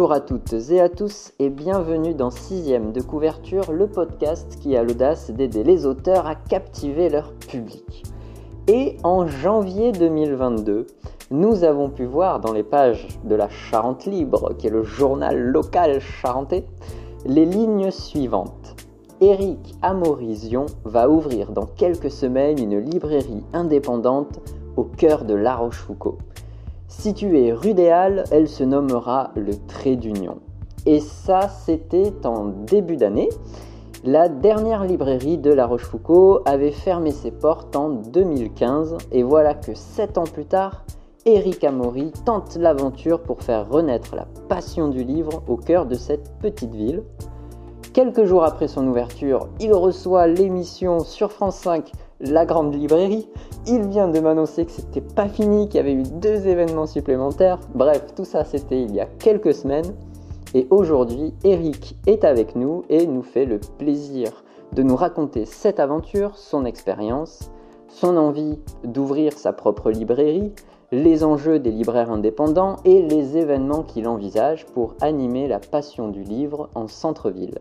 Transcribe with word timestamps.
Bonjour 0.00 0.14
à 0.14 0.20
toutes 0.20 0.54
et 0.70 0.80
à 0.80 0.88
tous 0.88 1.32
et 1.38 1.50
bienvenue 1.50 2.14
dans 2.14 2.30
Sixième 2.30 2.90
de 2.90 3.02
couverture, 3.02 3.70
le 3.70 3.86
podcast 3.86 4.56
qui 4.58 4.74
a 4.74 4.82
l'audace 4.82 5.30
d'aider 5.30 5.62
les 5.62 5.84
auteurs 5.84 6.26
à 6.26 6.36
captiver 6.36 7.10
leur 7.10 7.34
public. 7.34 8.04
Et 8.66 8.96
en 9.02 9.26
janvier 9.26 9.92
2022, 9.92 10.86
nous 11.30 11.64
avons 11.64 11.90
pu 11.90 12.06
voir 12.06 12.40
dans 12.40 12.54
les 12.54 12.62
pages 12.62 13.08
de 13.24 13.34
la 13.34 13.50
Charente 13.50 14.06
Libre, 14.06 14.54
qui 14.56 14.68
est 14.68 14.70
le 14.70 14.84
journal 14.84 15.38
local 15.38 16.00
charentais, 16.00 16.64
les 17.26 17.44
lignes 17.44 17.90
suivantes. 17.90 18.76
Éric 19.20 19.74
Amorizion 19.82 20.64
va 20.86 21.10
ouvrir 21.10 21.52
dans 21.52 21.66
quelques 21.66 22.10
semaines 22.10 22.58
une 22.58 22.78
librairie 22.78 23.44
indépendante 23.52 24.40
au 24.78 24.84
cœur 24.84 25.26
de 25.26 25.34
La 25.34 25.56
Rochefoucauld. 25.56 26.29
Située 26.90 27.52
rue 27.52 27.72
des 27.72 27.88
Halles, 27.88 28.24
elle 28.32 28.48
se 28.48 28.64
nommera 28.64 29.30
le 29.36 29.54
Trait 29.68 29.94
d'Union. 29.94 30.38
Et 30.86 30.98
ça, 30.98 31.48
c'était 31.48 32.12
en 32.26 32.46
début 32.46 32.96
d'année. 32.96 33.28
La 34.02 34.28
dernière 34.28 34.84
librairie 34.84 35.38
de 35.38 35.52
La 35.52 35.66
Rochefoucauld 35.66 36.42
avait 36.46 36.72
fermé 36.72 37.12
ses 37.12 37.30
portes 37.30 37.76
en 37.76 37.90
2015 37.90 38.98
et 39.12 39.22
voilà 39.22 39.54
que 39.54 39.72
sept 39.72 40.18
ans 40.18 40.24
plus 40.24 40.46
tard, 40.46 40.84
Éric 41.24 41.62
Amaury 41.62 42.10
tente 42.24 42.56
l'aventure 42.56 43.22
pour 43.22 43.40
faire 43.40 43.70
renaître 43.70 44.16
la 44.16 44.26
passion 44.48 44.88
du 44.88 45.04
livre 45.04 45.44
au 45.46 45.56
cœur 45.56 45.86
de 45.86 45.94
cette 45.94 46.32
petite 46.38 46.74
ville. 46.74 47.04
Quelques 47.92 48.24
jours 48.24 48.42
après 48.42 48.68
son 48.68 48.86
ouverture, 48.88 49.48
il 49.60 49.72
reçoit 49.72 50.26
l'émission 50.26 50.98
sur 50.98 51.30
France 51.30 51.56
5 51.58 51.92
La 52.20 52.44
Grande 52.44 52.74
Librairie. 52.74 53.28
Il 53.66 53.88
vient 53.88 54.08
de 54.08 54.20
m'annoncer 54.20 54.66
que 54.66 54.72
c'était 54.72 55.00
pas 55.00 55.28
fini, 55.28 55.68
qu'il 55.68 55.78
y 55.78 55.80
avait 55.80 55.94
eu 55.94 56.02
deux 56.02 56.46
événements 56.46 56.86
supplémentaires. 56.86 57.58
Bref, 57.74 58.14
tout 58.14 58.24
ça 58.24 58.44
c'était 58.44 58.82
il 58.82 58.94
y 58.94 59.00
a 59.00 59.06
quelques 59.06 59.54
semaines. 59.54 59.94
Et 60.52 60.66
aujourd'hui, 60.70 61.32
Eric 61.44 61.96
est 62.06 62.24
avec 62.24 62.56
nous 62.56 62.84
et 62.88 63.06
nous 63.06 63.22
fait 63.22 63.46
le 63.46 63.58
plaisir 63.78 64.44
de 64.72 64.82
nous 64.82 64.96
raconter 64.96 65.44
cette 65.46 65.80
aventure, 65.80 66.36
son 66.36 66.64
expérience, 66.64 67.50
son 67.88 68.16
envie 68.16 68.58
d'ouvrir 68.84 69.32
sa 69.32 69.52
propre 69.52 69.90
librairie, 69.90 70.52
les 70.92 71.22
enjeux 71.24 71.58
des 71.58 71.70
libraires 71.70 72.10
indépendants 72.10 72.76
et 72.84 73.02
les 73.02 73.36
événements 73.36 73.82
qu'il 73.82 74.08
envisage 74.08 74.66
pour 74.66 74.94
animer 75.00 75.48
la 75.48 75.60
passion 75.60 76.08
du 76.08 76.22
livre 76.22 76.68
en 76.74 76.88
centre-ville. 76.88 77.58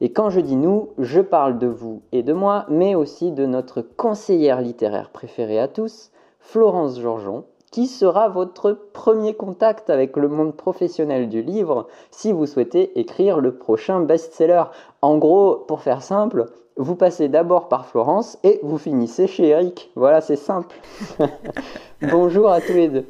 Et 0.00 0.12
quand 0.12 0.28
je 0.30 0.40
dis 0.40 0.56
nous, 0.56 0.90
je 0.98 1.20
parle 1.20 1.58
de 1.58 1.66
vous 1.66 2.02
et 2.12 2.22
de 2.22 2.32
moi, 2.32 2.66
mais 2.68 2.94
aussi 2.94 3.32
de 3.32 3.46
notre 3.46 3.80
conseillère 3.80 4.60
littéraire 4.60 5.10
préférée 5.10 5.58
à 5.58 5.68
tous, 5.68 6.10
Florence 6.38 7.00
Georgeon, 7.00 7.44
qui 7.72 7.86
sera 7.86 8.28
votre 8.28 8.72
premier 8.72 9.34
contact 9.34 9.90
avec 9.90 10.16
le 10.16 10.28
monde 10.28 10.54
professionnel 10.54 11.28
du 11.28 11.42
livre 11.42 11.88
si 12.10 12.32
vous 12.32 12.46
souhaitez 12.46 12.98
écrire 12.98 13.40
le 13.40 13.54
prochain 13.54 14.00
best-seller. 14.00 14.64
En 15.02 15.18
gros, 15.18 15.56
pour 15.66 15.80
faire 15.80 16.02
simple, 16.02 16.46
vous 16.76 16.94
passez 16.94 17.28
d'abord 17.28 17.68
par 17.68 17.86
Florence 17.86 18.38
et 18.44 18.60
vous 18.62 18.78
finissez 18.78 19.26
chez 19.26 19.48
Eric. 19.48 19.90
Voilà, 19.94 20.20
c'est 20.20 20.36
simple. 20.36 20.76
bonjour 22.02 22.50
à 22.50 22.60
tous 22.60 22.74
les 22.74 22.88
deux. 22.88 23.06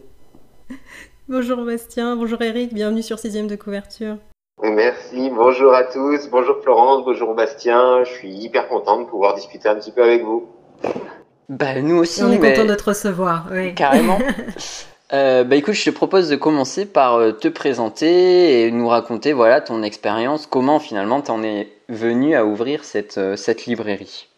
Bonjour 1.29 1.65
Bastien, 1.65 2.15
bonjour 2.15 2.41
Eric, 2.41 2.73
bienvenue 2.73 3.03
sur 3.03 3.19
Sixième 3.19 3.49
de 3.49 3.57
couverture. 3.57 4.19
Merci, 4.77 5.31
bonjour 5.31 5.73
à 5.73 5.85
tous, 5.85 6.29
bonjour 6.31 6.61
Florence, 6.63 7.03
bonjour 7.07 7.35
Bastien, 7.35 8.05
je 8.05 8.11
suis 8.11 8.29
hyper 8.29 8.69
content 8.69 9.01
de 9.01 9.07
pouvoir 9.07 9.35
discuter 9.35 9.71
un 9.71 9.77
petit 9.77 9.91
peu 9.91 10.03
avec 10.03 10.23
vous. 10.23 10.51
Bah 11.49 11.81
nous 11.81 11.97
aussi, 11.97 12.23
on 12.23 12.31
est 12.31 12.37
mais... 12.37 12.53
content 12.53 12.67
de 12.67 12.75
te 12.75 12.85
recevoir, 12.85 13.47
oui. 13.51 13.75
Carrément. 13.75 14.19
Euh, 15.13 15.45
bah 15.45 15.55
écoute, 15.55 15.75
je 15.75 15.85
te 15.85 15.91
propose 15.91 16.29
de 16.29 16.35
commencer 16.35 16.85
par 16.85 17.15
euh, 17.15 17.31
te 17.31 17.47
présenter 17.47 18.63
et 18.63 18.73
nous 18.73 18.89
raconter 18.89 19.33
voilà 19.33 19.61
ton 19.61 19.85
expérience, 19.85 20.49
comment 20.49 20.81
finalement 20.81 21.21
t'en 21.21 21.45
es 21.45 21.69
venu 21.89 22.35
à 22.35 22.45
ouvrir 22.45 22.83
cette, 22.83 23.17
euh, 23.17 23.37
cette 23.37 23.67
librairie? 23.67 24.29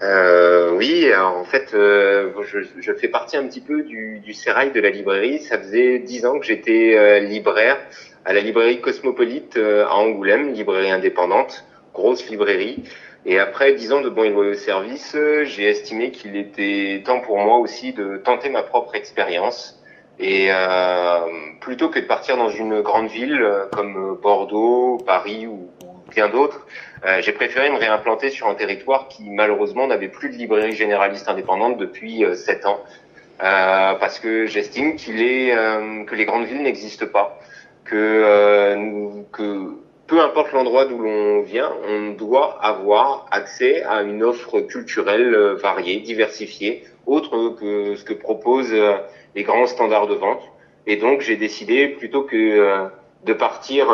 Euh, 0.00 0.74
oui, 0.74 1.12
alors 1.12 1.36
en 1.36 1.44
fait, 1.44 1.74
euh, 1.74 2.30
je, 2.46 2.60
je, 2.80 2.92
fais 2.94 3.08
partie 3.08 3.36
un 3.36 3.46
petit 3.46 3.60
peu 3.60 3.82
du, 3.82 4.20
du 4.20 4.32
sérail 4.32 4.72
de 4.72 4.80
la 4.80 4.88
librairie. 4.88 5.40
Ça 5.40 5.58
faisait 5.58 5.98
dix 5.98 6.24
ans 6.24 6.38
que 6.38 6.46
j'étais 6.46 7.20
libraire 7.20 7.76
à 8.26 8.34
la 8.34 8.40
librairie 8.40 8.82
Cosmopolite 8.82 9.56
à 9.56 9.94
Angoulême, 9.94 10.52
librairie 10.52 10.90
indépendante, 10.90 11.64
grosse 11.94 12.28
librairie. 12.28 12.84
Et 13.24 13.38
après 13.38 13.72
dix 13.72 13.92
ans 13.92 14.02
de 14.02 14.10
bons 14.10 14.24
et 14.24 14.30
loyaux 14.30 14.54
services, 14.54 15.16
j'ai 15.44 15.64
estimé 15.64 16.10
qu'il 16.10 16.36
était 16.36 17.02
temps 17.04 17.20
pour 17.20 17.38
moi 17.38 17.56
aussi 17.56 17.92
de 17.94 18.18
tenter 18.18 18.50
ma 18.50 18.62
propre 18.62 18.94
expérience. 18.94 19.82
Et 20.18 20.48
euh, 20.50 21.20
plutôt 21.60 21.88
que 21.88 21.98
de 21.98 22.04
partir 22.04 22.36
dans 22.36 22.50
une 22.50 22.82
grande 22.82 23.08
ville 23.08 23.42
comme 23.72 24.18
Bordeaux, 24.20 24.98
Paris 25.06 25.46
ou, 25.46 25.70
bien 26.10 26.28
d'autres, 26.28 26.66
euh, 27.04 27.20
j'ai 27.20 27.32
préféré 27.32 27.70
me 27.70 27.76
réimplanter 27.76 28.30
sur 28.30 28.48
un 28.48 28.54
territoire 28.54 29.08
qui 29.08 29.28
malheureusement 29.30 29.86
n'avait 29.86 30.08
plus 30.08 30.30
de 30.30 30.34
librairie 30.34 30.72
généraliste 30.72 31.28
indépendante 31.28 31.76
depuis 31.76 32.24
euh, 32.24 32.34
sept 32.34 32.66
ans. 32.66 32.80
Euh, 33.42 33.94
parce 33.94 34.18
que 34.18 34.46
j'estime 34.46 34.96
qu'il 34.96 35.20
est 35.20 35.54
que 36.06 36.14
les 36.14 36.24
grandes 36.24 36.46
villes 36.46 36.62
n'existent 36.62 37.06
pas, 37.06 37.38
que 37.88 39.22
que 39.32 39.76
peu 40.06 40.20
importe 40.20 40.52
l'endroit 40.52 40.84
d'où 40.84 40.98
l'on 40.98 41.42
vient, 41.42 41.72
on 41.88 42.12
doit 42.12 42.58
avoir 42.62 43.26
accès 43.30 43.82
à 43.82 44.02
une 44.02 44.22
offre 44.22 44.60
culturelle 44.60 45.34
euh, 45.34 45.54
variée, 45.54 46.00
diversifiée, 46.00 46.84
autre 47.06 47.56
que 47.58 47.96
ce 47.96 48.04
que 48.04 48.14
proposent 48.14 48.72
euh, 48.72 48.98
les 49.34 49.42
grands 49.42 49.66
standards 49.66 50.06
de 50.06 50.14
vente. 50.14 50.42
Et 50.86 50.96
donc, 50.96 51.22
j'ai 51.22 51.36
décidé, 51.36 51.88
plutôt 51.88 52.22
que 52.22 52.36
euh, 52.36 52.86
de 53.24 53.32
partir 53.32 53.92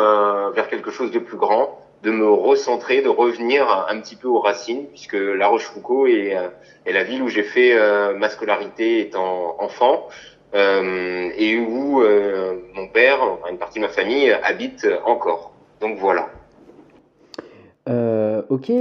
vers 0.53 0.67
quelque 0.67 0.91
chose 0.91 1.09
de 1.09 1.17
plus 1.17 1.37
grand, 1.37 1.79
de 2.03 2.11
me 2.11 2.29
recentrer, 2.29 3.01
de 3.01 3.09
revenir 3.09 3.67
un 3.89 3.99
petit 3.99 4.15
peu 4.15 4.27
aux 4.27 4.41
racines, 4.41 4.85
puisque 4.89 5.15
La 5.15 5.47
Rochefoucauld 5.47 6.07
est 6.07 6.91
la 6.91 7.03
ville 7.03 7.23
où 7.23 7.29
j'ai 7.29 7.41
fait 7.41 7.75
ma 8.13 8.29
scolarité 8.29 8.99
étant 8.99 9.55
enfant, 9.59 10.07
et 10.53 11.57
où 11.57 12.01
mon 12.75 12.87
père, 12.87 13.19
une 13.49 13.57
partie 13.57 13.79
de 13.79 13.85
ma 13.85 13.89
famille, 13.89 14.31
habite 14.43 14.87
encore. 15.05 15.53
Donc 15.81 15.97
voilà. 15.97 16.29
Euh, 17.89 18.43
ok, 18.47 18.71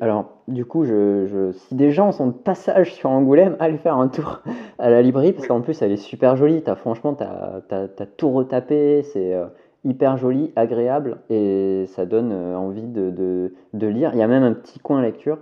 alors 0.00 0.32
du 0.48 0.64
coup, 0.64 0.84
je, 0.84 1.52
si 1.52 1.74
des 1.76 1.92
gens 1.92 2.10
sont 2.10 2.28
de 2.28 2.32
passage 2.32 2.92
sur 2.92 3.10
Angoulême, 3.10 3.56
allez 3.60 3.78
faire 3.78 3.96
un 3.96 4.08
tour 4.08 4.40
à 4.78 4.90
la 4.90 5.02
librairie 5.02 5.32
parce 5.32 5.46
qu'en 5.46 5.60
plus 5.60 5.80
elle 5.82 5.92
est 5.92 5.96
super 5.96 6.36
jolie. 6.36 6.62
As, 6.66 6.74
franchement, 6.74 7.14
tu 7.14 7.24
as, 7.24 8.06
tout 8.16 8.30
retapé, 8.30 9.02
c'est 9.02 9.34
euh, 9.34 9.46
hyper 9.84 10.16
joli, 10.16 10.52
agréable 10.56 11.18
et 11.30 11.84
ça 11.88 12.06
donne 12.06 12.32
euh, 12.32 12.56
envie 12.56 12.82
de, 12.82 13.52
lire. 13.72 14.10
Il 14.14 14.18
y 14.18 14.22
a 14.22 14.28
même 14.28 14.42
un 14.42 14.52
petit 14.52 14.80
coin 14.80 15.00
lecture. 15.00 15.38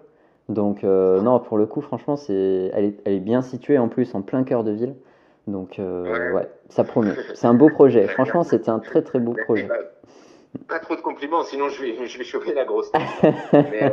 Donc, 0.48 0.82
non, 0.82 1.38
pour 1.38 1.56
le 1.56 1.64
coup, 1.64 1.80
franchement, 1.80 2.16
c'est, 2.16 2.70
elle, 2.74 2.84
est, 2.84 3.00
elle 3.06 3.14
est 3.14 3.20
bien 3.20 3.40
située 3.40 3.78
en 3.78 3.88
plus 3.88 4.14
en 4.14 4.20
plein 4.20 4.42
cœur 4.42 4.64
de 4.64 4.72
ville. 4.72 4.94
Donc, 5.47 5.75
ouais, 5.78 6.48
ça 6.69 6.84
promet. 6.84 7.14
C'est 7.34 7.47
un 7.47 7.54
beau 7.54 7.69
projet. 7.69 8.06
Franchement, 8.08 8.42
c'était 8.42 8.70
un 8.70 8.78
très 8.78 9.03
très 9.03 9.19
beau 9.19 9.34
projet. 9.44 9.69
Pas 10.69 10.78
trop 10.78 10.97
de 10.97 11.00
compliments, 11.00 11.44
sinon 11.44 11.69
je 11.70 11.82
vais, 11.82 12.06
je 12.06 12.19
vais 12.19 12.25
choper 12.25 12.53
la 12.53 12.64
grosse 12.64 12.91
mais, 13.52 13.84
euh, 13.84 13.91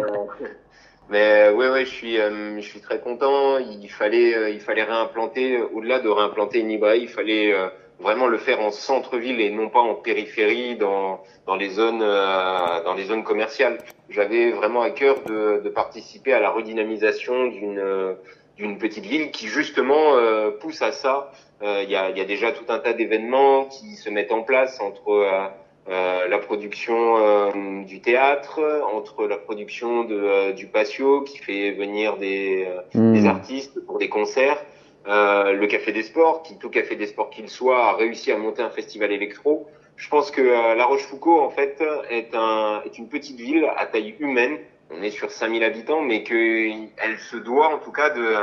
mais 1.10 1.50
ouais, 1.52 1.70
ouais, 1.70 1.86
je 1.86 1.90
suis, 1.90 2.20
euh, 2.20 2.58
je 2.58 2.68
suis 2.68 2.82
très 2.82 3.00
content. 3.00 3.58
Il 3.58 3.88
fallait, 3.90 4.36
euh, 4.36 4.50
il 4.50 4.60
fallait 4.60 4.84
réimplanter, 4.84 5.62
au-delà 5.62 6.00
de 6.00 6.10
réimplanter 6.10 6.60
une 6.60 6.68
librairie, 6.68 7.04
il 7.04 7.08
fallait 7.08 7.54
vraiment 8.00 8.28
le 8.28 8.38
faire 8.38 8.60
en 8.60 8.72
centre-ville 8.72 9.40
et 9.40 9.52
non 9.52 9.70
pas 9.70 9.80
en 9.80 9.96
périphérie, 9.96 10.76
dans, 10.76 11.22
dans 11.48 11.56
les 11.56 11.70
zones, 11.70 12.00
dans 12.00 12.94
les 12.94 13.06
zones 13.06 13.24
commerciales. 13.24 13.78
J'avais 14.10 14.52
vraiment 14.52 14.82
à 14.82 14.90
cœur 14.90 15.24
de, 15.24 15.62
de 15.64 15.70
participer 15.70 16.34
à 16.34 16.42
la 16.42 16.50
redynamisation 16.50 17.48
d'une 17.48 18.16
d'une 18.60 18.78
petite 18.78 19.06
ville 19.06 19.32
qui 19.32 19.48
justement 19.48 20.14
pousse 20.60 20.82
à 20.82 20.92
ça. 20.92 21.32
Il 21.62 21.90
y, 21.90 21.96
a, 21.96 22.10
y 22.12 22.22
a 22.22 22.26
déjà 22.26 22.52
tout 22.52 22.66
un 22.70 22.78
tas 22.80 22.94
d'événements 22.94 23.66
qui 23.66 23.96
se 23.96 24.10
mettent 24.10 24.32
en 24.32 24.44
place 24.44 24.80
entre 24.80 25.52
euh, 25.90 26.28
la 26.28 26.38
production 26.38 27.18
euh, 27.18 27.84
du 27.84 28.00
théâtre, 28.00 28.60
entre 28.94 29.26
la 29.26 29.38
production 29.38 30.04
de, 30.04 30.16
euh, 30.16 30.52
du 30.52 30.68
patio 30.68 31.22
qui 31.22 31.40
fait 31.40 31.72
venir 31.72 32.18
des, 32.18 32.68
hmm. 32.94 33.14
des 33.14 33.26
artistes 33.26 33.84
pour 33.88 33.98
des 33.98 34.08
concerts, 34.08 34.64
le 35.08 35.66
Café 35.66 35.92
des 35.92 36.04
Sports, 36.04 36.44
qui 36.44 36.60
tout 36.60 36.70
Café 36.70 36.96
des 36.96 37.08
Sports 37.08 37.32
qu'il 37.32 37.50
soit 37.50 37.88
a 37.88 37.94
réussi 37.96 38.32
à 38.32 38.38
monter 38.38 38.62
un 38.62 38.70
festival 38.70 39.12
électro. 39.12 39.68
Je 39.96 40.08
pense 40.10 40.30
que 40.30 40.42
La 40.42 40.86
Rochefoucauld 40.86 41.42
en 41.42 41.50
fait 41.50 41.84
est, 42.12 42.36
un, 42.36 42.84
est 42.86 43.00
une 43.00 43.08
petite 43.08 43.40
ville 43.40 43.68
à 43.76 43.88
taille 43.88 44.14
humaine. 44.20 44.60
On 44.92 45.02
est 45.04 45.12
sur 45.12 45.32
5000 45.32 45.64
habitants, 45.64 46.02
mais 46.02 46.24
qu'elle 46.24 47.20
se 47.20 47.38
doit 47.38 47.74
en 47.74 47.78
tout 47.78 47.92
cas 47.92 48.10
de, 48.10 48.36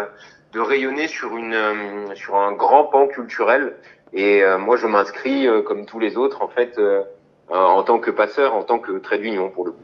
de 0.53 0.61
rayonner 0.61 1.09
sur, 1.09 1.37
une, 1.37 1.57
sur 2.15 2.37
un 2.37 2.53
grand 2.53 2.85
pan 2.85 3.09
culturel. 3.09 3.77
Et 4.13 4.43
moi, 4.59 4.77
je 4.77 4.87
m'inscris, 4.87 5.47
comme 5.67 5.85
tous 5.85 5.99
les 5.99 6.17
autres, 6.17 6.43
en 6.43 6.49
fait, 6.49 6.79
euh, 7.53 7.55
en 7.55 7.85
tant 7.85 8.01
que 8.01 8.11
passeur, 8.11 8.55
en 8.55 8.65
tant 8.65 8.81
que 8.81 8.99
trait 8.99 9.19
d'union 9.19 9.51
pour 9.51 9.67
le 9.67 9.71
coup. 9.71 9.79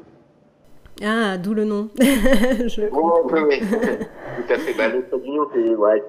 Ah, 1.04 1.36
d'où 1.38 1.54
le 1.54 1.64
nom. 1.64 1.90
Je... 2.00 2.88
Oh, 2.92 3.28
oui, 3.30 3.40
oui. 3.48 3.60
Tout 3.60 4.52
à 4.52 4.56
fait. 4.56 4.74
Bah, 4.74 4.88
le 4.88 5.06
trait 5.06 5.20
d'union, 5.20 5.46
c'est 5.54 5.74
ouais, 5.74 6.02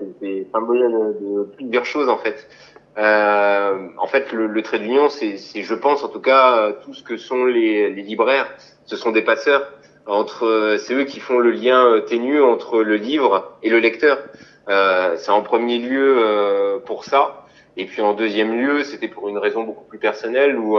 symbole 0.51 0.79
de 1.21 1.43
plusieurs 1.55 1.85
choses 1.85 2.09
en 2.09 2.17
fait. 2.17 2.47
en 2.97 4.07
fait, 4.07 4.31
le, 4.33 4.61
trait 4.63 4.79
d'union, 4.79 5.09
c'est, 5.09 5.37
je 5.37 5.75
pense 5.75 6.03
en 6.03 6.09
tout 6.09 6.21
cas, 6.21 6.71
tout 6.83 6.93
ce 6.95 7.03
que 7.03 7.17
sont 7.17 7.45
les, 7.45 7.91
les 7.91 8.01
libraires. 8.01 8.47
Ce 8.85 8.95
sont 8.95 9.11
des 9.11 9.21
passeurs 9.21 9.71
entre, 10.05 10.77
c'est 10.79 10.93
eux 10.93 11.05
qui 11.05 11.19
font 11.19 11.39
le 11.39 11.51
lien 11.51 12.01
ténu 12.07 12.41
entre 12.41 12.83
le 12.83 12.95
livre 12.95 13.53
et 13.63 13.69
le 13.69 13.79
lecteur. 13.79 14.19
c'est 14.67 15.31
en 15.31 15.41
premier 15.41 15.79
lieu 15.79 16.81
pour 16.85 17.05
ça. 17.05 17.45
Et 17.77 17.85
puis 17.85 18.01
en 18.01 18.13
deuxième 18.13 18.59
lieu, 18.59 18.83
c'était 18.83 19.07
pour 19.07 19.29
une 19.29 19.37
raison 19.37 19.63
beaucoup 19.63 19.85
plus 19.85 19.99
personnelle 19.99 20.59
où 20.59 20.77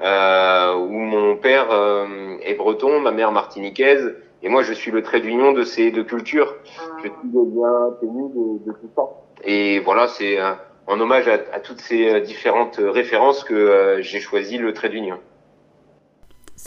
euh, 0.00 0.76
où 0.76 0.92
mon 0.92 1.36
père 1.36 1.72
euh, 1.72 2.06
est 2.42 2.54
breton, 2.54 3.00
ma 3.00 3.10
mère 3.10 3.32
martiniquaise, 3.32 4.14
et 4.44 4.48
moi 4.48 4.62
je 4.62 4.72
suis 4.72 4.92
le 4.92 5.02
trait 5.02 5.20
d'union 5.20 5.52
de 5.52 5.64
ces 5.64 5.90
deux 5.90 6.04
cultures. 6.04 6.54
Je 6.98 7.08
suis 7.08 7.12
bien 7.24 7.96
tenu 8.00 8.28
de, 8.64 8.72
tout 8.72 8.90
ça. 8.94 9.02
Et 9.42 9.80
voilà, 9.80 10.06
c'est 10.06 10.40
euh, 10.40 10.52
en 10.86 11.00
hommage 11.00 11.26
à, 11.26 11.58
toutes 11.58 11.80
ces 11.80 12.20
différentes 12.20 12.76
références 12.78 13.42
que 13.42 13.96
j'ai 14.00 14.20
choisi 14.20 14.56
le 14.56 14.72
trait 14.72 14.88
d'union. 14.88 15.18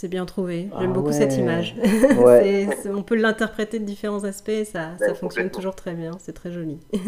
C'est 0.02 0.08
bien 0.08 0.26
trouvé. 0.26 0.68
J'aime 0.80 0.90
ah 0.90 0.94
beaucoup 0.96 1.12
cette 1.12 1.38
image. 1.38 1.76
Ouais. 2.18 2.68
on 2.88 3.04
peut 3.04 3.14
l'interpréter 3.14 3.78
de 3.78 3.86
différents 3.86 4.24
aspects. 4.24 4.64
Ça, 4.64 4.98
ça 4.98 5.14
fonctionne 5.14 5.52
toujours 5.52 5.76
très 5.76 5.94
bien. 5.94 6.14
C'est 6.20 6.34
très 6.34 6.52
joli. 6.52 6.80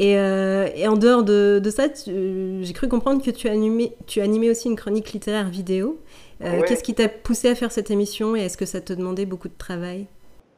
Euh, 0.00 0.68
et, 0.74 0.88
en 0.88 0.96
dehors 0.96 1.22
de, 1.22 1.62
ça, 1.70 1.84
j'ai 2.06 2.72
cru 2.72 2.88
comprendre 2.88 3.22
que 3.22 3.30
tu 3.30 3.46
animais, 3.46 3.92
tu 4.06 4.20
animais 4.20 4.48
aussi 4.48 4.68
une 4.68 4.74
chronique 4.74 5.12
littéraire 5.12 5.48
vidéo. 5.48 6.00
Euh, 6.42 6.62
qu'est-ce 6.66 6.82
qui 6.82 6.94
t'a 6.94 7.08
poussé 7.08 7.50
à 7.50 7.54
faire 7.54 7.70
cette 7.70 7.90
émission 7.90 8.34
et 8.34 8.40
est-ce 8.40 8.56
que 8.56 8.64
ça 8.64 8.80
te 8.80 8.94
demandait 8.94 9.26
beaucoup 9.26 9.48
de 9.48 9.56
travail? 9.56 10.06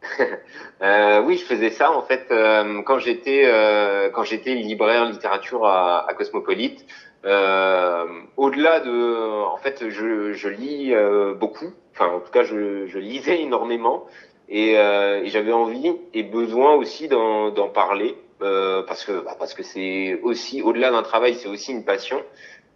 Euh, 0.82 1.22
Oui, 1.22 1.36
je 1.36 1.44
faisais 1.44 1.70
ça 1.70 1.90
en 1.90 2.02
fait 2.02 2.26
quand 2.86 2.98
j'étais 3.00 3.50
quand 4.14 4.22
j'étais 4.22 4.54
libraire 4.54 5.04
littérature 5.06 5.66
à, 5.66 6.08
à 6.08 6.14
Cosmopolite. 6.14 6.86
Au-delà 7.24 8.80
de, 8.80 9.44
en 9.44 9.56
fait, 9.58 9.88
je, 9.88 10.32
je 10.32 10.48
lis 10.48 10.94
beaucoup. 11.38 11.72
Enfin, 11.92 12.08
en 12.08 12.20
tout 12.20 12.30
cas, 12.30 12.42
je, 12.42 12.86
je 12.86 12.98
lisais 12.98 13.40
énormément 13.40 14.06
et, 14.48 14.72
et 14.72 15.26
j'avais 15.28 15.52
envie 15.52 15.92
et 16.12 16.22
besoin 16.22 16.74
aussi 16.74 17.08
d'en 17.08 17.68
parler. 17.68 18.16
Euh, 18.42 18.82
parce 18.82 19.04
que 19.04 19.24
bah, 19.24 19.36
parce 19.38 19.54
que 19.54 19.62
c'est 19.62 20.18
aussi 20.22 20.60
au-delà 20.60 20.90
d'un 20.90 21.02
travail, 21.02 21.34
c'est 21.34 21.48
aussi 21.48 21.72
une 21.72 21.84
passion 21.84 22.20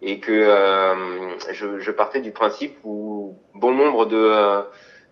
et 0.01 0.19
que 0.19 0.31
euh, 0.31 1.37
je, 1.51 1.79
je, 1.79 1.91
partais 1.91 2.21
du 2.21 2.31
principe 2.31 2.77
où 2.85 3.35
bon 3.53 3.71
nombre 3.71 4.05
de 4.05 4.63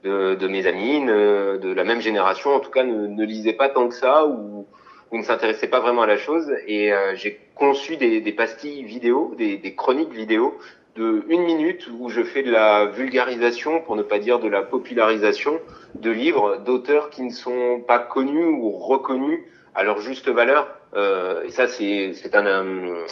de, 0.03 0.35
de 0.35 0.47
mes 0.47 0.65
amis 0.65 1.05
de 1.05 1.73
la 1.73 1.83
même 1.83 1.99
génération, 1.99 2.55
en 2.55 2.59
tout 2.59 2.71
cas, 2.71 2.83
ne, 2.83 3.07
ne 3.07 3.25
lisaient 3.25 3.53
pas 3.53 3.67
tant 3.67 3.89
que 3.89 3.95
ça 3.95 4.25
ou, 4.25 4.67
ou 5.11 5.17
ne 5.17 5.23
s'intéressaient 5.23 5.67
pas 5.67 5.81
vraiment 5.81 6.03
à 6.03 6.07
la 6.07 6.17
chose. 6.17 6.49
Et 6.65 6.93
euh, 6.93 7.13
j'ai 7.15 7.39
conçu 7.57 7.97
des, 7.97 8.21
des, 8.21 8.31
pastilles 8.31 8.83
vidéo, 8.83 9.33
des, 9.37 9.57
des, 9.57 9.75
chroniques 9.75 10.13
vidéo 10.13 10.57
de 10.95 11.23
une 11.29 11.43
minute 11.43 11.87
où 11.99 12.09
je 12.09 12.23
fais 12.23 12.43
de 12.43 12.51
la 12.51 12.85
vulgarisation, 12.85 13.81
pour 13.81 13.95
ne 13.95 14.03
pas 14.03 14.19
dire 14.19 14.39
de 14.39 14.47
la 14.47 14.61
popularisation, 14.61 15.59
de 15.95 16.09
livres 16.09 16.57
d'auteurs 16.65 17.09
qui 17.09 17.23
ne 17.23 17.29
sont 17.29 17.83
pas 17.87 17.99
connus 17.99 18.45
ou 18.45 18.71
reconnus 18.71 19.41
à 19.75 19.83
leur 19.83 19.99
juste 19.99 20.27
valeur. 20.29 20.67
Euh, 20.95 21.43
et 21.43 21.51
ça, 21.51 21.67
c'est 21.67 22.13
c'est 22.13 22.35
un 22.35 22.65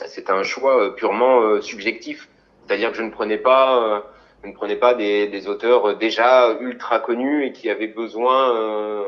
c'est 0.07 0.29
un 0.29 0.43
choix 0.43 0.81
euh, 0.81 0.89
purement 0.91 1.41
euh, 1.41 1.61
subjectif. 1.61 2.27
C'est-à-dire 2.65 2.91
que 2.91 2.97
je 2.97 3.03
ne 3.03 3.11
prenais 3.11 3.37
pas 3.37 3.83
euh, 3.83 3.99
je 4.43 4.49
ne 4.49 4.53
prenais 4.53 4.75
pas 4.75 4.93
des, 4.93 5.27
des 5.27 5.47
auteurs 5.47 5.97
déjà 5.97 6.55
ultra 6.59 6.99
connus 6.99 7.45
et 7.45 7.51
qui 7.51 7.69
avaient 7.69 7.87
besoin 7.87 8.55
euh, 8.55 9.03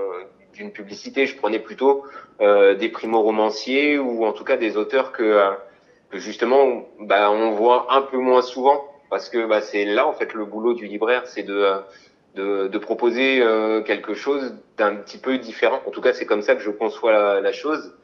d'une 0.58 0.72
publicité. 0.72 1.26
Je 1.26 1.38
prenais 1.38 1.60
plutôt 1.60 2.04
euh, 2.42 2.76
des 2.76 2.90
primo-romanciers 2.90 3.98
ou 3.98 4.26
en 4.26 4.34
tout 4.34 4.44
cas 4.44 4.58
des 4.58 4.76
auteurs 4.76 5.12
que, 5.12 5.52
que 6.10 6.18
justement 6.18 6.86
bah, 7.00 7.32
on 7.32 7.52
voit 7.52 7.88
un 7.94 8.02
peu 8.02 8.18
moins 8.18 8.42
souvent 8.42 8.84
parce 9.10 9.30
que 9.30 9.46
bah, 9.46 9.62
c'est 9.62 9.86
là 9.86 10.08
en 10.08 10.14
fait 10.14 10.34
le 10.34 10.46
boulot 10.46 10.74
du 10.74 10.86
libraire, 10.86 11.28
c'est 11.28 11.44
de 11.44 11.82
de, 12.38 12.68
de 12.68 12.78
proposer 12.78 13.42
euh, 13.42 13.82
quelque 13.82 14.14
chose 14.14 14.56
d'un 14.78 14.96
petit 14.96 15.18
peu 15.18 15.38
différent. 15.40 15.82
En 15.88 15.92
tout 15.92 16.02
cas, 16.02 16.14
c'est 16.14 16.26
comme 16.26 16.42
ça 16.42 16.56
que 16.56 16.62
je 16.62 16.70
conçois 16.70 17.12
la, 17.12 17.42
la, 17.42 17.52
chose. 17.52 17.96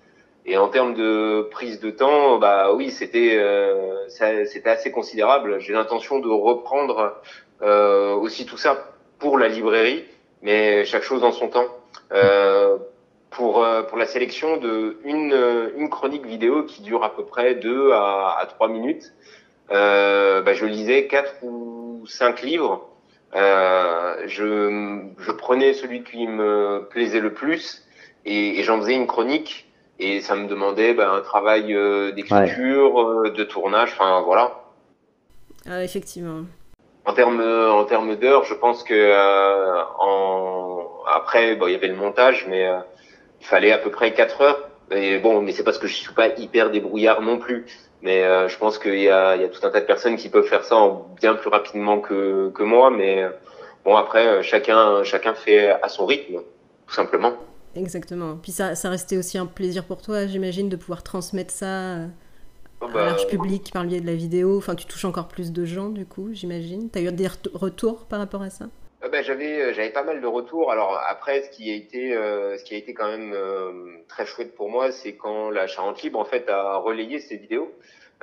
Et 0.46 0.58
en 0.58 0.68
termes 0.68 0.96
de 0.96 1.48
prise 1.52 1.80
de 1.80 1.92
temps, 1.92 2.38
bah 2.40 2.74
oui, 2.74 2.90
c'était 2.92 3.38
euh, 3.38 4.08
c'était 4.10 4.70
assez 4.70 4.92
considérable. 4.92 5.60
J'ai 5.60 5.72
l'intention 5.72 6.20
de 6.20 6.28
reprendre 6.28 7.22
euh, 7.62 8.14
aussi 8.16 8.46
tout 8.46 8.58
ça 8.58 8.92
pour 9.20 9.38
la 9.38 9.48
librairie, 9.48 10.04
mais 10.42 10.84
chaque 10.84 11.04
chose 11.04 11.24
en 11.24 11.32
son 11.32 11.48
temps. 11.48 11.68
Euh, 12.12 12.78
pour 13.30 13.64
euh, 13.64 13.82
pour 13.84 13.98
la 13.98 14.06
sélection 14.06 14.58
de 14.58 14.98
une 15.04 15.36
une 15.76 15.90
chronique 15.90 16.26
vidéo 16.26 16.64
qui 16.64 16.82
dure 16.84 17.04
à 17.04 17.16
peu 17.16 17.26
près 17.26 17.56
deux 17.56 17.92
à, 17.92 18.38
à 18.40 18.46
trois 18.46 18.68
minutes, 18.68 19.14
bah, 19.70 20.54
je 20.54 20.66
lisais 20.66 21.08
quatre 21.08 21.34
ou 21.42 22.06
cinq 22.06 22.42
livres 22.42 22.94
euh, 23.36 24.28
je, 24.28 25.02
je, 25.18 25.32
prenais 25.32 25.74
celui 25.74 26.04
qui 26.04 26.28
me 26.28 26.88
plaisait 26.92 27.20
le 27.20 27.34
plus 27.34 27.84
et, 28.26 28.60
et 28.60 28.64
j'en 28.64 28.80
faisais 28.80 28.94
une 28.94 29.08
chronique 29.08 29.68
et 29.98 30.22
ça 30.22 30.36
me 30.36 30.48
demandait 30.48 30.94
ben, 30.94 31.12
un 31.12 31.22
travail 31.22 31.74
euh, 31.74 32.12
d'écriture, 32.12 33.02
euh, 33.02 33.32
de 33.32 33.44
tournage, 33.44 33.94
enfin 33.94 34.22
voilà. 34.22 34.64
Ah, 35.66 35.84
effectivement. 35.84 36.44
En 37.14 37.16
termes 37.16 37.42
en 37.42 37.86
termes 37.86 38.16
d'heures, 38.16 38.44
je 38.44 38.56
pense 38.56 38.84
que 38.84 38.94
euh, 38.96 39.84
après 41.14 41.54
il 41.54 41.72
y 41.72 41.76
avait 41.76 41.88
le 41.88 41.96
montage 41.96 42.48
mais 42.50 42.68
il 43.40 43.46
fallait 43.46 43.72
à 43.72 43.78
peu 43.78 43.92
près 43.92 44.14
4 44.14 44.42
heures. 44.42 44.70
Et 44.90 45.20
bon, 45.20 45.42
mais 45.42 45.52
c'est 45.52 45.64
parce 45.64 45.78
que 45.78 45.86
je 45.86 45.94
suis 45.94 46.14
pas 46.14 46.30
hyper 46.30 46.72
débrouillard 46.72 47.22
non 47.22 47.38
plus. 47.38 47.66
Mais 48.02 48.24
euh, 48.24 48.48
je 48.48 48.58
pense 48.58 48.80
qu'il 48.80 49.00
y 49.00 49.10
a, 49.10 49.36
il 49.36 49.44
y 49.44 49.46
a 49.46 49.48
tout 49.48 49.66
un 49.66 49.70
tas 49.70 49.80
de 49.80 49.86
personnes 49.86 50.16
qui 50.18 50.30
peuvent 50.30 50.48
faire 50.48 50.64
ça 50.64 50.76
en 50.76 51.08
bien 51.22 51.36
plus 51.36 51.50
rapidement 51.50 52.00
que, 52.00 52.50
que 52.50 52.64
moi. 52.64 52.90
Mais 52.90 53.26
bon, 53.86 53.96
après, 53.96 54.28
euh, 54.28 54.42
chacun, 54.42 55.04
chacun 55.04 55.36
fait 55.36 55.70
à 55.70 55.88
son 55.88 56.08
rythme, 56.08 56.42
tout 56.88 56.94
simplement. 56.94 57.34
Exactement. 57.76 58.38
Puis 58.42 58.52
ça, 58.52 58.76
ça 58.76 58.90
restait 58.90 59.18
aussi 59.18 59.38
un 59.38 59.46
plaisir 59.46 59.86
pour 59.86 60.02
toi, 60.02 60.26
j'imagine, 60.26 60.68
de 60.70 60.76
pouvoir 60.76 61.04
transmettre 61.04 61.52
ça 61.52 61.66
euh, 61.66 62.08
oh 62.86 62.94
bah, 62.94 63.04
à 63.04 63.06
large 63.08 63.28
public 63.28 63.72
par 63.74 63.84
le 63.84 63.90
biais 63.90 64.02
de 64.02 64.06
la 64.06 64.16
vidéo. 64.16 64.58
Enfin, 64.58 64.76
tu 64.76 64.86
touches 64.86 65.06
encore 65.06 65.28
plus 65.28 65.52
de 65.52 65.66
gens, 65.66 65.90
du 65.90 66.06
coup, 66.06 66.30
j'imagine. 66.34 66.90
Tu 66.90 67.00
as 67.00 67.02
eu 67.02 67.12
des 67.12 67.28
retours 67.54 68.06
par 68.06 68.20
rapport 68.20 68.42
à 68.42 68.50
ça? 68.50 68.66
Bah, 69.02 69.22
j'avais 69.22 69.74
j'avais 69.74 69.92
pas 69.92 70.04
mal 70.04 70.22
de 70.22 70.28
retours. 70.28 70.72
Alors 70.72 71.00
après, 71.08 71.44
ce 71.44 71.50
qui 71.50 71.70
a 71.70 71.76
été 71.76 72.14
ce 72.14 72.64
qui 72.64 72.74
a 72.74 72.78
été 72.78 72.94
quand 72.94 73.08
même 73.08 73.36
très 74.08 74.26
chouette 74.26 74.56
pour 74.56 74.70
moi, 74.70 74.92
c'est 74.92 75.16
quand 75.16 75.50
la 75.50 75.68
Charente 75.68 76.02
Libre 76.02 76.20
en 76.20 76.26
fait 76.26 76.50
a 76.50 76.78
relayé 76.78 77.20
ces 77.20 77.38
vidéos. 77.38 77.70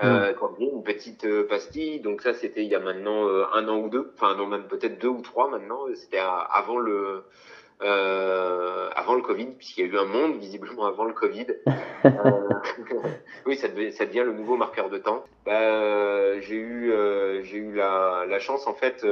Euh, 0.02 0.32
quand 0.32 0.56
une 0.58 0.82
petite 0.82 1.26
euh, 1.26 1.46
pastille. 1.46 2.00
Donc 2.00 2.22
ça, 2.22 2.32
c'était 2.32 2.62
il 2.62 2.70
y 2.70 2.74
a 2.74 2.80
maintenant 2.80 3.28
euh, 3.28 3.44
un 3.52 3.68
an 3.68 3.78
ou 3.78 3.88
deux. 3.90 4.12
Enfin 4.14 4.34
non, 4.34 4.46
même 4.46 4.64
peut-être 4.64 4.98
deux 4.98 5.08
ou 5.08 5.20
trois 5.20 5.50
maintenant. 5.50 5.80
C'était 5.94 6.18
avant 6.18 6.78
le 6.78 7.24
euh, 7.82 8.88
avant 8.94 9.14
le 9.14 9.22
Covid, 9.22 9.46
puisqu'il 9.56 9.86
y 9.86 9.88
a 9.88 9.92
eu 9.92 9.98
un 9.98 10.04
monde 10.04 10.38
visiblement 10.38 10.86
avant 10.86 11.04
le 11.04 11.12
Covid. 11.12 11.46
euh, 12.04 12.48
oui, 13.46 13.56
ça, 13.56 13.68
devait, 13.68 13.90
ça 13.90 14.06
devient 14.06 14.24
le 14.24 14.32
nouveau 14.32 14.56
marqueur 14.56 14.90
de 14.90 14.98
temps. 14.98 15.24
Bah, 15.44 16.40
j'ai 16.40 16.56
eu 16.56 16.92
j'ai 17.42 17.58
eu 17.58 17.74
la, 17.74 18.24
la 18.28 18.38
chance 18.38 18.66
en 18.66 18.74
fait 18.74 19.06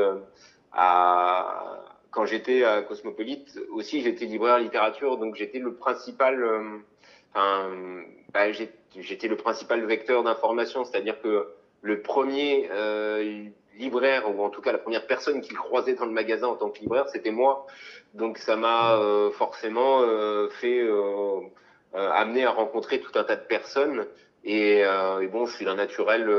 à 0.72 1.84
quand 2.10 2.24
j'étais 2.24 2.64
à 2.64 2.82
Cosmopolite 2.82 3.58
aussi, 3.70 4.00
j'étais 4.02 4.24
libraire 4.24 4.58
littérature, 4.58 5.18
donc 5.18 5.36
j'étais 5.36 5.58
le 5.58 5.74
principal. 5.74 6.82
Enfin, 7.34 7.70
bah, 8.32 8.50
j'étais 8.52 9.28
le 9.28 9.36
principal 9.36 9.84
vecteur 9.84 10.22
d'information, 10.22 10.84
c'est-à-dire 10.84 11.20
que 11.20 11.48
le 11.82 12.02
premier 12.02 12.68
euh, 12.70 13.44
libraire, 13.78 14.34
ou 14.34 14.42
en 14.42 14.50
tout 14.50 14.60
cas 14.60 14.72
la 14.72 14.78
première 14.78 15.06
personne 15.06 15.40
qu'il 15.40 15.56
croisait 15.56 15.94
dans 15.94 16.06
le 16.06 16.12
magasin 16.12 16.48
en 16.48 16.56
tant 16.56 16.70
que 16.70 16.80
libraire, 16.80 17.08
c'était 17.08 17.30
moi. 17.30 17.66
Donc 18.14 18.38
ça 18.38 18.56
m'a 18.56 18.96
euh, 18.96 19.30
forcément 19.30 20.00
euh, 20.02 20.48
fait 20.48 20.80
euh, 20.80 21.40
amener 21.94 22.44
à 22.44 22.50
rencontrer 22.50 23.00
tout 23.00 23.16
un 23.18 23.24
tas 23.24 23.36
de 23.36 23.46
personnes. 23.46 24.06
Et, 24.44 24.78
et 24.80 25.26
bon, 25.26 25.46
je 25.46 25.56
suis 25.56 25.64
d'un 25.64 25.74
naturel 25.74 26.30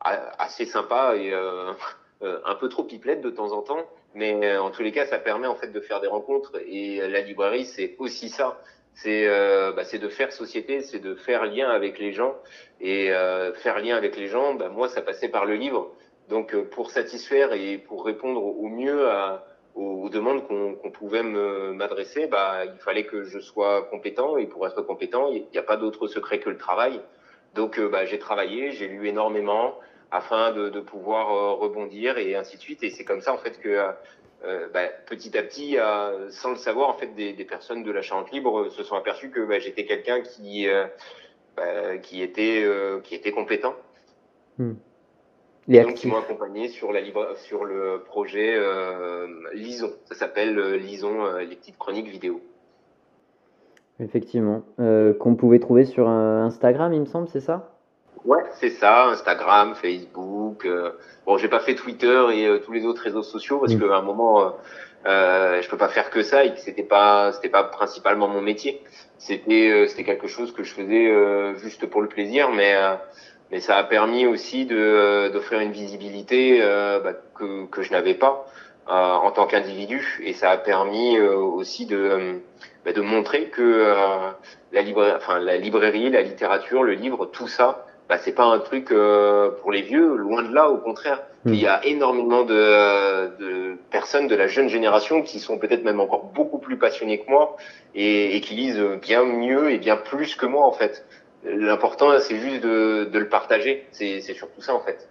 assez 0.00 0.64
sympa 0.64 1.14
et 1.16 1.32
un 2.22 2.54
peu 2.56 2.68
trop 2.68 2.84
pipelette 2.84 3.20
de 3.20 3.30
temps 3.30 3.52
en 3.52 3.62
temps. 3.62 3.86
Mais 4.14 4.56
en 4.56 4.70
tous 4.70 4.82
les 4.82 4.92
cas, 4.92 5.06
ça 5.06 5.18
permet 5.18 5.46
en 5.46 5.54
fait 5.54 5.68
de 5.68 5.80
faire 5.80 6.00
des 6.00 6.08
rencontres. 6.08 6.52
Et 6.66 7.06
la 7.06 7.20
librairie, 7.20 7.66
c'est 7.66 7.94
aussi 7.98 8.28
ça 8.28 8.58
c'est 8.94 9.26
euh, 9.26 9.72
bah, 9.72 9.82
de 9.84 10.08
faire 10.08 10.32
société, 10.32 10.80
c'est 10.80 11.00
de 11.00 11.14
faire 11.14 11.44
lien 11.46 11.68
avec 11.68 11.98
les 11.98 12.12
gens. 12.12 12.34
Et 12.80 13.12
euh, 13.12 13.52
faire 13.54 13.78
lien 13.80 13.96
avec 13.96 14.16
les 14.16 14.28
gens, 14.28 14.54
bah, 14.54 14.68
moi, 14.68 14.88
ça 14.88 15.02
passait 15.02 15.28
par 15.28 15.44
le 15.46 15.54
livre. 15.54 15.92
Donc, 16.28 16.54
euh, 16.54 16.64
pour 16.64 16.90
satisfaire 16.90 17.52
et 17.52 17.78
pour 17.78 18.04
répondre 18.04 18.42
au 18.42 18.68
mieux 18.68 19.10
à, 19.10 19.44
aux, 19.74 20.08
demandes 20.08 20.46
qu'on 20.46 20.90
pouvait 20.90 21.22
m'adresser, 21.22 22.26
bah, 22.26 22.64
il 22.64 22.78
fallait 22.78 23.04
que 23.04 23.24
je 23.24 23.38
sois 23.38 23.82
compétent. 23.90 24.36
Et 24.36 24.46
pour 24.46 24.66
être 24.66 24.82
compétent, 24.82 25.28
il 25.28 25.46
n'y 25.52 25.58
a 25.58 25.62
pas 25.62 25.76
d'autre 25.76 26.06
secret 26.06 26.38
que 26.38 26.50
le 26.50 26.58
travail. 26.58 27.00
Donc, 27.54 27.78
euh, 27.78 27.88
bah, 27.88 28.04
j'ai 28.04 28.18
travaillé, 28.18 28.72
j'ai 28.72 28.88
lu 28.88 29.08
énormément 29.08 29.78
afin 30.10 30.52
de, 30.52 30.80
pouvoir 30.80 31.32
euh, 31.32 31.52
rebondir 31.54 32.18
et 32.18 32.36
ainsi 32.36 32.56
de 32.56 32.62
suite. 32.62 32.82
Et 32.82 32.90
c'est 32.90 33.04
comme 33.04 33.20
ça, 33.20 33.32
en 33.32 33.38
fait, 33.38 33.60
que 33.60 33.92
euh, 34.44 34.68
bah, 34.72 34.86
petit 35.06 35.36
à 35.36 35.42
petit, 35.42 35.76
sans 36.30 36.50
le 36.50 36.56
savoir, 36.56 36.90
en 36.90 36.94
fait, 36.94 37.14
des, 37.14 37.32
personnes 37.44 37.82
de 37.82 37.90
la 37.90 38.02
Charente 38.02 38.30
libre 38.30 38.68
se 38.68 38.82
sont 38.82 38.96
aperçues 38.96 39.30
que 39.30 39.40
bah, 39.40 39.58
j'étais 39.58 39.84
quelqu'un 39.84 40.20
qui 40.20 40.68
bah, 41.56 41.98
qui 41.98 42.22
étaient 42.22 42.64
qui 43.02 43.14
étaient 43.14 43.32
compétents. 43.32 43.76
Hmm. 44.58 44.74
Et 45.68 45.80
donc 45.80 45.94
qui 45.94 46.08
m'ont 46.08 46.18
accompagné 46.18 46.68
sur 46.68 46.92
la 46.92 47.00
sur 47.36 47.64
le 47.64 48.02
projet 48.04 48.58
Lison. 49.54 49.90
Ça 50.04 50.14
s'appelle 50.14 50.74
Lison 50.74 51.38
les 51.38 51.56
petites 51.56 51.78
chroniques 51.78 52.08
vidéo. 52.08 52.40
Effectivement, 54.00 54.62
qu'on 54.76 55.34
pouvait 55.36 55.60
trouver 55.60 55.84
sur 55.84 56.08
Instagram, 56.08 56.92
il 56.92 57.00
me 57.00 57.06
semble, 57.06 57.28
c'est 57.28 57.40
ça? 57.40 57.74
Ouais, 58.24 58.42
c'est 58.54 58.70
ça, 58.70 59.08
Instagram, 59.08 59.74
Facebook. 59.74 60.64
Euh, 60.64 60.92
bon, 61.26 61.36
j'ai 61.36 61.48
pas 61.48 61.60
fait 61.60 61.74
Twitter 61.74 62.24
et 62.32 62.46
euh, 62.46 62.58
tous 62.58 62.72
les 62.72 62.86
autres 62.86 63.02
réseaux 63.02 63.22
sociaux 63.22 63.58
parce 63.58 63.74
mm. 63.74 63.80
qu'à 63.80 63.96
un 63.96 64.02
moment, 64.02 64.40
euh, 64.40 64.50
euh, 65.06 65.60
je 65.60 65.68
peux 65.68 65.76
pas 65.76 65.88
faire 65.88 66.08
que 66.08 66.22
ça 66.22 66.44
et 66.44 66.54
que 66.54 66.58
c'était 66.58 66.84
pas, 66.84 67.32
c'était 67.32 67.50
pas 67.50 67.64
principalement 67.64 68.26
mon 68.26 68.40
métier. 68.40 68.82
C'était, 69.18 69.70
euh, 69.70 69.86
c'était 69.88 70.04
quelque 70.04 70.26
chose 70.26 70.52
que 70.52 70.62
je 70.62 70.72
faisais 70.72 71.56
juste 71.56 71.84
pour 71.86 72.00
le 72.00 72.08
plaisir, 72.08 72.50
mais 72.50 72.74
mais 73.50 73.60
ça 73.60 73.76
a 73.76 73.84
permis 73.84 74.26
aussi 74.26 74.66
de 74.66 75.30
d'offrir 75.32 75.60
une 75.60 75.72
visibilité 75.72 76.60
bah, 77.02 77.12
que 77.34 77.66
que 77.66 77.82
je 77.82 77.92
n'avais 77.92 78.14
pas 78.14 78.46
en 78.86 79.30
tant 79.30 79.46
qu'individu 79.46 80.20
et 80.24 80.32
ça 80.32 80.50
a 80.50 80.56
permis 80.56 81.18
aussi 81.20 81.86
de 81.86 82.40
bah, 82.84 82.92
de 82.92 83.00
montrer 83.00 83.48
que 83.50 83.94
la 84.72 84.82
librairie, 84.82 85.14
enfin 85.16 85.38
la 85.38 85.56
librairie, 85.56 86.10
la 86.10 86.22
littérature, 86.22 86.82
le 86.82 86.94
livre, 86.94 87.26
tout 87.26 87.48
ça 87.48 87.86
bah, 88.08 88.18
c'est 88.18 88.34
pas 88.34 88.44
un 88.44 88.58
truc 88.58 88.90
euh, 88.90 89.50
pour 89.62 89.72
les 89.72 89.80
vieux, 89.80 90.14
loin 90.16 90.42
de 90.42 90.54
là, 90.54 90.68
au 90.68 90.76
contraire. 90.76 91.22
Hmm. 91.44 91.54
Il 91.54 91.60
y 91.60 91.66
a 91.66 91.84
énormément 91.86 92.42
de, 92.42 93.38
de, 93.38 93.78
personnes 93.90 94.28
de 94.28 94.34
la 94.34 94.46
jeune 94.46 94.68
génération 94.68 95.22
qui 95.22 95.40
sont 95.40 95.58
peut-être 95.58 95.84
même 95.84 96.00
encore 96.00 96.24
beaucoup 96.24 96.58
plus 96.58 96.76
passionnées 96.76 97.20
que 97.20 97.30
moi 97.30 97.56
et, 97.94 98.36
et, 98.36 98.40
qui 98.42 98.54
lisent 98.54 98.82
bien 99.00 99.24
mieux 99.24 99.70
et 99.70 99.78
bien 99.78 99.96
plus 99.96 100.34
que 100.34 100.44
moi 100.44 100.66
en 100.66 100.72
fait. 100.72 101.06
L'important, 101.44 102.18
c'est 102.20 102.36
juste 102.36 102.62
de, 102.62 103.04
de, 103.04 103.18
le 103.18 103.28
partager. 103.28 103.86
C'est 103.92 104.20
surtout 104.20 104.60
ça 104.60 104.74
en 104.74 104.80
fait. 104.80 105.08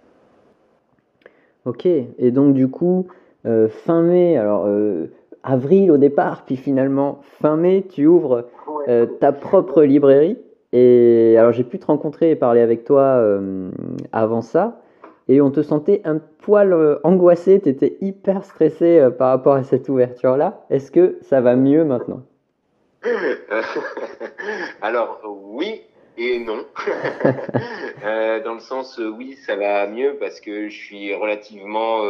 Ok, 1.64 1.86
et 1.86 2.30
donc 2.30 2.54
du 2.54 2.68
coup, 2.68 3.06
euh, 3.46 3.68
fin 3.68 4.02
mai, 4.02 4.36
alors 4.36 4.64
euh, 4.66 5.06
avril 5.42 5.90
au 5.90 5.96
départ, 5.96 6.44
puis 6.44 6.56
finalement 6.56 7.20
fin 7.40 7.56
mai, 7.56 7.86
tu 7.88 8.06
ouvres 8.06 8.48
euh, 8.88 9.06
ta 9.06 9.32
propre 9.32 9.82
librairie. 9.82 10.38
Et 10.72 11.36
alors 11.38 11.52
j'ai 11.52 11.64
pu 11.64 11.78
te 11.78 11.86
rencontrer 11.86 12.30
et 12.30 12.36
parler 12.36 12.60
avec 12.60 12.84
toi 12.84 13.24
avant 14.12 14.42
ça, 14.42 14.80
et 15.28 15.40
on 15.40 15.52
te 15.52 15.62
sentait 15.62 16.02
un 16.04 16.18
poil 16.18 16.98
angoissé, 17.04 17.60
tu 17.60 17.68
étais 17.68 17.96
hyper 18.00 18.42
stressé 18.44 19.08
par 19.16 19.28
rapport 19.28 19.54
à 19.54 19.62
cette 19.62 19.88
ouverture-là. 19.88 20.64
Est-ce 20.70 20.90
que 20.90 21.16
ça 21.22 21.40
va 21.40 21.54
mieux 21.54 21.84
maintenant? 21.84 22.22
Alors 24.82 25.20
oui 25.52 25.82
et 26.16 26.38
non. 26.38 26.64
dans 28.44 28.54
le 28.54 28.60
sens 28.60 28.98
oui 28.98 29.36
ça 29.46 29.56
va 29.56 29.86
mieux 29.86 30.16
parce 30.18 30.40
que 30.40 30.68
je 30.68 30.76
suis 30.76 31.14
relativement 31.14 32.02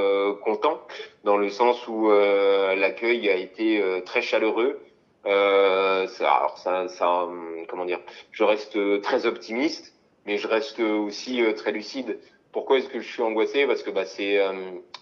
content, 0.45 0.81
dans 1.25 1.37
le 1.37 1.49
sens 1.49 1.87
où 1.89 2.11
l'accueil 2.11 3.29
a 3.29 3.37
été 3.37 3.83
très 4.05 4.23
chaleureux. 4.23 4.81
Euh, 5.27 6.07
alors 6.21 6.59
ça, 6.59 6.87
ça, 6.89 7.29
comment 7.69 7.87
dire, 7.87 8.01
je 8.31 8.45
reste 8.45 8.77
très 9.01 9.25
optimiste, 9.25 9.95
mais 10.27 10.39
je 10.39 10.49
reste 10.49 10.81
aussi 10.81 11.43
euh, 11.43 11.53
très 11.53 11.73
lucide. 11.73 12.19
Pourquoi 12.53 12.79
est-ce 12.79 12.89
que 12.89 13.01
je 13.01 13.11
suis 13.11 13.23
angoissé? 13.23 13.67
Parce 13.67 13.83
que 13.83 13.91
bah, 13.91 14.05
c'est 14.05 14.39
euh, 14.39 14.53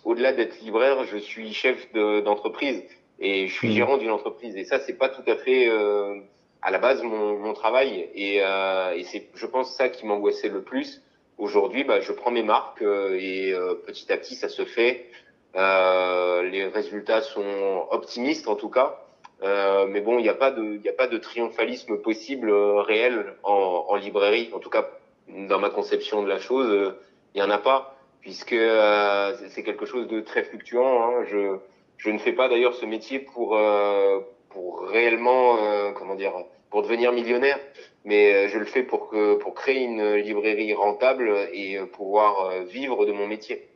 au-delà 0.04 0.32
d'être 0.32 0.60
libraire, 0.60 1.04
je 1.04 1.18
suis 1.18 1.52
chef 1.52 1.92
d'entreprise 1.92 2.82
et 3.18 3.46
je 3.46 3.52
suis 3.52 3.68
mmh. 3.68 3.72
gérant 3.72 3.96
d'une 3.98 4.10
entreprise. 4.10 4.56
Et 4.56 4.64
ça, 4.64 4.80
c'est 4.80 4.94
pas 4.96 5.08
tout 5.08 5.28
à 5.30 5.36
fait 5.36 5.68
euh, 5.68 6.20
à 6.62 6.70
la 6.70 6.78
base 6.78 7.02
mon, 7.02 7.38
mon 7.38 7.52
travail. 7.52 8.08
Et, 8.14 8.36
et 8.36 9.04
c'est, 9.04 9.28
je 9.34 9.46
pense, 9.46 9.74
ça 9.76 9.88
qui 9.88 10.06
m'angoissait 10.06 10.48
le 10.48 10.62
plus. 10.62 11.02
Aujourd'hui, 11.38 11.84
bah, 11.84 12.00
je 12.00 12.12
prends 12.12 12.30
mes 12.30 12.42
marques 12.42 12.82
et 12.82 13.54
petit 13.86 14.12
à 14.12 14.16
petit, 14.16 14.36
ça 14.36 14.48
se 14.48 14.64
fait. 14.64 15.06
les 15.54 16.70
résultats 16.72 17.20
sont 17.22 17.86
optimistes 17.90 18.48
en 18.48 18.56
tout 18.56 18.68
cas. 18.68 19.02
Euh, 19.42 19.86
mais 19.88 20.00
bon, 20.00 20.18
il 20.18 20.22
n'y 20.22 20.28
a 20.28 20.34
pas 20.34 20.50
de, 20.52 20.78
il 20.82 20.88
a 20.88 20.92
pas 20.92 21.08
de 21.08 21.18
triomphalisme 21.18 21.98
possible 21.98 22.50
euh, 22.50 22.80
réel 22.80 23.34
en, 23.42 23.86
en, 23.88 23.96
librairie. 23.96 24.50
En 24.54 24.60
tout 24.60 24.70
cas, 24.70 24.88
dans 25.28 25.58
ma 25.58 25.70
conception 25.70 26.22
de 26.22 26.28
la 26.28 26.38
chose, 26.38 26.68
euh, 26.70 27.00
il 27.34 27.42
n'y 27.42 27.46
en 27.46 27.50
a 27.50 27.58
pas, 27.58 27.96
puisque 28.20 28.54
c'est 29.48 29.62
quelque 29.64 29.86
chose 29.86 30.06
de 30.06 30.20
très 30.20 30.44
fluctuant. 30.44 31.02
Hein. 31.02 31.24
Je, 31.28 31.56
je 31.96 32.10
ne 32.10 32.18
fais 32.18 32.32
pas 32.32 32.48
d'ailleurs 32.48 32.74
ce 32.74 32.86
métier 32.86 33.18
pour, 33.18 33.58
pour 34.52 34.88
réellement, 34.88 35.56
comment 35.94 36.14
dire, 36.14 36.32
pour 36.70 36.82
devenir 36.82 37.12
millionnaire, 37.12 37.58
mais 38.04 38.48
je 38.48 38.58
le 38.58 38.64
fais 38.64 38.82
pour 38.82 39.08
que, 39.08 39.34
pour 39.34 39.54
créer 39.54 39.82
une 39.82 40.14
librairie 40.14 40.74
rentable 40.74 41.48
et 41.52 41.78
pouvoir 41.92 42.62
vivre 42.64 43.06
de 43.06 43.12
mon 43.12 43.26
métier. 43.26 43.68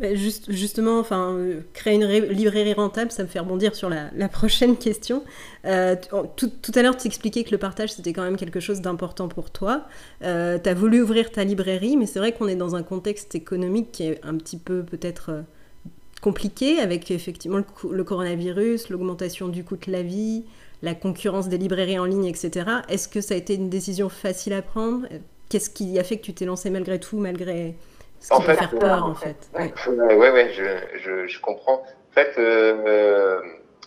Juste, 0.00 0.52
justement, 0.52 1.00
enfin, 1.00 1.32
euh, 1.32 1.60
créer 1.72 1.94
une 1.96 2.06
librairie 2.06 2.72
rentable, 2.72 3.10
ça 3.10 3.24
me 3.24 3.28
fait 3.28 3.40
rebondir 3.40 3.74
sur 3.74 3.90
la, 3.90 4.28
prochaine 4.28 4.76
question. 4.76 5.24
Euh, 5.64 5.96
tout, 6.36 6.72
à 6.76 6.82
l'heure, 6.82 6.96
tu 6.96 7.08
expliquais 7.08 7.42
que 7.42 7.50
le 7.50 7.58
partage, 7.58 7.92
c'était 7.92 8.12
quand 8.12 8.22
même 8.22 8.36
quelque 8.36 8.60
chose 8.60 8.80
d'important 8.80 9.26
pour 9.26 9.50
toi. 9.50 9.86
Euh, 10.22 10.56
tu 10.62 10.68
as 10.68 10.74
voulu 10.74 11.02
ouvrir 11.02 11.32
ta 11.32 11.42
librairie, 11.42 11.96
mais 11.96 12.06
c'est 12.06 12.20
vrai 12.20 12.30
qu'on 12.30 12.46
est 12.46 12.54
dans 12.54 12.76
un 12.76 12.84
contexte 12.84 13.34
économique 13.34 13.90
qui 13.90 14.04
est 14.04 14.20
un 14.24 14.36
petit 14.36 14.58
peu 14.58 14.84
peut-être 14.84 15.42
compliqué, 16.20 16.80
avec 16.80 17.10
effectivement 17.10 17.58
le, 17.90 18.04
coronavirus, 18.04 18.90
l'augmentation 18.90 19.48
du 19.48 19.64
coût 19.64 19.76
de 19.76 19.90
la 19.90 20.02
vie, 20.02 20.44
la 20.82 20.94
concurrence 20.94 21.48
des 21.48 21.58
librairies 21.58 21.98
en 21.98 22.04
ligne, 22.04 22.26
etc. 22.26 22.66
Est-ce 22.88 23.08
que 23.08 23.20
ça 23.20 23.34
a 23.34 23.36
été 23.36 23.54
une 23.54 23.68
décision 23.68 24.08
facile 24.08 24.52
à 24.52 24.62
prendre? 24.62 25.06
Qu'est-ce 25.48 25.70
qui 25.70 25.98
a 25.98 26.04
fait 26.04 26.18
que 26.18 26.22
tu 26.22 26.34
t'es 26.34 26.44
lancé 26.44 26.70
malgré 26.70 27.00
tout, 27.00 27.18
malgré 27.18 27.74
ce 28.20 28.34
qui 28.34 28.42
peut 28.42 28.54
faire 28.54 28.78
peur, 28.78 29.04
en 29.04 29.14
fait? 29.14 29.48
Ouais, 29.54 30.14
ouais, 30.14 30.30
ouais, 30.30 30.52
je, 30.52 30.98
je, 30.98 31.26
je, 31.26 31.40
comprends. 31.40 31.82
En 31.82 32.14
fait, 32.14 32.34
euh, 32.38 32.74
euh 32.86 33.40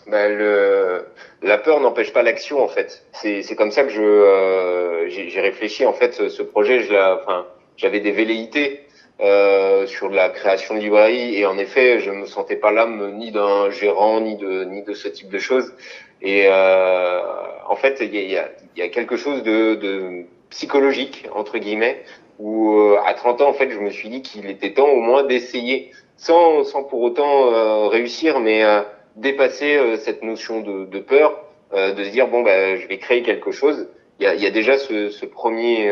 bah, 0.08 0.28
le, 0.28 1.06
la 1.42 1.58
peur 1.58 1.78
n'empêche 1.78 2.12
pas 2.12 2.22
l'action, 2.22 2.60
en 2.60 2.66
fait. 2.66 3.04
C'est 3.12 3.54
comme 3.54 3.70
ça 3.70 3.84
que 3.84 3.90
je 3.90 4.02
euh, 4.02 5.08
j'ai 5.08 5.40
réfléchi. 5.40 5.86
En 5.86 5.92
fait, 5.92 6.28
ce 6.28 6.42
projet, 6.42 6.80
je 6.80 6.92
enfin, 7.20 7.46
j'avais 7.76 8.00
des 8.00 8.10
velléités 8.10 8.80
euh, 9.22 9.86
sur 9.86 10.08
la 10.08 10.28
création 10.30 10.74
de 10.74 10.80
librairie 10.80 11.36
et 11.36 11.46
en 11.46 11.56
effet, 11.56 12.00
je 12.00 12.10
me 12.10 12.26
sentais 12.26 12.56
pas 12.56 12.72
l'âme 12.72 13.14
ni 13.16 13.30
d'un 13.30 13.70
gérant 13.70 14.20
ni 14.20 14.36
de 14.36 14.64
ni 14.64 14.82
de 14.82 14.94
ce 14.94 15.08
type 15.08 15.28
de 15.30 15.38
choses. 15.38 15.72
Et 16.20 16.46
euh, 16.46 17.20
en 17.68 17.76
fait, 17.76 17.98
il 18.00 18.14
y 18.14 18.36
a, 18.36 18.48
y 18.76 18.82
a 18.82 18.88
quelque 18.88 19.16
chose 19.16 19.42
de, 19.42 19.74
de 19.76 20.24
psychologique 20.50 21.28
entre 21.34 21.58
guillemets 21.58 22.02
où 22.38 22.72
euh, 22.72 22.98
à 23.04 23.14
30 23.14 23.40
ans, 23.40 23.48
en 23.48 23.52
fait, 23.52 23.70
je 23.70 23.78
me 23.78 23.90
suis 23.90 24.08
dit 24.08 24.22
qu'il 24.22 24.50
était 24.50 24.72
temps 24.72 24.88
au 24.88 25.00
moins 25.00 25.22
d'essayer, 25.22 25.92
sans, 26.16 26.64
sans 26.64 26.82
pour 26.82 27.00
autant 27.02 27.52
euh, 27.52 27.86
réussir, 27.86 28.40
mais 28.40 28.64
euh, 28.64 28.82
dépasser 29.16 29.78
cette 29.98 30.22
notion 30.22 30.60
de, 30.60 30.84
de 30.86 30.98
peur, 30.98 31.44
de 31.72 32.04
se 32.04 32.10
dire 32.10 32.28
bon, 32.28 32.42
bah, 32.42 32.76
je 32.76 32.86
vais 32.86 32.98
créer 32.98 33.22
quelque 33.22 33.50
chose. 33.50 33.88
Il 34.18 34.24
y 34.24 34.26
a, 34.26 34.34
y 34.34 34.46
a 34.46 34.50
déjà 34.50 34.78
ce, 34.78 35.10
ce 35.10 35.26
premier, 35.26 35.90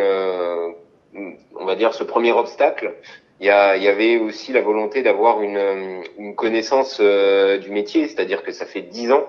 on 1.15 1.65
va 1.65 1.77
dire, 1.77 1.95
ce 1.95 2.05
premier 2.05 2.33
obstacle. 2.33 2.95
Il 3.41 3.47
y, 3.47 3.51
avait 3.51 4.19
aussi 4.19 4.53
la 4.53 4.61
volonté 4.61 5.03
d'avoir 5.03 5.41
une, 5.41 6.35
connaissance 6.37 7.01
du 7.01 7.71
métier, 7.71 8.07
c'est-à-dire 8.07 8.43
que 8.43 8.53
ça 8.53 8.67
fait 8.67 8.83
10 8.83 9.13
ans 9.13 9.25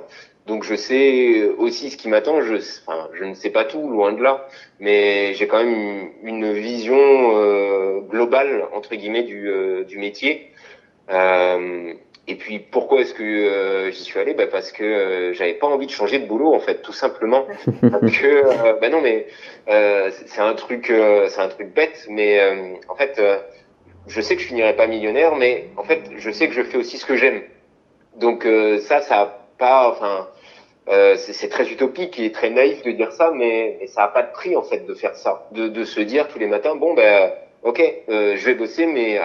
donc 0.48 0.64
je 0.64 0.76
sais 0.76 1.50
aussi 1.58 1.90
ce 1.92 1.98
qui 1.98 2.08
m'attend. 2.08 2.42
Je, 2.42 2.56
ne 3.24 3.34
sais 3.34 3.50
pas 3.52 3.64
tout, 3.64 3.88
loin 3.90 4.12
de 4.14 4.22
là, 4.22 4.48
mais 4.80 5.34
j'ai 5.36 5.48
quand 5.48 5.64
même 5.64 6.10
une, 6.24 6.52
vision 6.54 6.98
euh, 6.98 8.02
globale 8.02 8.66
entre 8.74 8.96
guillemets 8.96 9.24
du, 9.24 9.48
euh, 9.50 9.86
métier. 9.96 10.52
Euh, 11.10 11.94
et 12.28 12.36
puis 12.36 12.60
pourquoi 12.60 13.02
est-ce 13.02 13.14
que 13.14 13.24
euh, 13.24 13.92
j'y 13.92 14.04
suis 14.04 14.20
allé? 14.20 14.34
Bah 14.34 14.48
parce 14.48 14.72
que 14.72 14.84
euh, 14.84 15.34
j'avais 15.34 15.54
pas 15.54 15.68
envie 15.68 15.88
de 15.88 15.92
changer 15.92 16.20
de 16.20 16.28
boulot 16.28 16.54
en 16.54 16.60
fait, 16.60 16.82
tout 16.82 16.94
simplement. 16.94 17.46
parce 17.82 18.12
que 18.12 18.80
bah 18.80 18.90
non 18.90 19.02
mais 19.02 19.28
c'est 19.68 20.42
un 20.42 20.54
truc, 20.54 20.88
c'est 20.88 21.42
un 21.42 21.50
truc 21.50 21.74
bête, 21.74 22.06
mais 22.10 22.40
en 22.88 22.96
fait 22.96 23.22
je 24.08 24.22
sais 24.22 24.36
que 24.36 24.42
je 24.42 24.48
finirai 24.48 24.76
pas 24.76 24.88
millionnaire, 24.88 25.36
mais 25.36 25.68
en 25.78 25.84
fait 25.84 26.02
je 26.18 26.32
sais 26.32 26.48
que 26.48 26.54
je 26.54 26.64
fais 26.64 26.78
aussi 26.78 26.98
ce 26.98 27.06
que 27.06 27.16
j'aime. 27.16 27.42
Donc 28.18 28.48
ça, 28.80 29.02
ça 29.02 29.42
enfin, 29.62 30.28
euh, 30.90 31.16
c'est 31.18 31.50
très 31.50 31.70
utopique 31.70 32.20
et 32.20 32.32
très 32.32 32.50
naïf 32.50 32.82
de 32.84 32.92
dire 32.92 33.12
ça, 33.12 33.32
mais, 33.34 33.80
ça 33.88 34.02
n'a 34.02 34.08
pas 34.08 34.24
de 34.24 34.32
prix 34.32 34.56
en 34.56 34.64
fait 34.64 34.86
de 34.86 34.94
faire 34.94 35.16
ça, 35.16 35.48
de, 35.52 35.68
de 35.68 35.84
se 35.84 36.00
dire 36.02 36.28
tous 36.28 36.40
les 36.40 36.48
matins, 36.48 36.76
bon 36.76 36.94
ben, 36.94 37.32
ok, 37.64 37.82
euh, 38.10 38.36
je 38.36 38.46
vais 38.46 38.56
bosser, 38.56 38.86
mais 38.86 39.20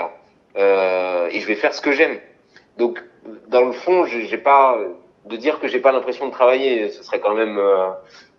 euh, 0.56 1.28
et 1.30 1.40
je 1.40 1.46
vais 1.46 1.54
faire 1.54 1.74
ce 1.74 1.80
que 1.80 1.92
j'aime. 1.92 2.18
Donc, 2.76 3.02
dans 3.48 3.64
le 3.64 3.72
fond, 3.72 4.04
j'ai 4.04 4.38
pas 4.38 4.78
de 5.24 5.36
dire 5.36 5.58
que 5.58 5.66
j'ai 5.66 5.80
pas 5.80 5.92
l'impression 5.92 6.26
de 6.26 6.32
travailler, 6.32 6.90
ce 6.90 7.02
serait 7.02 7.20
quand 7.20 7.34
même 7.34 7.58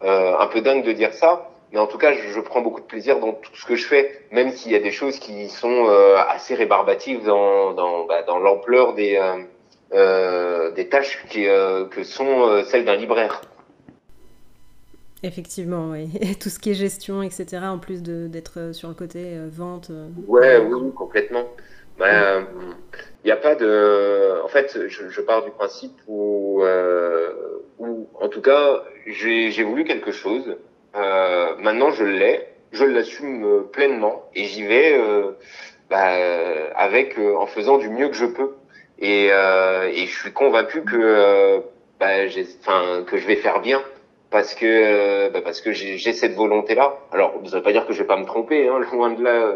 un 0.01 0.47
peu 0.47 0.61
dingue 0.61 0.85
de 0.85 0.91
dire 0.91 1.13
ça. 1.13 1.49
Mais 1.73 1.79
en 1.79 1.87
tout 1.87 1.97
cas, 1.97 2.13
je, 2.13 2.39
prends 2.39 2.61
beaucoup 2.61 2.79
de 2.79 2.85
plaisir 2.85 3.19
dans 3.19 3.33
tout 3.33 3.53
ce 3.55 3.65
que 3.65 3.75
je 3.75 3.85
fais, 3.85 4.21
même 4.31 4.51
s'il 4.51 4.71
y 4.71 4.75
a 4.75 4.79
des 4.79 4.91
choses 4.91 5.19
qui 5.19 5.49
sont 5.49 5.87
assez 6.29 6.55
rébarbatives 6.55 7.25
dans, 7.25 7.73
dans, 7.73 8.05
bah, 8.05 8.21
dans 8.23 8.39
l'ampleur 8.39 8.93
des, 8.93 9.19
euh, 9.93 10.71
des 10.71 10.89
tâches 10.89 11.23
qui, 11.29 11.47
euh, 11.47 11.85
que 11.85 12.03
sont 12.03 12.25
euh, 12.25 12.63
celles 12.63 12.83
d'un 12.83 12.95
libraire. 12.95 13.41
Effectivement, 15.23 15.91
oui. 15.91 16.09
Et 16.19 16.35
tout 16.35 16.49
ce 16.49 16.59
qui 16.59 16.71
est 16.71 16.73
gestion, 16.73 17.23
etc., 17.23 17.59
en 17.63 17.79
plus 17.79 18.03
d'être 18.03 18.73
sur 18.73 18.89
le 18.89 18.95
côté 18.95 19.37
vente. 19.49 19.91
Ouais, 20.27 20.57
oui, 20.57 20.91
complètement. 20.93 21.45
Il 21.97 21.99
bah, 21.99 22.41
n'y 23.25 23.31
a 23.31 23.37
pas 23.37 23.55
de. 23.55 24.41
En 24.43 24.47
fait, 24.47 24.87
je, 24.87 25.09
je 25.09 25.21
pars 25.21 25.43
du 25.43 25.51
principe 25.51 25.93
où, 26.07 26.63
où 27.79 28.07
en 28.21 28.29
tout 28.29 28.41
cas, 28.41 28.83
j'ai 29.05 29.63
voulu 29.63 29.83
quelque 29.83 30.11
chose. 30.11 30.57
maintenant, 30.93 31.91
je 31.91 32.03
l'ai 32.03 32.47
je 32.71 32.83
l'assume 32.83 33.43
euh, 33.45 33.61
pleinement 33.61 34.23
et 34.35 34.45
j'y 34.45 34.63
vais 34.63 34.97
euh, 34.97 35.31
bah, 35.89 36.15
avec 36.75 37.17
euh, 37.17 37.35
en 37.37 37.47
faisant 37.47 37.77
du 37.77 37.89
mieux 37.89 38.09
que 38.09 38.15
je 38.15 38.25
peux. 38.25 38.55
Et, 38.99 39.27
et 39.27 40.05
je 40.07 40.19
suis 40.19 40.33
convaincu 40.33 40.83
que 40.83 41.61
bah, 41.99 42.07
enfin 42.61 43.03
que 43.05 43.17
je 43.17 43.27
vais 43.27 43.35
faire 43.35 43.61
bien 43.61 43.83
parce 44.31 44.55
que 44.55 45.29
bah, 45.29 45.41
parce 45.43 45.61
que 45.61 45.71
j'ai 45.71 46.13
cette 46.13 46.33
volonté 46.33 46.73
là. 46.73 46.95
Alors, 47.11 47.39
ça 47.45 47.57
veut 47.57 47.63
pas 47.63 47.73
dire 47.73 47.85
que 47.85 47.93
je 47.93 48.01
vais 48.01 48.07
pas 48.07 48.17
me 48.17 48.25
tromper, 48.25 48.67
hein, 48.67 48.79
loin 48.91 49.11
de 49.11 49.23
là. 49.23 49.53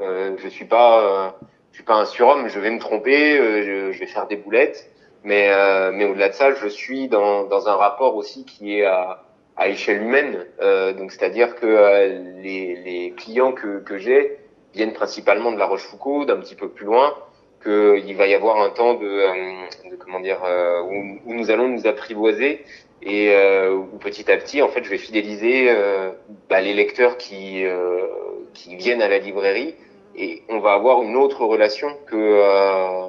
Euh, 0.00 0.36
je 0.38 0.48
suis 0.48 0.64
pas 0.64 1.36
je 1.72 1.76
suis 1.76 1.84
pas 1.84 1.94
un 1.94 2.04
surhomme. 2.04 2.48
Je 2.48 2.58
vais 2.58 2.70
me 2.70 2.78
tromper, 2.78 3.36
je, 3.36 3.92
je, 3.92 3.98
vais 3.98 4.06
faire 4.06 4.26
des 4.26 4.36
boulettes, 4.36 4.90
mais 5.24 5.50
mais 5.92 6.04
au-delà 6.04 6.28
de 6.28 6.34
ça, 6.34 6.52
je 6.52 6.68
suis 6.68 7.08
dans 7.08 7.44
dans 7.44 7.68
un 7.68 7.76
rapport 7.76 8.16
aussi 8.16 8.44
qui 8.44 8.78
est 8.78 8.84
à 8.84 9.24
à 9.58 9.68
échelle 9.68 10.02
humaine. 10.02 10.46
Euh, 10.62 10.92
donc 10.94 11.12
c'est-à-dire 11.12 11.56
que 11.56 11.66
euh, 11.66 12.40
les, 12.40 12.76
les, 12.76 13.10
clients 13.16 13.52
que, 13.52 13.80
que 13.80 13.98
j'ai 13.98 14.38
viennent 14.72 14.92
principalement 14.92 15.52
de 15.52 15.58
La 15.58 15.66
Rochefoucauld, 15.66 16.28
d'un 16.28 16.36
petit 16.36 16.54
peu 16.54 16.68
plus 16.68 16.86
loin, 16.86 17.12
qu'il 17.62 18.16
va 18.16 18.28
y 18.28 18.34
avoir 18.34 18.60
un 18.60 18.70
temps 18.70 18.94
de, 18.94 19.06
euh, 19.06 19.90
de 19.90 19.96
comment 19.96 20.20
dire 20.20 20.38
euh, 20.44 20.80
où, 20.82 21.18
où, 21.26 21.34
nous 21.34 21.50
allons 21.50 21.68
nous 21.68 21.86
apprivoiser 21.86 22.64
et 23.02 23.32
où 23.70 23.96
petit 23.98 24.28
à 24.28 24.36
petit 24.36 24.60
en 24.60 24.66
fait 24.66 24.82
je 24.82 24.90
vais 24.90 24.98
fidéliser 24.98 25.72
bah, 26.50 26.60
les 26.60 26.74
lecteurs 26.74 27.16
qui 27.16 27.62
qui 28.54 28.74
viennent 28.74 29.02
à 29.02 29.06
la 29.06 29.18
librairie 29.18 29.76
et 30.18 30.42
on 30.48 30.58
va 30.58 30.72
avoir 30.72 31.02
une 31.02 31.16
autre 31.16 31.44
relation 31.44 31.88
que 32.06 33.08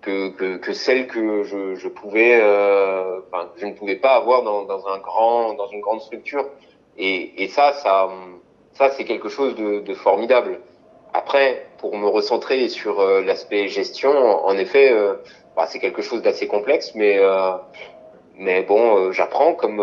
que, 0.00 0.28
que, 0.30 0.56
que 0.56 0.72
celle 0.72 1.06
que 1.06 1.42
je, 1.42 1.74
je 1.74 1.88
pouvais, 1.88 2.40
euh, 2.40 3.20
enfin, 3.26 3.50
je 3.56 3.66
ne 3.66 3.72
pouvais 3.72 3.96
pas 3.96 4.14
avoir 4.14 4.42
dans, 4.42 4.64
dans, 4.64 4.86
un 4.86 4.98
grand, 4.98 5.54
dans 5.54 5.66
une 5.68 5.80
grande 5.80 6.00
structure. 6.00 6.46
Et, 6.96 7.42
et 7.42 7.48
ça, 7.48 7.72
ça, 7.74 8.08
ça 8.72 8.90
c'est 8.90 9.04
quelque 9.04 9.28
chose 9.28 9.54
de, 9.56 9.80
de, 9.80 9.94
formidable. 9.94 10.60
Après, 11.12 11.66
pour 11.78 11.96
me 11.96 12.06
recentrer 12.06 12.68
sur 12.68 13.00
euh, 13.00 13.22
l'aspect 13.22 13.68
gestion, 13.68 14.10
en, 14.10 14.56
effet, 14.56 14.92
euh, 14.92 15.14
bah, 15.56 15.66
c'est 15.66 15.78
quelque 15.78 16.02
chose 16.02 16.22
d'assez 16.22 16.46
complexe, 16.46 16.94
mais 16.94 17.18
euh, 17.18 17.52
mais 18.40 18.62
bon, 18.62 19.10
j'apprends 19.10 19.54
comme 19.54 19.78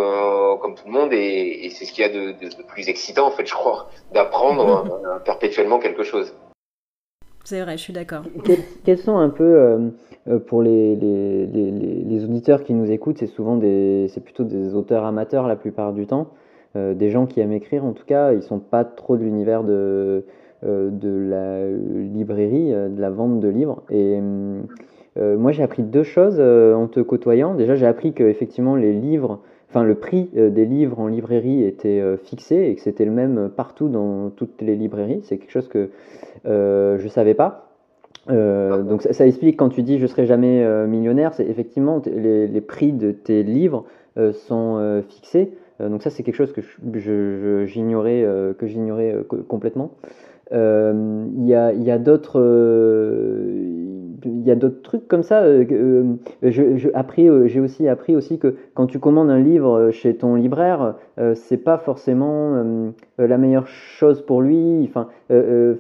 comme 0.62 0.76
tout 0.76 0.86
le 0.86 0.94
monde, 0.94 1.12
et, 1.12 1.66
et 1.66 1.70
c'est 1.72 1.84
ce 1.84 1.92
qu'il 1.92 2.04
y 2.04 2.06
a 2.06 2.10
de, 2.10 2.32
de, 2.32 2.56
de, 2.56 2.64
plus 2.64 2.88
excitant, 2.88 3.28
en 3.28 3.32
fait, 3.32 3.46
je 3.46 3.54
crois, 3.54 3.90
d'apprendre 4.14 5.02
perpétuellement 5.26 5.78
quelque 5.78 6.04
chose. 6.04 6.34
C'est 7.46 7.62
vrai, 7.62 7.78
je 7.78 7.84
suis 7.84 7.94
d'accord. 7.94 8.24
Quels, 8.84 8.98
sont 8.98 9.18
un 9.18 9.30
peu, 9.30 9.44
euh, 9.44 9.90
euh, 10.28 10.40
pour 10.40 10.64
les, 10.64 10.96
les, 10.96 11.46
les, 11.46 12.24
auditeurs 12.24 12.64
qui 12.64 12.74
nous 12.74 12.90
écoutent, 12.90 13.20
c'est 13.20 13.28
souvent 13.28 13.56
des, 13.56 14.08
c'est 14.10 14.24
plutôt 14.24 14.44
des 14.44 14.74
auteurs 14.74 15.06
amateurs 15.06 15.48
la 15.48 15.56
plupart 15.56 15.94
du 15.94 16.08
temps, 16.08 16.30
euh, 16.76 16.96
des 16.96 17.12
gens 17.12 17.28
qui 17.28 17.42
aiment 17.42 17.52
écrire 17.52 17.86
en 17.86 17.94
tout 17.94 18.04
cas, 18.04 18.34
ils 18.34 18.42
sont 18.42 18.58
pas 18.58 18.84
trop 18.84 19.16
de 19.16 19.24
l'univers 19.24 19.64
de, 19.64 20.26
de 20.64 21.10
la 21.30 21.70
librairie, 21.70 22.72
de 22.72 23.00
la 23.00 23.12
vente 23.12 23.40
de 23.40 23.48
livres. 23.48 23.84
Et 23.92 24.20
moi 25.16 25.52
j'ai 25.52 25.62
appris 25.62 25.84
deux 25.84 26.04
choses 26.04 26.40
en 26.40 26.88
te 26.88 27.00
côtoyant. 27.00 27.54
Déjà 27.54 27.76
j'ai 27.76 27.86
appris 27.86 28.14
que 28.14 28.24
effectivement 28.24 28.76
les 28.76 28.92
livres, 28.92 29.40
enfin 29.70 29.84
le 29.84 29.96
prix 29.96 30.30
des 30.34 30.66
livres 30.66 31.00
en 31.00 31.08
librairie 31.08 31.64
était 31.64 32.02
fixé 32.24 32.68
et 32.70 32.76
que 32.76 32.82
c'était 32.82 33.06
le 33.06 33.12
même 33.12 33.50
partout 33.56 33.90
dans 33.90 34.30
toutes 34.30 34.62
les 34.62 34.76
librairies. 34.76 35.22
C'est 35.24 35.38
quelque 35.38 35.52
chose 35.52 35.68
que 35.68 35.90
euh, 36.46 36.98
je 37.00 37.08
savais 37.08 37.34
pas. 37.34 37.70
Euh, 38.30 38.82
donc 38.82 39.04
ça, 39.04 39.28
explique 39.28 39.58
quand 39.58 39.70
tu 39.70 39.84
dis 39.84 40.00
je 40.00 40.08
serai 40.08 40.26
jamais 40.26 40.64
euh, 40.64 40.88
millionnaire, 40.88 41.34
c'est 41.36 41.46
effectivement 41.46 42.02
les, 42.06 42.48
les, 42.48 42.62
prix 42.62 42.92
de 42.92 43.12
tes 43.12 43.44
livres 43.44 43.86
sont 44.48 45.04
fixés. 45.10 45.52
donc 45.80 46.02
ça 46.02 46.10
c'est 46.10 46.24
quelque 46.24 46.36
chose 46.36 46.54
que 46.54 46.62
j'ignorais 47.66 48.26
que 48.58 48.66
j'ignorais 48.66 49.16
complètement. 49.48 49.92
Il 50.52 51.46
y 51.46 51.54
a, 51.54 51.68
a 51.68 51.98
d'autres 51.98 52.40
il 54.26 54.48
y 54.48 54.56
d'autres 54.56 54.82
trucs 54.82 55.08
comme 55.08 55.24
ça. 55.24 55.44
Euh, 55.44 55.66
euh, 55.72 56.16
euh, 56.44 57.48
j'ai 57.48 57.60
aussi 57.60 57.88
appris 57.88 58.16
aussi 58.16 58.40
que 58.40 58.56
quand 58.74 58.88
tu 58.88 59.00
commandes 59.00 59.30
un 59.30 59.40
livre 59.40 59.92
chez 59.92 60.16
ton 60.16 60.36
libraire, 60.36 60.96
c'est 61.36 61.58
pas 61.58 61.78
forcément 61.78 62.92
la 63.18 63.38
meilleure 63.38 63.68
chose 63.68 64.22
pour 64.22 64.42
lui. 64.42 64.84
Enfin, 64.84 65.08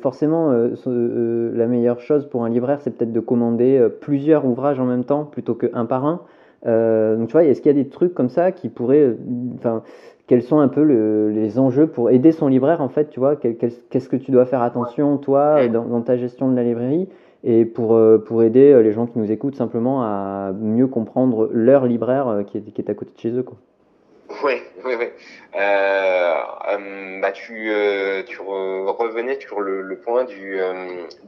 forcément, 0.02 0.52
la 0.52 1.68
meilleure 1.68 2.00
chose 2.00 2.28
pour 2.28 2.46
un 2.46 2.50
libraire, 2.50 2.82
c'est 2.82 2.92
peut-être 2.92 3.14
de 3.14 3.20
commander 3.20 3.88
plusieurs 4.02 4.46
ouvrages 4.46 4.80
en 4.80 4.86
même 4.86 5.04
temps 5.04 5.26
plutôt 5.26 5.56
qu'un 5.56 5.86
par 5.86 6.06
un. 6.06 6.22
donc 7.16 7.28
tu 7.28 7.34
vois, 7.34 7.44
est-ce 7.44 7.62
qu'il 7.62 7.76
y 7.76 7.80
a 7.80 7.84
des 7.84 7.90
trucs 7.90 8.14
comme 8.14 8.30
ça 8.30 8.52
qui 8.52 8.70
pourraient, 8.70 9.16
enfin, 9.56 9.84
quels 10.28 10.44
sont 10.44 10.60
un 10.60 10.68
peu 10.68 10.84
le, 10.84 11.30
les 11.30 11.60
enjeux 11.60 11.88
pour 11.88 12.10
aider 12.10 12.32
son 12.32 12.48
libraire 12.48 12.82
en 12.82 12.90
fait, 12.90 13.10
tu 13.10 13.20
vois, 13.20 13.36
qu'est-ce 13.36 14.10
que 14.10 14.16
tu 14.16 14.32
dois 14.32 14.46
faire 14.46 14.62
attention 14.62 15.18
toi 15.18 15.68
dans, 15.68 15.86
dans 15.86 16.02
ta 16.02 16.18
gestion 16.18 16.50
de 16.50 16.56
la 16.56 16.64
librairie 16.64 17.08
et 17.46 17.64
pour, 17.64 17.94
euh, 17.94 18.18
pour 18.18 18.44
aider 18.44 18.72
euh, 18.72 18.82
les 18.82 18.92
gens 18.92 19.06
qui 19.06 19.20
nous 19.20 19.32
écoutent 19.32 19.56
simplement 19.56 20.04
à 20.04 20.52
mieux 20.52 20.88
comprendre 20.88 21.48
leur 21.54 21.86
libraire 21.86 22.28
euh, 22.28 22.44
qui 22.44 22.58
est, 22.58 22.62
qui 22.62 22.82
est 22.82 22.90
à 22.90 22.96
côté 22.96 23.12
de 23.16 23.20
chez 23.20 23.30
eux. 23.30 23.44
Quoi. 23.44 23.56
Oui, 24.44 24.56
oui, 24.84 24.96
oui. 24.98 25.06
Euh, 25.56 27.22
bah 27.22 27.32
tu, 27.32 27.72
tu 28.26 28.42
revenais 28.42 29.40
sur 29.40 29.62
le, 29.62 29.84
le 29.84 29.98
point 30.00 30.24
du, 30.24 30.60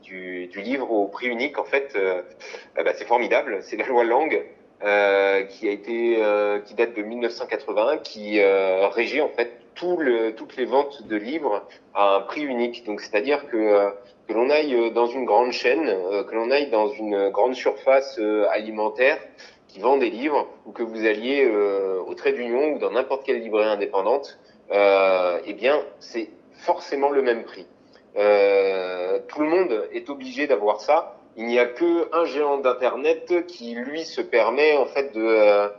du, 0.01 0.47
du, 0.47 0.61
livre 0.61 0.91
au 0.91 1.07
prix 1.07 1.27
unique. 1.27 1.59
En 1.59 1.63
fait, 1.63 1.95
bah, 2.75 2.91
c'est 2.95 3.07
formidable. 3.07 3.59
C'est 3.61 3.77
la 3.77 3.85
loi 3.85 4.03
Langue 4.03 4.43
qui 4.81 5.67
a 5.67 5.71
été, 5.71 6.21
qui 6.65 6.73
date 6.75 6.95
de 6.95 7.01
1981, 7.01 7.97
qui 7.97 8.39
régit 8.41 9.21
en 9.21 9.29
fait 9.29 9.51
tout 9.75 9.97
le, 9.97 10.35
toutes 10.35 10.55
les 10.55 10.65
ventes 10.65 11.07
de 11.07 11.15
livres 11.15 11.65
à 11.93 12.15
un 12.15 12.21
prix 12.21 12.41
unique. 12.41 12.85
Donc, 12.85 13.01
c'est-à-dire 13.01 13.47
que 13.47 13.91
que 14.27 14.33
l'on 14.33 14.49
aille 14.49 14.75
euh, 14.75 14.89
dans 14.89 15.07
une 15.07 15.25
grande 15.25 15.51
chaîne, 15.51 15.87
euh, 15.87 16.23
que 16.23 16.35
l'on 16.35 16.51
aille 16.51 16.69
dans 16.69 16.89
une 16.89 17.29
grande 17.29 17.55
surface 17.55 18.17
euh, 18.19 18.45
alimentaire 18.49 19.17
qui 19.67 19.79
vend 19.79 19.97
des 19.97 20.09
livres, 20.09 20.47
ou 20.65 20.71
que 20.71 20.83
vous 20.83 21.05
alliez 21.05 21.45
au 21.45 22.13
Trait 22.13 22.31
d'Union 22.31 22.71
ou 22.71 22.79
dans 22.79 22.89
n'importe 22.89 23.25
quelle 23.25 23.41
librairie 23.41 23.69
indépendante, 23.69 24.39
eh 24.71 25.53
bien, 25.53 25.81
c'est 25.99 26.29
forcément 26.53 27.09
le 27.09 27.21
même 27.21 27.43
prix. 27.43 27.67
tout 28.15 29.41
le 29.41 29.49
monde 29.49 29.89
est 29.91 30.09
obligé 30.09 30.47
d'avoir 30.47 30.79
ça. 30.79 31.16
Il 31.37 31.45
n'y 31.45 31.59
a 31.59 31.65
que 31.65 32.13
un 32.15 32.25
géant 32.25 32.57
d'internet 32.57 33.45
qui 33.47 33.75
lui 33.75 34.03
se 34.05 34.21
permet 34.21 34.75
en 34.75 34.85
fait 34.85 35.13
de 35.13 35.69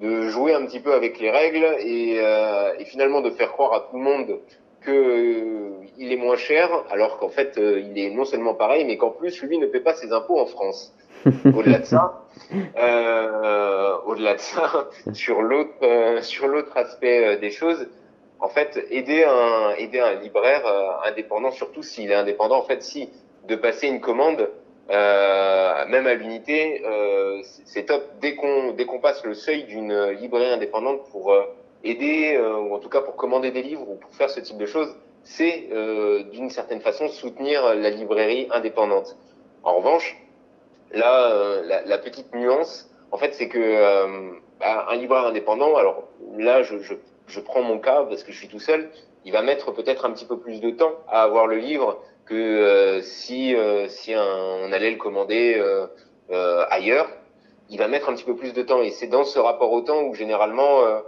de 0.00 0.28
jouer 0.28 0.52
un 0.52 0.66
petit 0.66 0.80
peu 0.80 0.92
avec 0.92 1.20
les 1.20 1.30
règles 1.30 1.64
et, 1.78 2.16
et 2.78 2.84
finalement 2.84 3.20
de 3.20 3.30
faire 3.30 3.52
croire 3.52 3.72
à 3.72 3.80
tout 3.80 3.96
le 3.96 4.02
monde 4.02 4.40
que 4.84 4.90
euh, 4.90 5.70
il 5.98 6.12
est 6.12 6.16
moins 6.16 6.36
cher, 6.36 6.84
alors 6.90 7.18
qu'en 7.18 7.28
fait, 7.28 7.58
euh, 7.58 7.80
il 7.80 7.98
est 7.98 8.10
non 8.10 8.24
seulement 8.24 8.54
pareil, 8.54 8.84
mais 8.84 8.96
qu'en 8.96 9.10
plus, 9.10 9.42
lui 9.42 9.58
ne 9.58 9.66
paie 9.66 9.80
pas 9.80 9.94
ses 9.94 10.12
impôts 10.12 10.38
en 10.38 10.46
France. 10.46 10.94
au-delà 11.56 11.78
de 11.78 11.86
ça, 11.86 12.22
euh, 12.76 13.96
au-delà 14.04 14.34
de 14.34 14.40
ça, 14.40 14.88
sur 15.14 15.40
l'autre, 15.40 15.72
euh, 15.82 16.20
sur 16.20 16.48
l'autre 16.48 16.76
aspect 16.76 17.38
des 17.38 17.50
choses, 17.50 17.88
en 18.40 18.48
fait, 18.48 18.86
aider 18.90 19.24
un, 19.24 19.70
aider 19.78 20.00
un 20.00 20.14
libraire 20.14 20.62
indépendant, 21.06 21.50
surtout 21.50 21.82
s'il 21.82 22.10
est 22.10 22.14
indépendant, 22.14 22.58
en 22.58 22.64
fait, 22.64 22.82
si 22.82 23.08
de 23.48 23.56
passer 23.56 23.86
une 23.86 24.00
commande, 24.00 24.50
même 24.88 26.06
à 26.06 26.14
l'unité, 26.14 26.82
c'est 27.64 27.84
top. 27.86 28.04
Dès 28.20 28.34
qu'on, 28.34 28.72
dès 28.72 28.84
qu'on 28.84 29.00
passe 29.00 29.24
le 29.24 29.34
seuil 29.34 29.64
d'une 29.64 30.10
librairie 30.10 30.52
indépendante 30.52 31.08
pour 31.10 31.32
aider, 31.84 32.34
euh, 32.36 32.56
ou 32.56 32.74
en 32.74 32.78
tout 32.78 32.88
cas 32.88 33.00
pour 33.00 33.16
commander 33.16 33.50
des 33.50 33.62
livres 33.62 33.88
ou 33.88 33.96
pour 33.96 34.10
faire 34.14 34.30
ce 34.30 34.40
type 34.40 34.56
de 34.56 34.66
choses, 34.66 34.96
c'est 35.22 35.68
euh, 35.72 36.24
d'une 36.24 36.50
certaine 36.50 36.80
façon 36.80 37.08
soutenir 37.08 37.74
la 37.74 37.90
librairie 37.90 38.48
indépendante. 38.50 39.16
En 39.62 39.76
revanche, 39.76 40.16
là, 40.92 41.30
euh, 41.30 41.62
la, 41.64 41.82
la, 41.82 41.98
petite 41.98 42.34
nuance, 42.34 42.90
en 43.10 43.16
fait, 43.16 43.34
c'est 43.34 43.48
que 43.48 44.30
bah, 44.60 44.86
un 44.88 44.96
libraire 44.96 45.26
indépendant, 45.26 45.76
alors 45.76 46.08
là, 46.36 46.62
je, 46.62 46.78
je, 46.78 46.94
je, 47.26 47.40
prends 47.40 47.62
mon 47.62 47.78
cas 47.78 48.04
parce 48.04 48.24
que 48.24 48.32
je 48.32 48.38
suis 48.38 48.48
tout 48.48 48.58
seul, 48.58 48.90
il 49.24 49.32
va 49.32 49.42
mettre 49.42 49.72
peut-être 49.72 50.04
un 50.04 50.10
petit 50.10 50.26
peu 50.26 50.38
plus 50.38 50.60
de 50.60 50.70
temps 50.70 50.92
à 51.08 51.22
avoir 51.22 51.46
le 51.46 51.56
livre 51.56 52.02
que 52.26 53.00
si 53.02 53.54
si 53.88 54.14
un, 54.14 54.24
on 54.62 54.72
allait 54.72 54.90
le 54.90 54.96
commander 54.96 55.62
ailleurs, 56.70 57.08
il 57.70 57.78
va 57.78 57.88
mettre 57.88 58.08
un 58.08 58.14
petit 58.14 58.24
peu 58.24 58.36
plus 58.36 58.52
de 58.52 58.62
temps. 58.62 58.82
Et 58.82 58.90
c'est 58.90 59.06
dans 59.06 59.24
ce 59.24 59.38
rapport 59.38 59.72
au 59.72 59.80
temps 59.80 60.02
où 60.02 60.14
généralement 60.14 61.02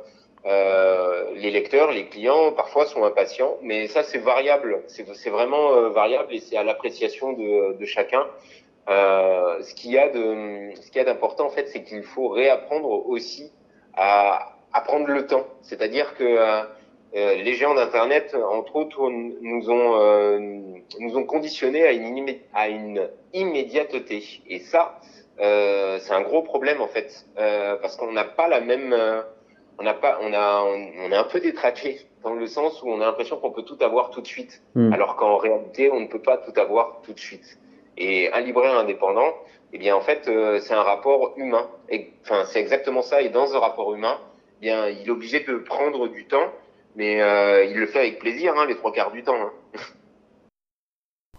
euh, 0.46 1.32
les 1.34 1.50
lecteurs, 1.50 1.90
les 1.90 2.06
clients, 2.06 2.52
parfois 2.52 2.86
sont 2.86 3.02
impatients, 3.04 3.56
mais 3.62 3.88
ça 3.88 4.04
c'est 4.04 4.18
variable, 4.18 4.84
c'est 4.86 5.30
vraiment 5.30 5.72
euh, 5.72 5.88
variable 5.88 6.32
et 6.32 6.38
c'est 6.38 6.56
à 6.56 6.62
l'appréciation 6.62 7.32
de, 7.32 7.76
de, 7.76 7.84
chacun. 7.84 8.24
Euh, 8.88 9.60
ce 9.62 9.74
qu'il 9.74 9.90
y 9.90 9.98
a 9.98 10.08
de, 10.08 10.70
ce 10.80 10.86
qu'il 10.86 10.96
y 10.96 11.00
a 11.00 11.04
d'important 11.04 11.46
en 11.46 11.50
fait, 11.50 11.66
c'est 11.66 11.82
qu'il 11.82 12.04
faut 12.04 12.28
réapprendre 12.28 13.08
aussi 13.08 13.52
à, 13.94 14.52
à 14.72 14.80
prendre 14.82 15.08
le 15.08 15.26
temps. 15.26 15.48
C'est-à-dire 15.62 16.14
que 16.14 16.38
les 17.14 17.54
géants 17.54 17.74
d'Internet, 17.74 18.36
entre 18.50 18.76
autres, 18.76 19.10
nous 19.10 19.70
ont 19.70 20.72
nous 21.00 21.16
ont 21.16 21.24
conditionnés 21.24 21.86
à 21.86 21.92
une, 21.92 22.36
à 22.52 22.68
une 22.68 23.08
immédiateté. 23.32 24.22
Et 24.48 24.58
ça, 24.58 25.00
c'est 25.38 26.12
un 26.12 26.22
gros 26.22 26.42
problème 26.42 26.80
en 26.80 26.88
fait, 26.88 27.26
parce 27.36 27.96
qu'on 27.96 28.12
n'a 28.12 28.24
pas 28.24 28.48
la 28.48 28.60
même 28.60 28.94
on 29.78 29.82
n'a 29.82 29.94
pas, 29.94 30.18
on 30.22 30.32
a, 30.32 30.62
on, 30.62 31.10
est 31.10 31.16
un 31.16 31.24
peu 31.24 31.40
détraqué 31.40 32.00
dans 32.22 32.34
le 32.34 32.46
sens 32.46 32.82
où 32.82 32.88
on 32.88 33.00
a 33.00 33.04
l'impression 33.04 33.36
qu'on 33.36 33.50
peut 33.50 33.62
tout 33.62 33.76
avoir 33.80 34.10
tout 34.10 34.20
de 34.20 34.26
suite, 34.26 34.62
hmm. 34.74 34.92
alors 34.92 35.16
qu'en 35.16 35.36
réalité, 35.36 35.90
on 35.90 36.00
ne 36.00 36.06
peut 36.06 36.22
pas 36.22 36.38
tout 36.38 36.58
avoir 36.58 37.00
tout 37.02 37.12
de 37.12 37.18
suite. 37.18 37.58
Et 37.98 38.32
un 38.32 38.40
libraire 38.40 38.78
indépendant, 38.78 39.34
eh 39.72 39.78
bien, 39.78 39.96
en 39.96 40.00
fait, 40.00 40.28
euh, 40.28 40.60
c'est 40.60 40.74
un 40.74 40.82
rapport 40.82 41.34
humain. 41.36 41.68
Enfin, 42.22 42.44
c'est 42.44 42.60
exactement 42.60 43.02
ça. 43.02 43.22
Et 43.22 43.28
dans 43.28 43.46
ce 43.46 43.56
rapport 43.56 43.94
humain, 43.94 44.18
eh 44.58 44.66
bien, 44.66 44.88
il 44.88 45.06
est 45.06 45.10
obligé 45.10 45.40
de 45.40 45.56
prendre 45.56 46.08
du 46.08 46.26
temps, 46.26 46.52
mais 46.96 47.22
euh, 47.22 47.64
il 47.64 47.76
le 47.76 47.86
fait 47.86 48.00
avec 48.00 48.18
plaisir, 48.18 48.54
hein, 48.56 48.66
les 48.66 48.76
trois 48.76 48.92
quarts 48.92 49.12
du 49.12 49.22
temps. 49.22 49.36
Hein. 49.36 49.78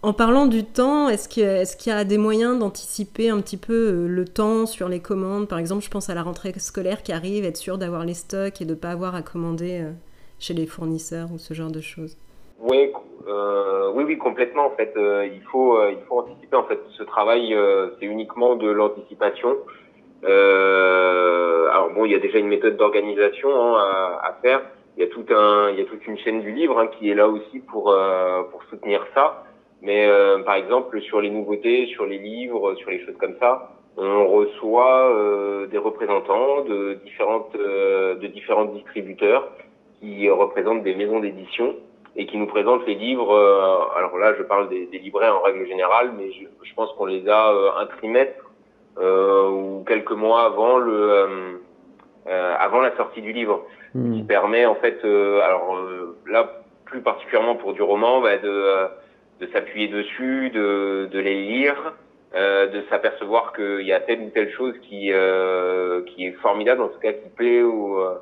En 0.04 0.13
parlant 0.13 0.46
du 0.46 0.63
temps, 0.63 1.10
est-ce 1.10 1.28
qu'il 1.28 1.91
y, 1.91 1.96
a 1.96 2.04
des 2.04 2.20
moyens 2.20 2.60
d'anticiper 2.60 3.30
un 3.30 3.41
petit 3.41 3.58
peu 3.58 3.74
euh, 3.74 4.08
le 4.08 4.26
temps 4.26 4.67
sur 4.67 4.89
les 4.89 5.00
commandes? 5.00 5.48
Par 5.48 5.58
exemple, 5.58 5.84
je 5.84 5.89
pense 5.89 6.10
à 6.10 6.13
la 6.13 6.22
rentrée 6.22 6.54
scolaire 6.58 7.02
qui 7.02 7.12
arrive, 7.12 7.46
être 7.46 7.58
sûr 7.58 7.80
d'avoir 7.80 8.06
les 8.06 8.13
stocks 8.13 8.62
et 8.62 8.65
de 8.65 8.70
ne 8.70 8.76
pas 8.76 8.91
avoir 8.91 9.15
à 9.15 9.24
commander 9.24 9.82
euh, 9.82 9.91
chez 10.39 10.54
les 10.54 10.67
fournisseurs 10.67 11.30
ou 11.34 11.39
ce 11.39 11.56
genre 11.56 11.72
de 11.72 11.82
choses? 11.82 12.15
Oui, 12.60 12.91
euh, 13.28 13.91
oui, 13.96 14.04
oui, 14.04 14.17
complètement. 14.20 14.67
En 14.67 14.76
fait, 14.78 14.93
il 14.96 15.41
faut, 15.52 15.80
il 15.89 16.00
faut 16.08 16.20
anticiper. 16.20 16.56
En 16.56 16.63
fait, 16.63 16.80
ce 16.96 17.04
travail, 17.04 17.56
c'est 18.00 18.06
uniquement 18.06 18.56
de 18.56 18.70
l'anticipation. 18.70 19.58
alors 20.24 21.89
bon, 21.93 22.06
il 22.06 22.12
y 22.12 22.15
a 22.15 22.20
déjà 22.20 22.38
une 22.38 22.48
méthode 22.48 22.78
d'organisation 22.78 23.50
hein, 23.50 23.78
à, 24.24 24.38
faire. 24.41 24.62
Il 24.97 25.01
y 25.01 25.03
a 25.03 25.07
tout 25.07 25.25
un, 25.29 25.69
il 25.69 25.79
y 25.79 25.81
a 25.81 25.86
toute 25.86 26.05
une 26.07 26.17
chaîne 26.17 26.41
du 26.41 26.51
livre 26.51 26.79
hein, 26.79 26.88
qui 26.88 27.10
est 27.10 27.15
là 27.15 27.27
aussi 27.27 27.60
pour 27.60 27.95
pour 28.51 28.63
soutenir 28.65 29.05
ça. 29.13 29.43
Mais 29.81 30.07
euh, 30.07 30.39
par 30.43 30.55
exemple, 30.55 30.99
sur 31.01 31.21
les 31.21 31.29
nouveautés, 31.29 31.88
sur 31.88 32.05
les 32.05 32.17
livres, 32.17 32.75
sur 32.75 32.89
les 32.89 33.05
choses 33.05 33.15
comme 33.19 33.36
ça, 33.39 33.71
on 33.95 34.27
reçoit 34.27 35.12
euh, 35.12 35.67
des 35.67 35.77
représentants 35.77 36.63
de 36.63 36.99
différentes 37.03 37.55
euh, 37.55 38.15
de 38.15 38.27
différents 38.27 38.65
distributeurs 38.65 39.49
qui 39.99 40.29
représentent 40.29 40.83
des 40.83 40.95
maisons 40.95 41.19
d'édition 41.19 41.75
et 42.15 42.25
qui 42.25 42.38
nous 42.38 42.47
présentent 42.47 42.86
les 42.88 42.95
livres. 42.95 43.31
alors 43.95 44.17
là, 44.17 44.33
je 44.38 44.43
parle 44.43 44.69
des, 44.69 44.88
des, 44.88 44.97
libraires 44.97 45.36
en 45.38 45.41
règle 45.41 45.67
générale, 45.67 46.13
mais 46.17 46.31
je, 46.31 46.45
je 46.63 46.73
pense 46.73 46.91
qu'on 46.93 47.05
les 47.05 47.27
a 47.29 47.51
un 47.79 47.86
trimestre 47.86 48.43
ou 48.99 49.83
quelques 49.88 50.12
mois 50.12 50.45
avant 50.45 50.77
le 50.77 51.62
avant 52.25 52.81
la 52.81 52.95
sortie 52.97 53.21
du 53.21 53.33
livre, 53.33 53.65
mmh. 53.97 54.15
qui 54.15 54.23
permet 54.23 54.65
en 54.65 54.75
fait, 54.75 55.03
alors 55.03 55.77
là 56.27 56.62
plus 56.86 57.01
particulièrement 57.01 57.55
pour 57.55 57.73
du 57.73 57.81
roman, 57.81 58.21
bah, 58.21 58.38
de 58.38 58.88
de 59.39 59.47
s'appuyer 59.47 59.88
dessus, 59.88 60.49
de, 60.49 61.07
de 61.12 61.19
les 61.19 61.36
lire, 61.36 61.93
euh, 62.36 62.67
de 62.67 62.81
s'apercevoir 62.89 63.53
qu'il 63.53 63.86
y 63.86 63.93
a 63.93 63.99
telle 63.99 64.21
ou 64.21 64.29
telle 64.29 64.51
chose 64.51 64.73
qui, 64.81 65.12
euh, 65.13 66.01
qui 66.07 66.25
est 66.25 66.31
formidable, 66.33 66.81
en 66.81 66.88
tout 66.88 66.99
cas 66.99 67.13
qui 67.13 67.29
plaît 67.29 67.62
au, 67.62 67.99
euh, 67.99 68.15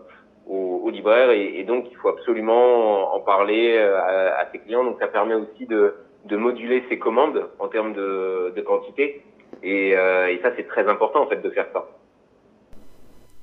au, 0.47 0.81
au 0.83 0.89
libraire, 0.89 1.31
et, 1.31 1.59
et, 1.59 1.63
donc 1.63 1.85
il 1.89 1.95
faut 1.97 2.09
absolument 2.09 3.15
en 3.15 3.19
parler 3.21 3.77
euh, 3.77 3.97
à, 3.97 4.41
à, 4.41 4.51
ses 4.51 4.59
clients. 4.59 4.83
Donc 4.83 4.97
ça 4.99 5.07
permet 5.07 5.35
aussi 5.35 5.65
de, 5.65 5.95
de 6.25 6.37
moduler 6.37 6.83
ses 6.89 6.99
commandes 6.99 7.47
en 7.59 7.67
termes 7.67 7.93
de, 7.93 8.53
de 8.55 8.61
quantité, 8.61 9.23
et, 9.63 9.95
euh, 9.95 10.27
et 10.27 10.39
ça 10.43 10.51
c'est 10.55 10.67
très 10.67 10.87
important 10.87 11.21
en 11.23 11.27
fait 11.27 11.41
de 11.41 11.49
faire 11.49 11.67
ça. 11.73 11.85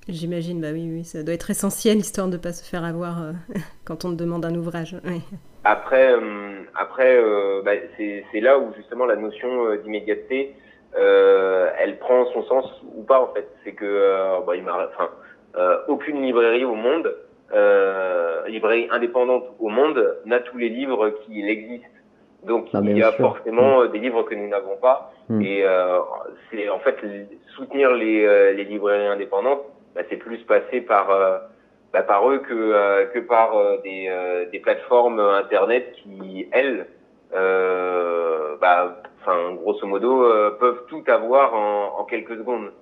J'imagine, 0.09 0.61
bah 0.61 0.69
oui, 0.73 0.91
oui, 0.93 1.05
ça 1.05 1.23
doit 1.23 1.35
être 1.35 1.51
essentiel 1.51 1.99
histoire 1.99 2.27
de 2.27 2.33
ne 2.33 2.38
pas 2.38 2.53
se 2.53 2.69
faire 2.69 2.85
avoir 2.85 3.23
euh, 3.23 3.33
quand 3.85 4.05
on 4.05 4.11
te 4.11 4.17
demande 4.17 4.45
un 4.45 4.55
ouvrage. 4.55 4.97
Après, 5.65 6.12
euh, 6.12 6.62
après, 6.75 7.17
euh, 7.17 7.62
bah, 7.65 7.73
c'est 7.97 8.41
là 8.41 8.59
où 8.59 8.73
justement 8.77 9.07
la 9.07 9.15
notion 9.15 9.77
d'immédiateté, 9.77 10.57
elle 10.95 11.99
prend 12.01 12.27
son 12.33 12.43
sens 12.45 12.83
ou 12.97 13.03
pas 13.05 13.21
en 13.21 13.33
fait. 13.33 13.49
C'est 13.65 13.73
que, 13.73 14.45
bah, 14.45 14.57
il 14.57 14.65
enfin, 14.69 15.11
aucune 15.87 16.21
librairie 16.21 16.65
au 16.65 16.75
monde, 16.75 17.15
librairie 18.49 18.88
indépendante 18.91 19.45
au 19.61 19.69
monde, 19.69 20.17
n'a 20.27 20.41
tous 20.41 20.59
les 20.59 20.69
livres 20.69 21.11
qui 21.25 21.49
existent. 21.49 21.87
Donc 22.45 22.67
ah, 22.75 22.81
il 22.83 22.99
y 22.99 23.05
a 23.05 23.12
forcément 23.12 23.87
des 23.87 24.01
livres 24.01 24.25
que 24.25 24.35
nous 24.35 24.49
n'avons 24.49 24.77
pas. 24.79 25.12
Hmm. 25.29 25.41
Et 25.43 25.65
c'est 26.51 26.69
en 26.69 26.81
fait 26.81 26.97
soutenir 27.55 27.93
les, 27.93 28.53
les 28.55 28.65
librairies 28.65 29.07
indépendantes 29.07 29.62
bah, 29.95 30.03
c'est 30.09 30.17
plus 30.17 30.39
passé 30.45 30.81
par 30.81 31.11
euh, 31.11 31.39
bah, 31.93 32.03
par 32.03 32.29
eux 32.31 32.39
que 32.39 32.55
euh, 32.55 33.07
que 33.07 33.19
par 33.19 33.57
euh, 33.57 33.77
des, 33.83 34.11
des 34.51 34.59
plateformes 34.59 35.21
internet 35.21 35.93
qui 35.95 36.49
elles 36.53 36.87
bah 37.33 39.03
enfin 39.21 39.55
grosso 39.55 39.87
modo 39.87 40.25
peuvent 40.61 40.85
tout 40.89 41.03
avoir 41.07 41.55
en, 41.55 42.01
en 42.01 42.05
quelques 42.05 42.37
secondes. 42.37 42.73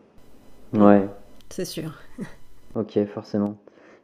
Ouais. 0.75 1.03
C'est 1.49 1.65
sûr. 1.65 1.91
ok, 2.75 3.05
forcément. 3.07 3.57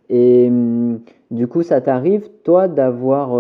Et 0.09 0.47
hum, 0.49 1.01
du 1.31 1.49
coup, 1.49 1.63
ça 1.63 1.81
t'arrive, 1.81 2.29
toi, 2.45 2.69
d'avoir 2.69 3.31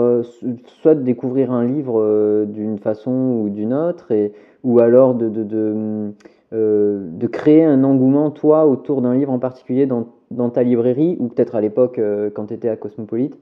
soit 0.82 0.94
de 0.94 1.02
découvrir 1.02 1.52
un 1.52 1.64
livre 1.64 2.44
d'une 2.46 2.78
façon 2.78 3.12
ou 3.12 3.48
d'une 3.48 3.72
autre, 3.72 4.10
et, 4.10 4.32
ou 4.64 4.80
alors 4.80 5.14
de, 5.14 5.28
de, 5.28 5.44
de, 5.44 5.72
hum, 5.72 6.14
euh, 6.52 7.00
de 7.10 7.26
créer 7.26 7.64
un 7.64 7.82
engouement, 7.82 8.30
toi, 8.30 8.66
autour 8.66 9.02
d'un 9.02 9.14
livre 9.14 9.32
en 9.32 9.40
particulier 9.40 9.86
dans, 9.86 10.06
dans 10.30 10.48
ta 10.48 10.62
librairie, 10.62 11.16
ou 11.18 11.26
peut-être 11.28 11.56
à 11.56 11.60
l'époque 11.60 11.98
euh, 11.98 12.30
quand 12.30 12.46
tu 12.46 12.54
étais 12.54 12.68
à 12.68 12.76
Cosmopolite. 12.76 13.38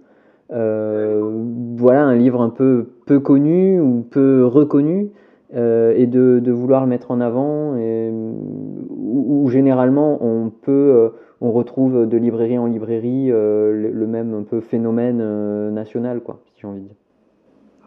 Euh, 0.52 1.42
voilà, 1.76 2.04
un 2.04 2.16
livre 2.16 2.40
un 2.40 2.50
peu 2.50 2.88
peu 3.06 3.20
connu 3.20 3.80
ou 3.80 4.06
peu 4.10 4.46
reconnu, 4.46 5.10
et 5.54 6.06
de, 6.06 6.40
de, 6.40 6.52
vouloir 6.52 6.80
le 6.80 6.88
mettre 6.88 7.12
en 7.12 7.20
avant, 7.20 7.76
et, 7.76 8.10
où, 8.10 9.48
généralement 9.48 10.18
on 10.20 10.50
peut, 10.50 11.12
on 11.40 11.52
retrouve 11.52 12.08
de 12.08 12.16
librairie 12.16 12.58
en 12.58 12.66
librairie 12.66 13.28
le, 13.28 14.06
même 14.08 14.34
un 14.34 14.42
peu 14.42 14.60
phénomène 14.60 15.70
national, 15.70 16.22
quoi, 16.22 16.40
si 16.46 16.60
j'ai 16.60 16.66
envie 16.66 16.80
de 16.80 16.86
dire. 16.86 16.96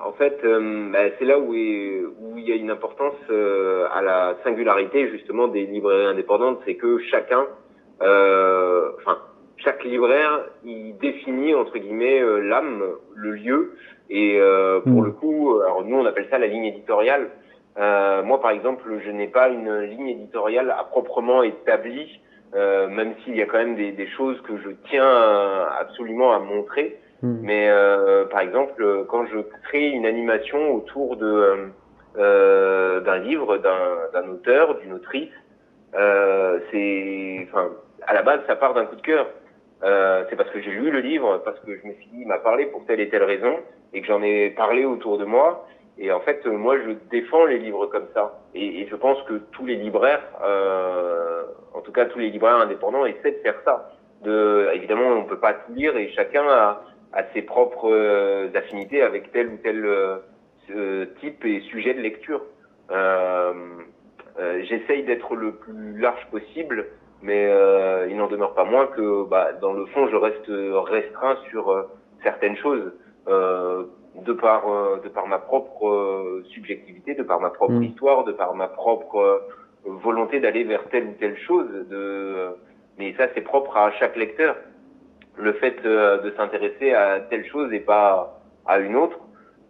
En 0.04 0.12
fait, 0.14 0.40
euh, 0.44 0.92
bah, 0.92 1.00
c'est 1.18 1.26
là 1.26 1.40
où, 1.40 1.54
où, 1.54 2.38
il 2.38 2.48
y 2.48 2.52
a 2.52 2.56
une 2.56 2.70
importance 2.70 3.16
euh, 3.32 3.88
à 3.92 4.02
la 4.02 4.36
singularité 4.44 5.10
justement 5.10 5.48
des 5.48 5.66
librairies 5.66 6.06
indépendantes, 6.06 6.60
c'est 6.66 6.76
que 6.76 7.00
chacun, 7.10 7.46
euh, 8.02 8.92
enfin 8.98 9.18
chaque 9.58 9.84
libraire, 9.84 10.46
il 10.64 10.96
définit 10.98 11.56
entre 11.56 11.80
guillemets 11.80 12.22
l'âme, 12.42 12.84
le 13.16 13.32
lieu, 13.32 13.74
et 14.10 14.40
pour 14.84 15.02
mmh. 15.02 15.06
le 15.06 15.12
coup, 15.12 15.60
alors 15.62 15.84
nous 15.84 15.98
on 15.98 16.06
appelle 16.06 16.28
ça 16.30 16.38
la 16.38 16.46
ligne 16.46 16.66
éditoriale. 16.66 17.32
moi 17.76 18.40
par 18.40 18.52
exemple, 18.52 18.84
je 19.04 19.10
n'ai 19.10 19.28
pas 19.28 19.50
une 19.50 19.80
ligne 19.80 20.10
éditoriale 20.10 20.70
à 20.70 20.84
proprement 20.84 21.42
établie, 21.42 22.22
même 22.54 23.16
s'il 23.24 23.36
y 23.36 23.42
a 23.42 23.48
quand 23.48 23.58
même 23.58 23.76
des, 23.76 23.94
des, 23.94 24.08
choses 24.10 24.40
que 24.42 24.58
je 24.58 24.70
tiens 24.90 25.66
absolument 25.80 26.34
à 26.34 26.40
montrer. 26.40 27.00
Hmm. 27.22 27.40
Mais 27.42 27.70
euh, 27.70 28.26
par 28.26 28.42
exemple, 28.42 29.06
quand 29.08 29.26
je 29.26 29.40
crée 29.64 29.90
une 29.90 30.06
animation 30.06 30.74
autour 30.74 31.18
de 31.18 31.26
euh, 31.26 31.66
euh 32.18 33.00
d'un 33.02 33.18
livre, 33.18 33.58
d'un 33.58 34.30
auteur, 34.30 34.80
d'une 34.80 34.94
autrice, 34.94 35.32
euh, 35.96 36.60
c'est, 36.72 37.48
enfin, 37.50 37.72
à 38.06 38.14
la 38.14 38.22
base, 38.22 38.42
ça 38.48 38.56
part 38.56 38.74
d'un 38.74 38.86
coup 38.86 38.96
de 38.96 39.02
cœur. 39.02 39.28
Euh, 39.84 40.24
c'est 40.30 40.36
parce 40.36 40.50
que 40.50 40.60
j'ai 40.62 40.72
lu 40.72 40.90
le 40.90 41.00
livre, 41.00 41.42
parce 41.46 41.60
que 41.60 41.76
je 41.76 41.88
me 41.88 41.94
suis 41.94 42.08
dit, 42.08 42.22
il 42.22 42.28
m'a 42.28 42.40
parlé 42.40 42.66
pour 42.66 42.86
telle 42.86 43.00
et 43.00 43.10
telle 43.10 43.24
raison, 43.24 43.58
et 43.94 44.02
que 44.02 44.08
j'en 44.08 44.22
ai 44.24 44.50
parlé 44.52 44.86
autour 44.86 45.18
de 45.18 45.26
moi. 45.26 45.68
Et 46.00 46.12
en 46.12 46.20
fait, 46.20 46.46
moi, 46.46 46.78
je 46.80 46.92
défends 47.10 47.46
les 47.46 47.60
livres 47.60 47.88
comme 47.88 48.08
ça. 48.14 48.40
Et, 48.54 48.82
et 48.82 48.88
je 48.88 48.96
pense 48.96 49.22
que 49.24 49.36
tous 49.52 49.66
les 49.66 49.76
libraires, 49.76 50.24
euh, 50.44 51.44
en 51.74 51.82
tout 51.82 51.92
cas 51.92 52.06
tous 52.06 52.20
les 52.20 52.30
libraires 52.30 52.58
indépendants, 52.58 53.06
essaient 53.06 53.32
de 53.32 53.42
faire 53.44 53.60
ça. 53.66 53.92
De, 54.24 54.70
évidemment, 54.74 55.10
on 55.10 55.24
peut 55.26 55.40
pas 55.40 55.54
tout 55.54 55.74
lire 55.74 55.96
et 55.96 56.12
chacun 56.14 56.44
a, 56.48 56.82
à 57.14 57.24
ses 57.34 57.42
propres 57.42 57.90
euh, 57.90 58.50
affinités 58.54 59.02
avec 59.02 59.32
tel 59.32 59.48
ou 59.48 59.58
tel 59.58 59.86
euh, 59.86 61.06
type 61.22 61.46
et 61.46 61.62
sujet 61.62 61.94
de 61.94 62.02
lecture. 62.02 62.42
Euh, 62.92 63.54
J'essaye 64.70 65.04
d'être 65.04 65.36
le 65.36 65.54
plus 65.54 65.98
large 65.98 66.28
possible, 66.30 66.86
mais 67.24 67.50
il 68.08 68.16
n'en 68.18 68.28
demeure 68.28 68.54
pas 68.54 68.66
moins 68.66 68.86
que 68.86 69.28
bah, 69.28 69.52
dans 69.54 69.74
le 69.74 69.88
fond, 69.88 70.08
je 70.10 70.16
reste 70.16 70.46
restreint 70.48 71.38
sur 71.50 71.88
certaines 72.22 72.56
choses. 72.58 72.94
de 73.26 74.34
par 74.34 75.02
de 75.02 75.10
par 75.10 75.26
ma 75.26 75.40
propre 75.40 76.44
subjectivité, 76.54 77.16
de 77.16 77.24
par 77.24 77.40
ma 77.40 77.50
propre 77.50 77.74
mmh. 77.74 77.84
histoire, 77.84 78.26
de 78.26 78.32
par 78.32 78.54
ma 78.54 78.68
propre 78.68 79.42
volonté 79.86 80.40
d'aller 80.40 80.64
vers 80.66 80.88
telle 80.90 81.06
ou 81.06 81.14
telle 81.20 81.38
chose. 81.40 81.68
De, 81.90 82.50
mais 83.00 83.16
ça, 83.18 83.30
c'est 83.34 83.42
propre 83.42 83.76
à 83.76 83.92
chaque 83.94 84.16
lecteur 84.16 84.56
le 85.38 85.54
fait 85.54 85.78
euh, 85.86 86.22
de, 86.22 86.32
s'intéresser 86.32 86.94
à 86.94 87.20
telle 87.20 87.46
chose 87.48 87.72
et 87.74 87.80
pas 87.80 88.40
à 88.66 88.80
une 88.80 88.96
autre, 88.96 89.20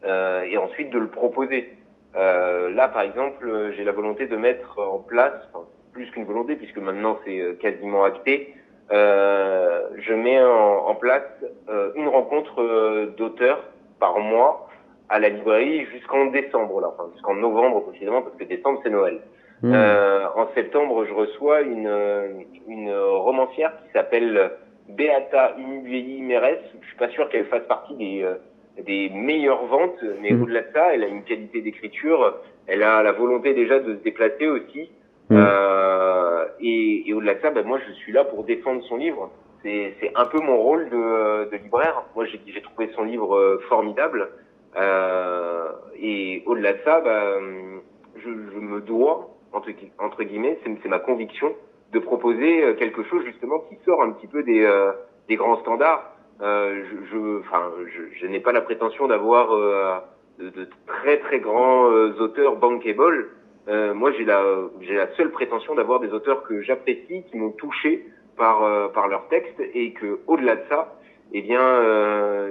euh, 0.06 0.42
et 0.44 0.58
ensuite 0.58 0.90
de 0.90 1.00
le 1.00 1.08
proposer. 1.08 1.74
Euh, 2.16 2.70
là, 2.74 2.88
par 2.88 3.02
exemple, 3.02 3.74
j'ai 3.76 3.84
la 3.84 3.92
volonté 3.92 4.28
de 4.28 4.38
mettre 4.38 4.80
en 4.80 5.00
place, 5.00 5.34
plus 5.94 6.10
qu'une 6.12 6.26
volonté, 6.26 6.56
puisque 6.56 6.78
maintenant 6.78 7.20
c'est 7.26 7.58
quasiment 7.60 8.04
acté, 8.04 8.56
je 8.90 10.14
mets 10.14 10.42
en, 10.42 10.96
place 10.96 11.24
une 11.96 12.08
rencontre 12.08 13.14
d'auteurs 13.18 13.64
par 14.00 14.20
mois 14.20 14.70
à 15.10 15.20
la 15.20 15.30
librairie 15.30 15.86
jusqu'en 15.86 16.28
décembre, 16.28 16.82
là, 16.82 16.90
enfin 16.94 17.10
jusqu'en 17.14 17.36
novembre 17.36 17.82
précisément, 17.82 18.22
parce 18.22 18.36
que 18.36 18.44
décembre 18.44 18.80
c'est 18.84 18.90
Noël. 18.90 19.20
Hmm. 19.64 19.74
en 19.74 20.48
septembre, 20.54 21.06
je 21.06 21.14
reçois 21.14 21.62
une, 21.62 22.46
une 22.68 22.94
romancière 22.94 23.74
qui 23.84 23.92
s'appelle 23.92 24.52
Beata 24.89 25.56
Inuei 25.58 26.21
Meres. 26.21 26.60
Je 26.82 26.88
suis 26.88 26.97
pas 26.97 27.10
sûr 27.10 27.30
qu'elle 27.30 27.45
fasse 27.45 27.67
partie 27.67 27.95
des 27.95 28.26
des 28.86 29.10
meilleures 29.10 29.65
ventes, 29.65 30.04
mais 30.21 30.32
mmh. 30.32 30.41
au-delà 30.41 30.62
de 30.62 30.71
ça, 30.73 30.93
elle 30.93 31.04
a 31.04 31.08
une 31.08 31.23
qualité 31.23 31.62
d'écriture, 31.62 32.38
elle 32.67 32.84
a 32.84 33.02
la 33.02 33.12
volonté 33.12 33.54
déjà 33.54 33.80
de 33.80 33.95
se 33.95 34.04
déplacer 34.04 34.47
aussi. 34.47 34.89
Mmh. 35.30 35.36
Euh, 35.38 36.45
et, 36.60 37.10
et 37.10 37.13
au-delà 37.13 37.36
de 37.36 37.41
ça, 37.41 37.50
ben 37.50 37.65
moi 37.65 37.80
je 37.88 37.93
suis 37.93 38.12
là 38.12 38.23
pour 38.23 38.43
défendre 38.43 38.84
son 38.84 38.97
livre. 38.97 39.32
C'est, 39.63 40.12
un 40.15 40.26
peu 40.26 40.39
mon 40.39 40.58
rôle 40.58 40.89
de, 40.89 41.50
de 41.50 41.58
libraire. 41.58 42.04
Moi 42.15 42.26
j'ai, 42.26 42.62
trouvé 42.62 42.89
son 42.95 43.04
livre 43.04 43.36
euh, 43.36 43.60
formidable. 43.67 44.30
Euh, 44.78 45.71
et 46.00 46.43
au-delà 46.45 46.73
de 46.73 46.80
ça, 46.86 47.02
ben, 47.02 47.82
je, 48.15 48.30
je 48.30 48.60
me 48.60 48.80
dois, 48.80 49.36
entre, 49.52 49.69
entre 50.00 50.23
guillemets, 50.23 50.58
c'est, 50.63 50.71
c'est 50.82 50.88
ma 50.88 51.00
conviction, 51.00 51.54
de 51.91 52.00
proposer 52.00 52.63
euh, 52.63 52.73
quelque 52.73 53.04
chose 53.04 53.23
justement 53.26 53.60
qui 53.69 53.78
sort 53.86 54.02
un 54.02 54.12
petit 54.12 54.28
peu 54.28 54.43
des, 54.43 54.63
euh, 54.63 54.91
des 55.28 55.36
grands 55.36 55.60
standards. 55.62 56.13
Euh, 56.41 56.84
je, 57.12 57.39
enfin, 57.39 57.71
je, 57.88 58.19
je 58.19 58.28
n'ai 58.28 58.39
pas 58.39 58.52
la 58.52 58.62
prétention 58.62 59.08
d'avoir 59.08 59.54
euh, 59.54 59.97
de, 60.39 60.50
de, 60.50 60.69
très 60.86 61.17
très 61.19 61.39
grands 61.39 61.89
euh, 61.89 62.13
auteurs 62.19 62.58
bankable. 62.58 63.30
Euh, 63.67 63.93
moi, 63.93 64.12
j'ai 64.12 64.23
la 64.23 64.43
j'ai 64.82 64.95
la 64.95 65.08
seule 65.15 65.32
prétention 65.32 65.76
d'avoir 65.76 66.00
des 66.00 66.12
auteurs 66.13 66.43
que 66.43 66.62
j'apprécie, 66.62 67.23
qui 67.30 67.38
m'ont 67.38 67.52
touché 67.52 68.06
par 68.38 68.91
par 68.91 69.08
leurs 69.08 69.28
textes 69.30 69.60
et 69.73 69.93
que 69.93 70.19
au-delà 70.28 70.58
de 70.58 70.63
ça, 70.69 70.93
eh 71.34 71.41
bien, 71.41 71.82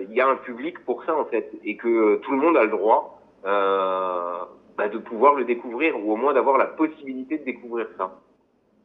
il 0.03 0.13
y 0.13 0.21
a 0.21 0.29
un 0.29 0.35
public 0.37 0.85
pour 0.85 1.05
ça 1.05 1.17
en 1.17 1.25
fait, 1.27 1.49
et 1.65 1.77
que 1.77 2.17
tout 2.17 2.33
le 2.33 2.39
monde 2.39 2.57
a 2.57 2.65
le 2.65 2.71
droit 2.71 3.23
bah, 3.45 4.89
de 4.89 4.99
pouvoir 4.99 5.35
le 5.35 5.45
découvrir 5.45 5.97
ou 5.99 6.13
au 6.13 6.17
moins 6.17 6.35
d'avoir 6.35 6.59
la 6.59 6.67
possibilité 6.67 7.39
de 7.39 7.45
découvrir 7.45 7.87
ça. 7.97 8.19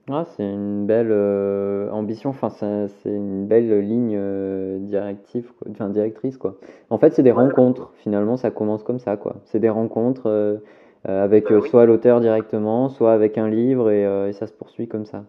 Ah, 0.09 0.23
c'est 0.25 0.43
une 0.43 0.87
belle 0.87 1.11
euh, 1.11 1.89
ambition, 1.91 2.31
enfin, 2.31 2.49
c'est 2.49 2.89
une 3.09 3.45
belle 3.45 3.81
ligne 3.81 4.15
euh, 4.17 4.79
directive, 4.79 5.51
enfin, 5.69 5.89
directrice. 5.89 6.37
Quoi. 6.37 6.55
En 6.89 6.97
fait, 6.97 7.11
c'est 7.11 7.21
des 7.21 7.31
rencontres, 7.31 7.91
finalement, 7.97 8.35
ça 8.35 8.49
commence 8.49 8.83
comme 8.83 8.97
ça. 8.97 9.15
quoi. 9.15 9.35
C'est 9.45 9.59
des 9.59 9.69
rencontres 9.69 10.27
euh, 10.27 10.57
avec 11.05 11.51
bah 11.51 11.61
soit 11.61 11.85
l'auteur 11.85 12.19
directement, 12.19 12.89
soit 12.89 13.13
avec 13.13 13.37
un 13.37 13.47
livre, 13.47 13.91
et, 13.91 14.33
ça 14.33 14.47
se 14.47 14.53
poursuit 14.53 14.87
comme 14.87 15.05
ça. 15.05 15.23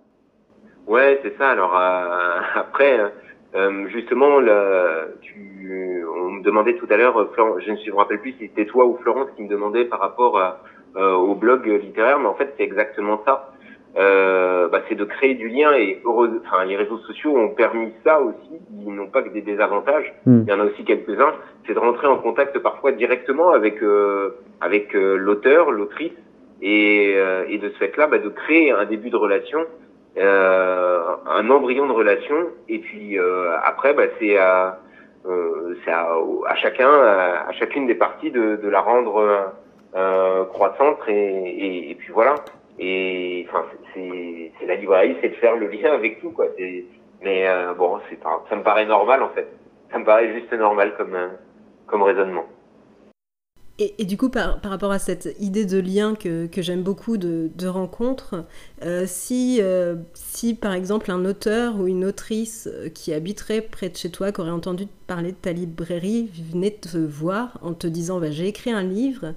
Ouais, 0.87 1.21
c'est 1.23 1.37
ça. 1.37 1.51
Alors, 1.51 1.75
après, 2.55 2.99
justement, 3.89 4.39
tu, 5.21 6.05
on 6.17 6.31
me 6.31 6.43
demandait 6.43 6.77
tout 6.77 6.87
à 6.89 6.97
l'heure, 6.97 7.29
je 7.59 7.71
ne 7.71 7.91
me 7.91 7.97
rappelle 7.97 8.21
plus 8.21 8.33
si 8.33 8.47
c'était 8.49 8.67
toi 8.67 8.87
ou 8.87 8.97
Florence 9.03 9.29
qui 9.37 9.43
me 9.43 9.49
demandait 9.49 9.85
par 9.85 10.01
rapport 10.01 10.41
au 10.97 11.35
blog 11.35 11.67
littéraire, 11.67 12.19
mais 12.19 12.29
en 12.29 12.35
fait, 12.35 12.55
c'est 12.57 12.65
exactement 12.65 13.21
ça 13.27 13.52
euh, 13.99 14.69
bah, 14.69 14.81
c'est 14.89 14.95
de 14.95 15.05
créer 15.05 15.35
du 15.35 15.49
lien 15.49 15.75
et 15.75 16.01
heureux, 16.05 16.43
enfin, 16.47 16.65
les 16.65 16.77
réseaux 16.77 16.99
sociaux 16.99 17.37
ont 17.37 17.51
permis 17.51 17.93
ça 18.05 18.21
aussi. 18.21 18.61
Ils 18.87 18.95
n'ont 18.95 19.09
pas 19.09 19.23
que 19.23 19.29
des 19.29 19.43
désavantages. 19.43 20.15
Hmm. 20.25 20.43
Il 20.47 20.51
y 20.51 20.53
en 20.53 20.61
a 20.61 20.65
aussi 20.65 20.85
quelques-uns. 20.85 21.35
C'est 21.67 21.75
de 21.75 21.79
rentrer 21.79 22.07
en 22.07 22.17
contact 22.17 22.59
parfois 22.59 22.93
directement 22.93 23.51
avec 23.51 23.83
euh, 23.83 24.31
avec 24.63 24.95
euh, 24.95 25.17
l'auteur, 25.17 25.71
l'autrice, 25.71 26.13
et, 26.63 27.15
euh, 27.17 27.45
et 27.49 27.59
de 27.59 27.69
ce 27.69 27.75
fait-là, 27.77 28.07
bah, 28.07 28.19
de 28.19 28.29
créer 28.31 28.71
un 28.71 28.87
début 28.87 29.11
de 29.11 29.17
relation, 29.17 29.61
un 30.17 31.51
embryon 31.51 31.87
de 31.87 31.93
relation. 31.93 32.37
Et 32.69 32.79
puis 32.79 33.19
après, 33.63 33.93
bah, 33.93 34.05
c'est 34.19 34.39
à 34.39 34.79
c'est 35.85 35.91
à, 35.91 36.15
à, 36.47 36.55
chacun, 36.57 36.91
à, 36.91 37.53
chacune 37.53 37.87
des 37.87 37.95
parties 37.95 38.31
de, 38.31 38.57
de 38.57 38.69
la 38.69 38.81
rendre 38.81 39.53
croissante 40.53 40.99
et, 41.09 41.13
et, 41.13 41.91
et 41.91 41.95
puis 41.95 42.13
voilà. 42.13 42.37
Et 42.79 43.47
enfin, 43.49 43.65
c'est 43.95 44.67
la 44.67 44.77
librairie, 44.77 45.17
c'est 45.21 45.29
de 45.29 45.35
faire 45.35 45.57
le 45.57 45.69
lien 45.69 45.93
avec 45.93 46.21
tout, 46.21 46.31
quoi. 46.31 46.47
Mais 47.23 47.49
euh, 47.49 47.75
bon, 47.75 47.99
ça 48.49 48.57
me 48.57 48.63
paraît 48.63 48.87
normal 48.87 49.23
en 49.23 49.31
fait. 49.31 49.47
Ça 49.91 49.99
me 49.99 50.05
paraît 50.05 50.33
juste 50.33 50.53
normal 50.53 50.95
comme 50.97 51.15
euh, 51.15 51.29
comme 51.87 52.03
raisonnement. 52.03 52.45
Et, 53.79 54.05
du 54.05 54.17
coup, 54.17 54.29
par, 54.29 54.61
par, 54.61 54.71
rapport 54.71 54.93
à 54.93 55.01
cette 55.01 55.35
idée 55.41 55.65
de 55.65 55.81
lien 55.81 56.15
que, 56.15 56.47
que 56.47 56.63
j'aime 56.63 56.83
beaucoup 56.83 57.17
de, 57.17 57.51
de 57.57 57.67
rencontre, 57.67 58.45
euh, 58.85 59.05
si, 59.07 59.61
si 60.15 60.55
par 60.55 60.73
exemple 60.73 61.11
un 61.11 61.25
auteur 61.25 61.81
ou 61.81 61.89
une 61.89 62.05
autrice 62.05 62.69
qui 62.95 63.13
habiterait 63.13 63.61
près 63.61 63.89
de 63.89 63.97
chez 63.97 64.11
toi, 64.11 64.31
qui 64.31 64.41
aurait 64.41 64.51
entendu 64.51 64.87
parler 65.09 65.33
de 65.33 65.37
ta 65.37 65.53
librairie, 65.53 66.31
venait 66.53 66.71
te 66.71 66.97
voir 66.97 67.59
en 67.61 67.75
te 67.75 67.89
disant 67.89 68.21
bah, 68.21 68.31
j'ai 68.31 68.47
écrit 68.47 68.71
un 68.71 68.85
livre 68.85 69.35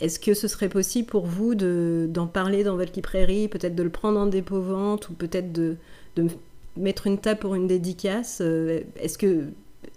est-ce 0.00 0.20
que 0.20 0.34
ce 0.34 0.46
serait 0.46 0.68
possible 0.68 1.08
pour 1.08 1.26
vous 1.26 1.54
d'en 1.54 2.26
parler 2.26 2.62
dans 2.62 2.76
votre 2.76 2.92
librairie, 2.94 3.48
peut-être 3.48 3.74
de 3.74 3.82
le 3.82 3.90
prendre 3.90 4.20
en 4.20 4.26
dépôt-vente 4.26 5.08
ou 5.08 5.14
peut-être 5.14 5.52
de, 5.52 5.76
de, 6.16 6.28
mettre 6.76 7.08
une 7.08 7.18
table 7.18 7.40
pour 7.40 7.56
une 7.56 7.66
dédicace 7.66 8.40
euh, 8.40 8.80
Est-ce 9.00 9.18
que 9.18 9.46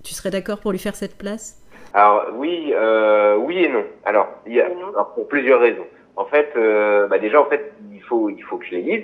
tu 0.03 0.13
serais 0.13 0.31
d'accord 0.31 0.59
pour 0.59 0.71
lui 0.71 0.79
faire 0.79 0.95
cette 0.95 1.17
place? 1.17 1.61
Alors 1.93 2.27
oui, 2.35 2.73
euh, 2.73 3.35
oui 3.37 3.63
et 3.63 3.69
non. 3.69 3.83
Alors, 4.05 4.27
il 4.47 4.53
y 4.53 4.61
a, 4.61 4.69
pour 5.13 5.27
plusieurs 5.27 5.59
raisons. 5.59 5.85
En 6.15 6.25
fait, 6.25 6.49
euh, 6.55 7.07
bah 7.07 7.19
déjà, 7.19 7.41
en 7.41 7.45
fait, 7.45 7.71
il 7.93 8.01
faut, 8.01 8.29
il 8.29 8.41
faut 8.43 8.57
que 8.57 8.65
je 8.65 8.71
les 8.71 8.81
lise. 8.81 9.03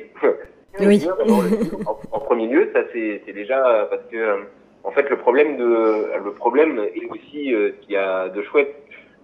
Oui. 0.80 1.08
en, 2.12 2.20
premier 2.20 2.48
lieu, 2.48 2.70
ça 2.74 2.82
c'est 2.92 3.34
déjà 3.34 3.88
parce 3.90 4.04
que 4.12 4.42
en 4.84 4.92
fait 4.92 5.10
le 5.10 5.18
problème 5.18 5.58
de 5.58 6.08
le 6.24 6.32
problème 6.34 6.80
est 6.94 7.10
aussi 7.10 7.52
ce 7.52 7.72
qu'il 7.82 7.94
y 7.94 7.98
a 7.98 8.30
de 8.30 8.42
chouette 8.44 8.76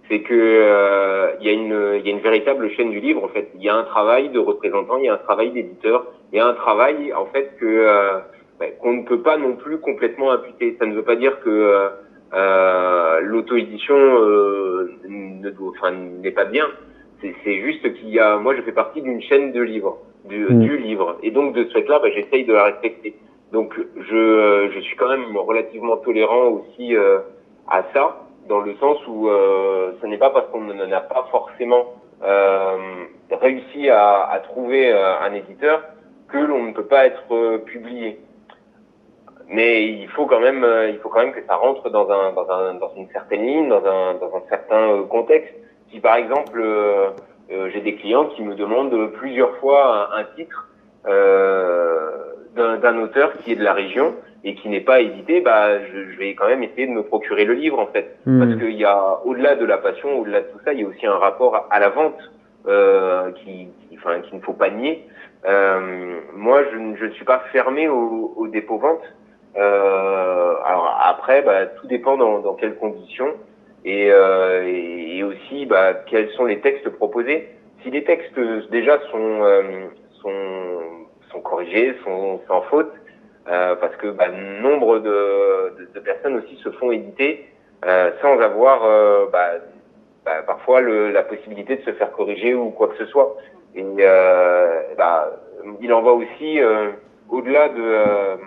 c'est 0.08 0.20
que 0.20 0.34
euh, 0.34 1.32
il 1.40 1.46
y 1.46 1.50
a 1.50 1.52
une 1.52 1.98
il 1.98 2.06
y 2.06 2.12
a 2.12 2.12
une 2.12 2.22
véritable 2.22 2.70
chaîne 2.70 2.90
du 2.90 3.00
livre 3.00 3.24
en 3.24 3.28
fait. 3.28 3.50
Il 3.54 3.62
y 3.62 3.68
a 3.68 3.76
un 3.76 3.84
travail 3.84 4.28
de 4.28 4.38
représentant, 4.38 4.98
il 4.98 5.04
y 5.04 5.08
a 5.08 5.14
un 5.14 5.18
travail 5.18 5.50
d'éditeur, 5.52 6.06
il 6.32 6.38
y 6.38 6.40
a 6.40 6.46
un 6.46 6.54
travail 6.54 7.12
en 7.14 7.26
fait 7.26 7.56
que 7.58 7.64
euh, 7.66 8.18
ben, 8.60 8.70
qu'on 8.80 8.92
ne 8.92 9.04
peut 9.04 9.22
pas 9.22 9.36
non 9.38 9.56
plus 9.56 9.78
complètement 9.78 10.32
imputer. 10.32 10.76
Ça 10.78 10.86
ne 10.86 10.94
veut 10.94 11.04
pas 11.04 11.16
dire 11.16 11.40
que 11.40 11.50
euh, 11.50 11.88
euh 12.34 13.20
l'auto-édition 13.20 13.96
ne 13.96 15.50
enfin 15.68 15.92
n'est 15.92 16.32
pas 16.32 16.44
bien. 16.44 16.66
C'est 17.22 17.60
juste 17.62 17.94
qu'il 17.94 18.10
y 18.10 18.18
a 18.18 18.36
moi 18.36 18.54
je 18.54 18.62
fais 18.62 18.72
partie 18.72 19.00
d'une 19.00 19.22
chaîne 19.22 19.52
de 19.52 19.62
livres, 19.62 19.96
du, 20.26 20.44
mm. 20.44 20.60
du 20.60 20.76
livre, 20.76 21.16
et 21.22 21.30
donc 21.30 21.54
de 21.54 21.64
ce 21.64 21.72
fait-là, 21.72 21.98
ben, 22.00 22.12
j'essaye 22.14 22.44
de 22.44 22.52
la 22.52 22.64
respecter. 22.64 23.14
Donc 23.52 23.74
je 23.96 24.68
je 24.74 24.80
suis 24.80 24.96
quand 24.96 25.08
même 25.08 25.34
relativement 25.34 25.96
tolérant 25.96 26.48
aussi 26.48 26.94
à 27.68 27.84
ça 27.94 28.23
dans 28.48 28.60
le 28.60 28.74
sens 28.76 28.98
où 29.06 29.28
euh, 29.28 29.92
ce 30.00 30.06
n'est 30.06 30.18
pas 30.18 30.30
parce 30.30 30.46
qu'on 30.48 30.60
n'a 30.60 31.00
pas 31.00 31.26
forcément 31.30 31.94
euh, 32.22 32.76
réussi 33.30 33.88
à, 33.88 34.28
à 34.28 34.38
trouver 34.40 34.92
euh, 34.92 35.18
un 35.20 35.32
éditeur 35.32 35.82
que 36.28 36.38
l'on 36.38 36.62
ne 36.64 36.72
peut 36.72 36.86
pas 36.86 37.06
être 37.06 37.22
euh, 37.32 37.58
publié. 37.58 38.20
Mais 39.48 39.84
il 39.84 40.08
faut 40.08 40.26
quand 40.26 40.40
même, 40.40 40.64
euh, 40.64 40.88
il 40.90 40.98
faut 40.98 41.08
quand 41.08 41.20
même 41.20 41.32
que 41.32 41.44
ça 41.46 41.56
rentre 41.56 41.90
dans 41.90 42.10
un, 42.10 42.32
dans 42.32 42.48
un, 42.50 42.74
dans 42.74 42.92
une 42.96 43.08
certaine 43.10 43.44
ligne, 43.46 43.68
dans 43.68 43.84
un, 43.84 44.14
dans 44.14 44.34
un 44.36 44.42
certain 44.48 45.02
contexte. 45.08 45.54
Si 45.90 46.00
par 46.00 46.16
exemple 46.16 46.62
j'ai 47.48 47.80
des 47.82 47.94
clients 47.94 48.24
qui 48.26 48.42
me 48.42 48.54
demandent 48.54 49.12
plusieurs 49.12 49.54
fois 49.58 50.08
un, 50.14 50.20
un 50.20 50.24
titre 50.34 50.68
d'un 52.56 52.98
auteur 52.98 53.34
qui 53.38 53.52
est 53.52 53.56
de 53.56 53.62
la 53.62 53.74
région, 53.74 54.14
et 54.44 54.54
qui 54.54 54.68
n'est 54.68 54.80
pas 54.80 55.00
édité, 55.00 55.40
bah, 55.40 55.80
je, 55.80 56.12
je, 56.12 56.18
vais 56.18 56.34
quand 56.34 56.46
même 56.46 56.62
essayer 56.62 56.86
de 56.86 56.92
me 56.92 57.02
procurer 57.02 57.44
le 57.46 57.54
livre 57.54 57.78
en 57.78 57.86
fait, 57.86 58.16
hmm. 58.26 58.38
parce 58.38 58.60
qu'il 58.60 58.76
y 58.76 58.84
a 58.84 59.20
au-delà 59.24 59.56
de 59.56 59.64
la 59.64 59.78
passion, 59.78 60.20
au-delà 60.20 60.42
de 60.42 60.46
tout 60.48 60.60
ça, 60.64 60.74
il 60.74 60.80
y 60.80 60.84
a 60.84 60.86
aussi 60.86 61.06
un 61.06 61.16
rapport 61.16 61.66
à 61.70 61.80
la 61.80 61.88
vente 61.88 62.18
euh, 62.66 63.30
qui, 63.32 63.68
enfin, 63.94 64.20
qu'il 64.20 64.36
ne 64.36 64.42
faut 64.42 64.52
pas 64.52 64.70
nier. 64.70 65.06
Euh, 65.46 66.20
moi, 66.34 66.62
je, 66.64 66.76
je, 66.98 67.04
ne 67.06 67.10
suis 67.12 67.24
pas 67.24 67.42
fermé 67.52 67.88
au, 67.88 68.34
au 68.36 68.48
dépôt 68.48 68.78
vente. 68.78 69.02
Euh, 69.56 70.54
alors 70.64 70.98
après, 71.02 71.42
bah, 71.42 71.66
tout 71.66 71.86
dépend 71.86 72.16
dans, 72.16 72.40
dans 72.40 72.54
quelles 72.54 72.76
conditions 72.76 73.32
et, 73.84 74.08
euh, 74.10 74.64
et, 74.66 75.22
aussi 75.22 75.66
bah, 75.66 75.94
quels 76.06 76.30
sont 76.30 76.44
les 76.44 76.60
textes 76.60 76.88
proposés. 76.90 77.48
Si 77.82 77.90
les 77.90 78.04
textes 78.04 78.38
déjà 78.70 78.98
sont 79.10 79.42
euh, 79.42 79.62
sont, 80.20 80.30
sont 81.30 81.40
corrigés, 81.40 81.94
sont 82.04 82.40
sans 82.48 82.62
faute, 82.62 82.92
euh, 83.46 83.74
parce 83.76 83.94
que 83.96 84.06
bah, 84.06 84.28
nombre 84.28 85.00
de, 85.00 85.74
de, 85.78 85.88
de, 85.94 86.00
personnes 86.00 86.36
aussi 86.36 86.56
se 86.64 86.70
font 86.70 86.90
éditer 86.90 87.46
euh, 87.84 88.10
sans 88.22 88.40
avoir 88.40 88.84
euh, 88.84 89.26
bah, 89.30 89.50
bah, 90.24 90.42
parfois 90.46 90.80
le, 90.80 91.10
la 91.10 91.22
possibilité 91.22 91.76
de 91.76 91.82
se 91.82 91.92
faire 91.92 92.10
corriger 92.12 92.54
ou 92.54 92.70
quoi 92.70 92.88
que 92.88 92.96
ce 92.96 93.04
soit. 93.06 93.36
Et 93.74 93.84
euh, 94.00 94.80
bah, 94.96 95.30
il 95.82 95.92
en 95.92 96.00
va 96.00 96.12
aussi 96.12 96.58
au-delà 97.28 97.68
de 97.68 98.38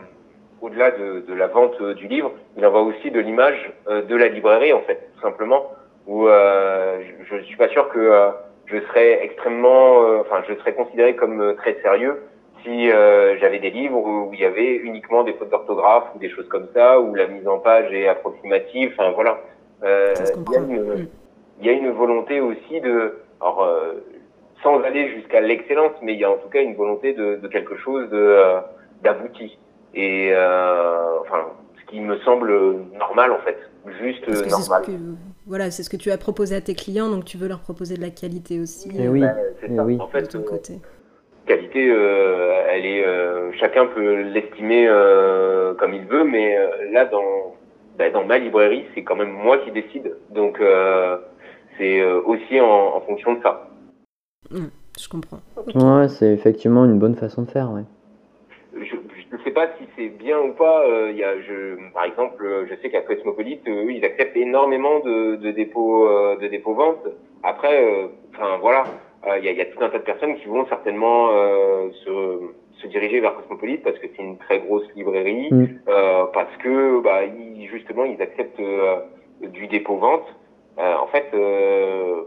au-delà 0.62 0.90
de, 0.90 1.20
de, 1.28 1.34
la 1.36 1.46
vente 1.46 1.80
du 1.84 2.08
livre, 2.08 2.32
il 2.58 2.66
en 2.66 2.72
va 2.72 2.80
aussi 2.80 3.12
de 3.12 3.20
l'image 3.20 3.72
de 3.88 4.16
la 4.16 4.28
librairie 4.28 4.74
en 4.74 4.82
fait, 4.82 5.10
tout 5.16 5.22
simplement. 5.22 5.72
Où 6.08 6.26
je, 6.28 7.36
ne 7.36 7.42
suis 7.42 7.58
pas 7.58 7.68
sûr 7.68 7.90
que 7.90 8.32
je 8.66 8.80
serais 8.80 9.24
extrêmement, 9.24 10.00
enfin 10.22 10.42
je 10.48 10.56
serais 10.56 10.74
considéré 10.74 11.16
comme 11.16 11.56
très 11.58 11.76
sérieux 11.84 12.24
si 12.68 12.92
euh, 12.92 13.38
j'avais 13.40 13.60
des 13.60 13.70
livres 13.70 13.98
où, 13.98 14.30
il 14.34 14.40
y 14.40 14.46
avait 14.46 14.76
uniquement 14.76 15.24
des 15.24 15.34
fautes 15.34 15.50
d'orthographe 15.50 16.06
ou 16.16 16.20
des 16.20 16.30
choses 16.30 16.48
comme 16.50 16.68
ça, 16.74 17.00
où 17.00 17.16
la 17.16 17.28
mise 17.28 17.48
en 17.48 17.60
page 17.60 17.92
est 17.94 18.08
approximative. 18.08 18.94
Enfin 18.94 19.12
voilà. 19.12 19.40
Euh, 19.84 20.14
il, 20.36 20.54
y 20.54 20.56
a 20.56 20.60
une, 20.60 20.82
mm. 20.82 21.08
il 21.62 21.66
y 21.66 21.70
a 21.70 21.72
une 21.72 21.92
volonté 21.92 22.42
aussi 22.42 22.82
de, 22.82 23.20
alors 23.40 23.64
euh, 23.64 23.94
sans 24.64 24.82
aller 24.82 25.10
jusqu'à 25.16 25.40
l'excellence, 25.40 25.94
mais 26.02 26.14
il 26.14 26.20
y 26.20 26.26
a 26.26 26.32
en 26.32 26.38
tout 26.38 26.50
cas 26.50 26.62
une 26.62 26.76
volonté 26.76 27.14
de, 27.14 27.36
de 27.36 27.48
quelque 27.48 27.78
chose 27.78 28.10
de 28.10 28.18
euh, 28.18 28.60
d'abouti. 29.04 29.58
Et 29.94 30.32
enfin, 31.22 31.46
ce 31.80 31.90
qui 31.90 32.02
me 32.02 32.18
semble 32.20 32.52
normal 33.00 33.32
en 33.32 33.40
fait, 33.40 33.58
juste 34.00 34.28
normal. 34.48 34.84
voilà, 35.48 35.72
c'est 35.72 35.82
ce 35.82 35.90
que 35.90 35.98
tu 35.98 36.12
as 36.12 36.18
proposé 36.18 36.56
à 36.56 36.62
tes 36.62 36.76
clients, 36.76 37.10
donc 37.10 37.26
tu 37.26 37.38
veux 37.38 37.48
leur 37.48 37.62
proposer 37.62 37.96
de 37.96 38.02
la 38.02 38.12
qualité 38.12 38.60
aussi. 38.60 38.90
Et 38.96 39.08
oui, 39.08 39.24
c'est 39.60 39.70
oui. 39.80 39.98
En 40.00 40.08
fait, 40.08 40.22
de 40.22 40.28
ton 40.28 40.42
côté 40.42 40.80
qualité, 41.48 41.90
euh, 41.90 42.68
elle 42.70 42.86
est, 42.86 43.04
euh, 43.04 43.52
chacun 43.54 43.88
peut 43.88 44.22
l'estimer 44.22 44.86
euh, 44.88 45.74
comme 45.76 45.94
il 45.94 46.06
veut, 46.06 46.24
mais 46.24 46.56
là 46.92 47.06
dans 47.06 47.56
bah, 47.98 48.12
dans 48.12 48.26
ma 48.26 48.38
librairie, 48.38 48.86
c'est 48.94 49.04
quand 49.04 49.16
même 49.16 49.32
moi 49.32 49.58
qui 49.60 49.72
décide, 49.72 50.16
donc 50.30 50.62
c'est 51.78 52.04
aussi 52.04 52.62
en, 52.62 53.02
fonction 53.02 53.34
de 53.34 53.42
ça. 53.42 53.70
Mmh, 54.52 54.68
je 55.00 55.10
comprends. 55.10 55.40
Ouais, 55.74 56.08
c'est 56.10 56.32
effectivement 56.32 56.86
une 56.86 57.00
bonne 57.00 57.16
façon 57.16 57.42
de 57.42 57.50
faire, 57.50 57.72
ouais. 57.72 57.84
Je 58.80 59.36
ne 59.36 59.44
sais 59.44 59.52
pas 59.52 59.68
si 59.80 59.86
c'est 59.96 60.10
bien 60.10 60.40
ou 60.40 60.54
pas. 60.54 60.86
Il 61.10 61.18
y 61.18 61.24
a, 61.24 61.40
je, 61.42 61.92
par 61.92 62.04
exemple, 62.06 62.68
je 62.70 62.76
sais 62.76 62.92
qu'à 62.92 63.02
Cosmopolite, 63.02 63.68
eux, 63.68 63.92
ils 63.92 64.06
acceptent 64.06 64.38
énormément 64.38 65.00
de, 65.00 65.38
de 65.38 65.52
dépôts, 65.52 66.08
de 66.40 66.48
dépôts 66.48 66.76
ventes. 66.76 67.08
Après, 67.44 68.10
enfin 68.34 68.58
voilà, 68.62 68.84
il 69.26 69.30
euh, 69.30 69.40
y, 69.40 69.50
a, 69.50 69.52
y, 69.52 69.62
a, 69.62 69.66
tout 69.66 69.84
un 69.84 69.90
tas 69.90 69.98
de 69.98 70.04
personnes 70.04 70.36
qui 70.38 70.46
vont 70.46 70.66
certainement 70.68 71.30
euh, 71.32 71.90
se, 72.06 72.82
se, 72.82 72.88
diriger 72.88 73.20
vers 73.20 73.36
Cosmopolite 73.36 73.84
parce 73.84 73.98
que 74.00 74.08
c'est 74.16 74.22
une 74.22 74.38
très 74.38 74.60
grosse 74.60 74.88
librairie, 74.96 75.50
mm. 75.52 75.66
euh, 75.88 76.26
parce 76.34 76.56
que 76.58 77.02
bah, 77.02 77.26
ils, 77.26 77.68
justement 77.68 78.06
ils 78.06 78.22
acceptent 78.22 78.60
euh, 78.60 79.00
du 79.42 79.68
dépôt 79.68 79.98
vente. 79.98 80.28
en 80.78 81.08
fait, 81.08 81.32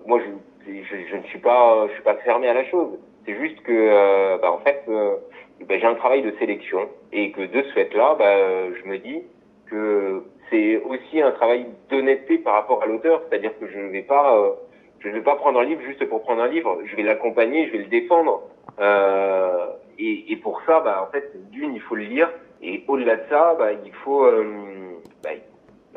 moi 0.06 0.20
je, 0.20 0.72
je, 0.72 0.96
je, 1.10 1.16
ne 1.16 1.22
suis 1.24 1.38
pas 1.38 1.86
je 1.88 1.92
suis 1.94 2.02
pas 2.02 2.16
fermé 2.16 2.48
à 2.48 2.54
la 2.54 2.64
chose. 2.64 2.98
C'est 3.26 3.36
juste 3.36 3.60
que 3.62 4.38
bah, 4.40 4.52
en 4.52 4.58
fait 4.58 4.84
bah, 4.88 5.78
j'ai 5.78 5.86
un 5.86 5.94
travail 5.94 6.22
de 6.22 6.32
sélection 6.38 6.88
et 7.12 7.32
que 7.32 7.42
de 7.42 7.62
ce 7.62 7.72
fait-là, 7.72 8.16
bah, 8.18 8.72
je 8.74 8.88
me 8.88 8.98
dis 8.98 9.22
que 9.70 10.24
c'est 10.50 10.78
aussi 10.78 11.20
un 11.20 11.30
travail 11.30 11.66
d'honnêteté 11.90 12.38
par 12.38 12.54
rapport 12.54 12.82
à 12.82 12.86
l'auteur, 12.86 13.22
c'est-à-dire 13.28 13.56
que 13.60 13.68
je 13.68 13.78
ne 13.78 13.88
vais 13.90 14.02
pas 14.02 14.56
je 15.00 15.08
ne 15.08 15.14
vais 15.14 15.22
pas 15.22 15.36
prendre 15.36 15.58
un 15.60 15.64
livre 15.64 15.80
juste 15.82 16.04
pour 16.08 16.22
prendre 16.22 16.42
un 16.42 16.48
livre. 16.48 16.78
Je 16.84 16.94
vais 16.94 17.02
l'accompagner, 17.02 17.66
je 17.66 17.72
vais 17.72 17.78
le 17.78 17.86
défendre. 17.86 18.42
Euh, 18.80 19.66
et, 19.98 20.32
et, 20.32 20.36
pour 20.36 20.62
ça, 20.66 20.80
bah, 20.80 21.06
en 21.06 21.10
fait, 21.10 21.32
d'une, 21.50 21.74
il 21.74 21.80
faut 21.80 21.94
le 21.94 22.04
lire. 22.04 22.30
Et 22.62 22.84
au-delà 22.86 23.16
de 23.16 23.22
ça, 23.30 23.54
bah, 23.58 23.72
il 23.72 23.92
faut, 23.92 24.24
euh, 24.24 24.44
bah, 25.22 25.30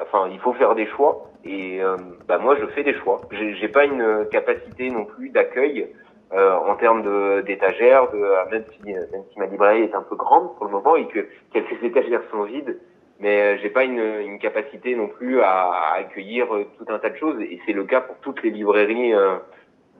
enfin, 0.01 0.29
il 0.31 0.39
faut 0.39 0.53
faire 0.53 0.73
des 0.75 0.85
choix. 0.87 1.29
Et 1.43 1.83
euh, 1.83 1.97
bah, 2.27 2.37
moi, 2.37 2.55
je 2.55 2.65
fais 2.67 2.83
des 2.83 2.93
choix. 2.93 3.21
J'ai 3.31 3.67
pas 3.67 3.83
une 3.83 4.25
capacité 4.31 4.89
non 4.89 5.03
plus 5.03 5.29
d'accueil 5.29 5.93
euh, 6.33 6.55
en 6.55 6.75
termes 6.75 7.03
d'étagères, 7.43 8.09
de, 8.11 8.51
même 8.51 8.63
si 8.71 8.93
même 8.93 9.23
si 9.31 9.39
ma 9.39 9.45
librairie 9.47 9.83
est 9.83 9.95
un 9.95 10.01
peu 10.01 10.15
grande 10.15 10.55
pour 10.55 10.65
le 10.65 10.71
moment 10.71 10.95
et 10.95 11.07
que 11.07 11.27
quelques 11.51 11.83
étagères 11.83 12.21
sont 12.31 12.43
vides, 12.43 12.79
mais 13.23 13.41
euh, 13.41 13.57
j'ai 13.61 13.69
pas 13.69 13.85
une, 13.85 13.99
une, 13.99 14.37
capacité 14.37 14.95
non 14.95 15.07
plus 15.07 15.41
à, 15.41 15.71
à, 15.71 15.93
accueillir 15.99 16.53
euh, 16.53 16.65
tout 16.77 16.85
un 16.89 16.99
tas 16.99 17.09
de 17.09 17.15
choses 17.15 17.39
et 17.39 17.59
c'est 17.65 17.71
le 17.71 17.85
cas 17.85 18.01
pour 18.01 18.17
toutes 18.17 18.43
les 18.43 18.49
librairies 18.49 19.13
euh, 19.13 19.37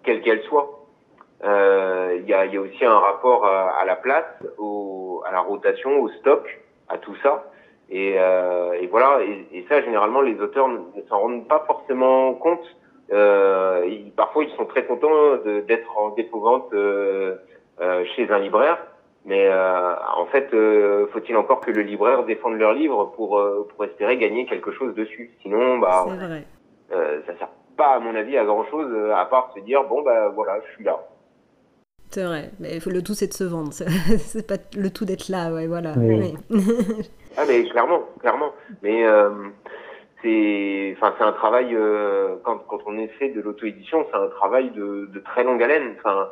quelles 0.04 0.22
qu'elles 0.22 0.44
soient. 0.44 0.80
Il 1.46 2.26
y, 2.28 2.34
a, 2.34 2.46
y, 2.46 2.58
a, 2.58 2.62
aussi 2.62 2.86
un 2.86 3.00
rapport 3.00 3.46
à, 3.46 3.84
la 3.86 3.98
place, 3.98 4.26
au, 4.58 5.22
à 5.26 5.32
la 5.32 5.42
rotation, 5.42 6.00
au 6.00 6.08
stock, 6.10 6.48
à 6.88 6.98
tout 6.98 7.16
ça. 7.22 7.52
Et, 7.90 8.12
et 8.14 8.88
voilà. 8.88 9.20
Et, 9.24 9.46
et, 9.52 9.66
ça, 9.68 9.82
généralement, 9.82 10.22
les 10.22 10.40
auteurs 10.40 10.70
ne, 10.70 10.80
s'en 11.10 11.20
rendent 11.20 11.48
pas 11.50 11.66
forcément 11.68 12.34
compte. 12.36 12.64
Euh, 13.12 13.86
parfois, 14.16 14.46
ils 14.46 14.56
sont 14.56 14.66
très 14.66 14.86
contents 14.86 15.36
d'être 15.68 15.98
en 15.98 16.12
euh, 17.82 18.06
chez 18.16 18.30
un 18.30 18.38
libraire 18.38 18.78
mais 19.26 19.48
euh, 19.48 19.96
en 20.18 20.26
fait, 20.26 20.54
euh, 20.54 21.08
faut-il 21.14 21.38
encore 21.38 21.62
que 21.62 21.72
le 21.72 21.82
libraire 21.82 22.24
défende 22.26 22.56
leur 22.56 22.74
livre 22.74 23.06
pour, 23.16 23.40
euh, 23.40 23.68
pour 23.70 23.86
espérer 23.86 24.18
gagner 24.18 24.46
quelque 24.46 24.72
chose 24.72 24.94
dessus? 24.96 25.32
Sinon, 25.42 25.78
bah, 25.78 26.06
euh, 26.92 27.22
ça 27.26 27.38
sert 27.38 27.50
pas, 27.78 27.96
à 27.96 28.00
mon 28.00 28.14
avis, 28.16 28.38
à 28.38 28.44
grand-chose, 28.44 28.92
euh, 28.92 29.16
à 29.16 29.26
part 29.26 29.54
se 29.56 29.62
dire, 29.62 29.86
bon, 29.86 30.02
bah 30.02 30.30
voilà, 30.30 30.60
je 30.68 30.74
suis 30.76 30.84
là. 30.84 31.00
C'est 32.10 32.26
vrai, 32.26 32.52
mais 32.60 32.80
le 32.86 33.02
tout 33.02 33.16
c'est 33.16 33.28
de 33.28 33.34
se 33.34 33.44
vendre, 33.44 33.72
c'est 33.74 34.46
pas 34.46 34.62
le 34.78 34.90
tout 34.92 35.06
d'être 35.06 35.30
là, 35.30 35.52
ouais, 35.52 35.68
voilà. 35.68 35.94
Oui. 35.98 36.36
ah 37.38 37.44
mais 37.48 37.64
clairement, 37.64 38.02
clairement. 38.20 38.52
Mais 38.84 39.04
c'est, 40.22 40.96
enfin 40.96 41.16
c'est 41.18 41.24
un 41.24 41.32
travail 41.32 41.76
quand 42.44 42.60
quand 42.68 42.80
on 42.86 43.00
essaie 43.00 43.30
de 43.30 43.42
l'auto-édition, 43.42 44.06
c'est 44.12 44.18
un 44.18 44.28
travail 44.28 44.70
de, 44.72 45.10
de 45.12 45.20
très 45.22 45.44
longue 45.44 45.64
haleine. 45.64 45.96
Enfin, 45.98 46.30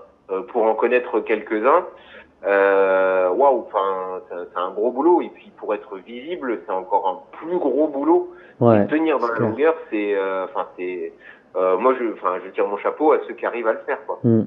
pour 0.50 0.64
en 0.66 0.76
connaître 0.76 1.20
quelques-uns, 1.22 1.84
euh, 1.84 2.21
waouh, 2.44 3.66
enfin, 3.68 4.22
c'est 4.30 4.60
un 4.60 4.72
gros 4.72 4.92
boulot. 4.92 5.22
Et 5.22 5.30
puis 5.30 5.52
pour 5.58 5.74
être 5.74 5.98
visible, 5.98 6.60
c'est 6.66 6.74
encore 6.74 7.08
un 7.08 7.38
plus 7.38 7.58
gros 7.58 7.88
boulot. 7.88 8.32
Ouais, 8.62 8.86
tenir 8.86 9.18
dans 9.18 9.28
la 9.28 9.40
longueur, 9.40 9.74
c'est, 9.90 10.16
euh, 10.16 10.46
enfin, 10.46 10.68
c'est, 10.78 11.14
euh, 11.56 11.78
moi, 11.80 11.96
je, 12.00 12.14
enfin, 12.14 12.38
je 12.46 12.52
tire 12.52 12.68
mon 12.68 12.78
chapeau 12.78 13.12
à 13.12 13.18
ceux 13.28 13.34
qui 13.34 13.46
arrivent 13.46 13.68
à 13.68 13.74
le 13.74 13.80
faire, 13.80 14.06
quoi. 14.06 14.20
Mm. 14.24 14.46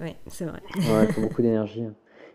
Oui, 0.00 0.16
c'est 0.26 0.44
vrai. 0.44 0.58
Ouais, 0.76 1.06
faut 1.12 1.20
beaucoup 1.20 1.40
d'énergie. 1.40 1.86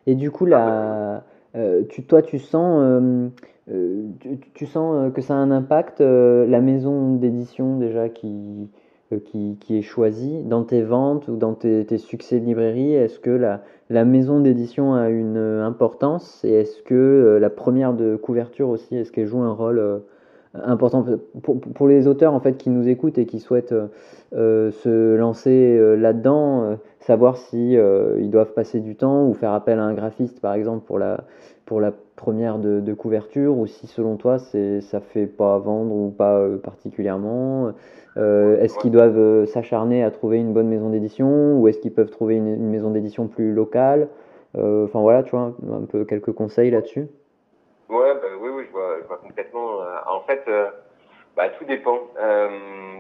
Et 0.08 0.16
du 0.16 0.32
coup, 0.32 0.46
là, 0.46 1.24
euh, 1.56 1.84
tu, 1.90 2.04
toi, 2.04 2.22
tu 2.22 2.40
sens, 2.40 2.82
euh, 2.82 4.08
tu, 4.22 4.40
tu, 4.54 4.66
sens 4.66 5.12
que 5.14 5.20
ça 5.20 5.34
a 5.34 5.38
un 5.38 5.52
impact, 5.52 6.00
la 6.00 6.62
maison 6.62 7.16
d'édition 7.16 7.78
déjà 7.78 8.08
qui, 8.08 8.70
qui, 9.18 9.58
qui, 9.60 9.78
est 9.78 9.82
choisie 9.82 10.44
dans 10.44 10.64
tes 10.64 10.82
ventes 10.82 11.28
ou 11.28 11.36
dans 11.36 11.54
tes, 11.54 11.98
succès 11.98 12.40
de 12.40 12.46
librairie? 12.46 12.94
Est-ce 12.94 13.20
que 13.20 13.32
la, 13.90 14.06
maison 14.06 14.40
d'édition 14.40 14.94
a 14.94 15.10
une 15.10 15.38
euh, 15.38 15.66
importance? 15.66 16.44
Et 16.44 16.52
est-ce 16.52 16.82
que 16.84 16.94
euh, 16.96 17.40
la 17.40 17.50
première 17.50 17.94
de 17.94 18.16
couverture 18.16 18.70
aussi, 18.70 18.96
est-ce 18.96 19.12
qu'elle 19.12 19.28
joue 19.28 19.42
un 19.42 19.54
rôle 19.54 19.80
euh, 19.80 20.00
important? 20.54 21.06
Pour, 21.42 21.60
pour, 21.60 21.88
les 21.88 22.08
auteurs 22.08 22.34
en 22.34 22.40
fait 22.40 22.58
qui 22.58 22.70
nous 22.70 22.88
écoutent 22.88 23.18
et 23.18 23.26
qui 23.26 23.40
souhaitent 23.40 23.76
se 24.32 25.16
lancer 25.16 25.96
là-dedans, 25.98 26.78
savoir 27.00 27.38
si 27.38 27.74
ils 27.74 28.30
doivent 28.30 28.54
passer 28.54 28.80
du 28.80 28.96
temps 28.96 29.28
ou 29.28 29.34
faire 29.34 29.54
appel 29.54 29.80
à 29.80 29.84
un 29.84 29.94
graphiste 29.94 30.40
par 30.40 30.54
exemple 30.54 30.86
pour 30.86 30.98
la 30.98 31.24
pour 31.70 31.80
la 31.80 31.94
première 32.16 32.58
de, 32.58 32.82
de 32.82 32.94
couverture 32.94 33.56
ou 33.58 33.68
si 33.68 33.88
selon 33.88 34.18
toi 34.18 34.40
c'est 34.40 34.82
ça 34.82 35.00
fait 35.00 35.28
pas 35.28 35.58
vendre 35.60 35.94
ou 35.94 36.10
pas 36.10 36.44
particulièrement 36.64 37.74
euh, 38.18 38.60
est-ce 38.60 38.78
qu'ils 38.80 38.92
doivent 38.92 39.18
euh, 39.18 39.46
s'acharner 39.46 40.04
à 40.04 40.12
trouver 40.12 40.38
une 40.38 40.54
bonne 40.54 40.68
maison 40.68 40.90
d'édition 40.90 41.60
ou 41.60 41.68
est-ce 41.68 41.80
qu'ils 41.80 41.94
peuvent 41.94 42.10
trouver 42.10 42.36
une, 42.36 42.70
maison 42.70 42.92
d'édition 42.92 43.28
plus 43.28 43.54
locale? 43.54 44.10
Euh, 44.58 44.86
Enfin 44.86 45.00
voilà, 45.00 45.24
tu 45.24 45.32
vois, 45.32 45.54
un 45.72 45.86
peu 45.86 46.06
quelques 46.06 46.34
conseils 46.34 46.72
là-dessus. 46.72 47.08
Ouais, 47.88 48.14
bah, 48.16 48.28
oui, 48.42 48.50
oui, 48.50 48.64
je 48.68 48.72
vois, 48.72 48.98
je 49.02 49.08
vois 49.08 49.18
complètement. 49.18 49.78
En 50.08 50.22
fait, 50.22 50.42
bah, 51.38 51.50
tout 51.58 51.66
dépend. 51.66 52.00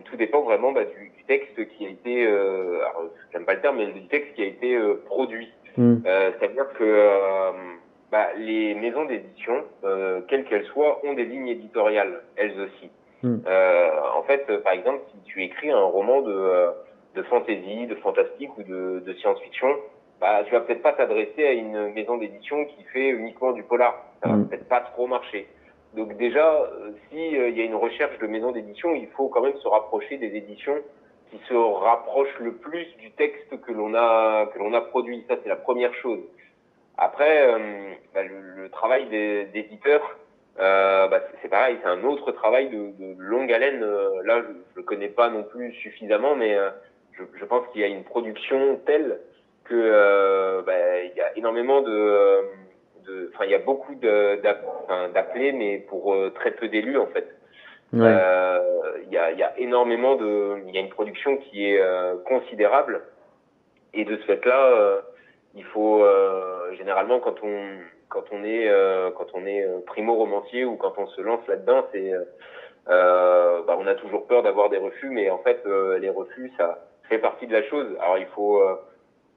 tout 0.05 0.15
dépend 0.15 0.41
vraiment 0.43 0.71
bah, 0.71 0.85
du, 0.85 1.11
texte 1.27 1.67
qui 1.69 1.85
a 1.85 1.89
été, 1.89 2.25
alors 2.25 3.03
j'aime 3.31 3.45
pas 3.45 3.53
le 3.53 3.61
terme, 3.61 3.77
mais 3.77 3.91
du 3.91 4.07
texte 4.07 4.33
qui 4.33 4.41
a 4.41 4.45
été 4.45 4.79
produit. 5.05 5.51
Hmm. 5.77 5.97
C'est-à-dire 6.03 6.67
que 6.73 7.51
bah, 8.11 8.29
les 8.37 8.75
maisons 8.75 9.05
d'édition, 9.05 9.63
quelles 10.27 10.45
qu'elles 10.45 10.65
soient, 10.65 10.99
ont 11.05 11.13
des 11.13 11.25
lignes 11.25 11.47
éditoriales, 11.47 12.21
elles 12.35 12.59
aussi. 12.59 12.89
Hmm. 13.21 13.39
Euh, 13.47 13.89
en 14.15 14.23
fait, 14.23 14.45
par 14.63 14.73
exemple, 14.73 15.01
si 15.11 15.21
tu 15.23 15.43
écris 15.43 15.71
un 15.71 15.83
roman 15.83 16.21
de, 16.21 16.31
euh, 16.31 16.71
de 17.15 17.23
fantasy, 17.23 17.87
de 17.87 17.95
fantastique 17.95 18.57
ou 18.57 18.63
de, 18.63 19.03
de 19.05 19.13
science-fiction, 19.15 19.75
bah, 20.21 20.43
tu 20.45 20.51
vas 20.53 20.61
peut-être 20.61 20.81
pas 20.81 20.93
t'adresser 20.93 21.45
à 21.45 21.51
une 21.51 21.93
maison 21.93 22.17
d'édition 22.17 22.65
qui 22.65 22.83
fait 22.93 23.09
uniquement 23.09 23.51
du 23.51 23.63
polar. 23.63 24.05
Ça 24.23 24.29
va 24.29 24.35
hmm. 24.35 24.47
peut-être 24.47 24.69
pas 24.69 24.81
trop 24.81 25.07
marcher. 25.07 25.47
Donc 25.95 26.15
déjà, 26.17 26.61
euh, 26.61 26.91
s'il 27.09 27.35
euh, 27.35 27.49
y 27.49 27.61
a 27.61 27.63
une 27.63 27.75
recherche 27.75 28.17
de 28.19 28.27
maison 28.27 28.51
d'édition, 28.51 28.93
il 28.93 29.07
faut 29.07 29.27
quand 29.27 29.41
même 29.41 29.57
se 29.57 29.67
rapprocher 29.67 30.17
des 30.17 30.35
éditions 30.35 30.77
qui 31.31 31.39
se 31.47 31.53
rapprochent 31.53 32.39
le 32.39 32.53
plus 32.53 32.85
du 32.97 33.11
texte 33.11 33.59
que 33.61 33.71
l'on 33.71 33.93
a 33.95 34.47
que 34.53 34.59
l'on 34.59 34.73
a 34.73 34.81
produit. 34.81 35.25
Ça, 35.27 35.35
c'est 35.43 35.49
la 35.49 35.55
première 35.55 35.93
chose. 35.95 36.19
Après, 37.01 37.47
bah, 38.13 38.23
le, 38.23 38.63
le, 38.63 38.69
travail 38.69 39.07
des 39.07 39.47
éditeurs, 39.53 40.17
euh, 40.59 41.07
bah, 41.07 41.21
c'est 41.41 41.47
pareil, 41.47 41.77
c'est 41.81 41.87
un 41.87 42.03
autre 42.03 42.31
travail 42.33 42.69
de, 42.69 42.91
de 42.99 43.15
longue 43.17 43.51
haleine. 43.51 43.81
Euh, 43.81 44.21
là, 44.25 44.41
je, 44.41 44.47
je 44.47 44.75
le 44.77 44.83
connais 44.83 45.07
pas 45.07 45.29
non 45.29 45.43
plus 45.43 45.71
suffisamment, 45.73 46.35
mais 46.35 46.53
euh, 46.55 46.69
je, 47.13 47.23
je, 47.39 47.45
pense 47.45 47.65
qu'il 47.69 47.79
y 47.81 47.85
a 47.85 47.87
une 47.87 48.03
production 48.03 48.77
telle 48.85 49.19
que 49.63 49.75
euh, 49.75 50.61
bah, 50.63 50.73
il 51.03 51.15
y 51.15 51.21
a 51.21 51.37
énormément 51.37 51.81
de, 51.81 52.41
enfin 53.33 53.45
il 53.45 53.51
y 53.51 53.55
a 53.55 53.59
beaucoup 53.59 53.95
d'appelés, 53.95 55.53
mais 55.53 55.77
pour 55.77 56.15
très 56.35 56.51
peu 56.51 56.67
d'élus 56.67 56.97
en 56.97 57.07
fait. 57.07 57.33
Il 57.93 58.01
ouais. 58.01 58.11
y, 59.09 59.17
a, 59.17 59.31
y, 59.31 59.43
a, 59.43 59.57
énormément 59.57 60.15
de, 60.15 60.57
il 60.67 60.75
y 60.75 60.77
a 60.77 60.81
une 60.81 60.89
production 60.89 61.37
qui 61.37 61.71
est 61.71 61.81
considérable, 62.25 63.01
et 63.93 64.05
de 64.05 64.17
ce 64.17 64.23
fait-là, 64.23 65.01
il 65.55 65.63
faut 65.65 66.05
généralement 66.77 67.19
quand 67.19 67.35
on 67.43 67.77
quand 68.09 68.23
on 68.31 68.43
est 68.43 68.69
quand 69.17 69.27
on 69.33 69.45
est 69.45 69.65
primo 69.85 70.15
romancier 70.15 70.65
ou 70.65 70.75
quand 70.75 70.93
on 70.97 71.07
se 71.07 71.21
lance 71.21 71.45
là-dedans, 71.47 71.85
c'est 71.91 72.13
bah, 72.87 73.77
on 73.77 73.87
a 73.87 73.95
toujours 73.95 74.27
peur 74.27 74.43
d'avoir 74.43 74.69
des 74.69 74.77
refus, 74.77 75.09
mais 75.09 75.29
en 75.29 75.39
fait 75.39 75.63
les 75.65 76.09
refus 76.09 76.51
ça 76.57 76.87
fait 77.09 77.19
partie 77.19 77.47
de 77.47 77.53
la 77.53 77.63
chose. 77.63 77.87
Alors 77.99 78.17
il 78.17 78.27
faut 78.27 78.61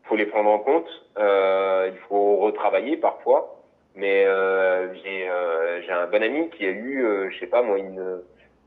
faut 0.05 0.17
les 0.17 0.27
prendre 0.27 0.51
en 0.51 0.59
compte, 0.59 0.89
il 1.17 1.99
faut 2.09 2.37
retravailler 2.37 2.97
parfois. 2.97 3.63
Mais 3.95 4.25
euh, 4.25 4.95
j'ai 4.95 5.29
euh, 5.29 5.83
j'ai 5.83 5.93
un 5.93 6.07
bon 6.07 6.23
ami 6.23 6.49
qui 6.51 6.65
a 6.65 6.71
eu, 6.71 7.05
euh, 7.05 7.31
je 7.31 7.41
sais 7.41 7.47
pas 7.47 7.63
moi, 7.63 7.79
une, 7.79 8.23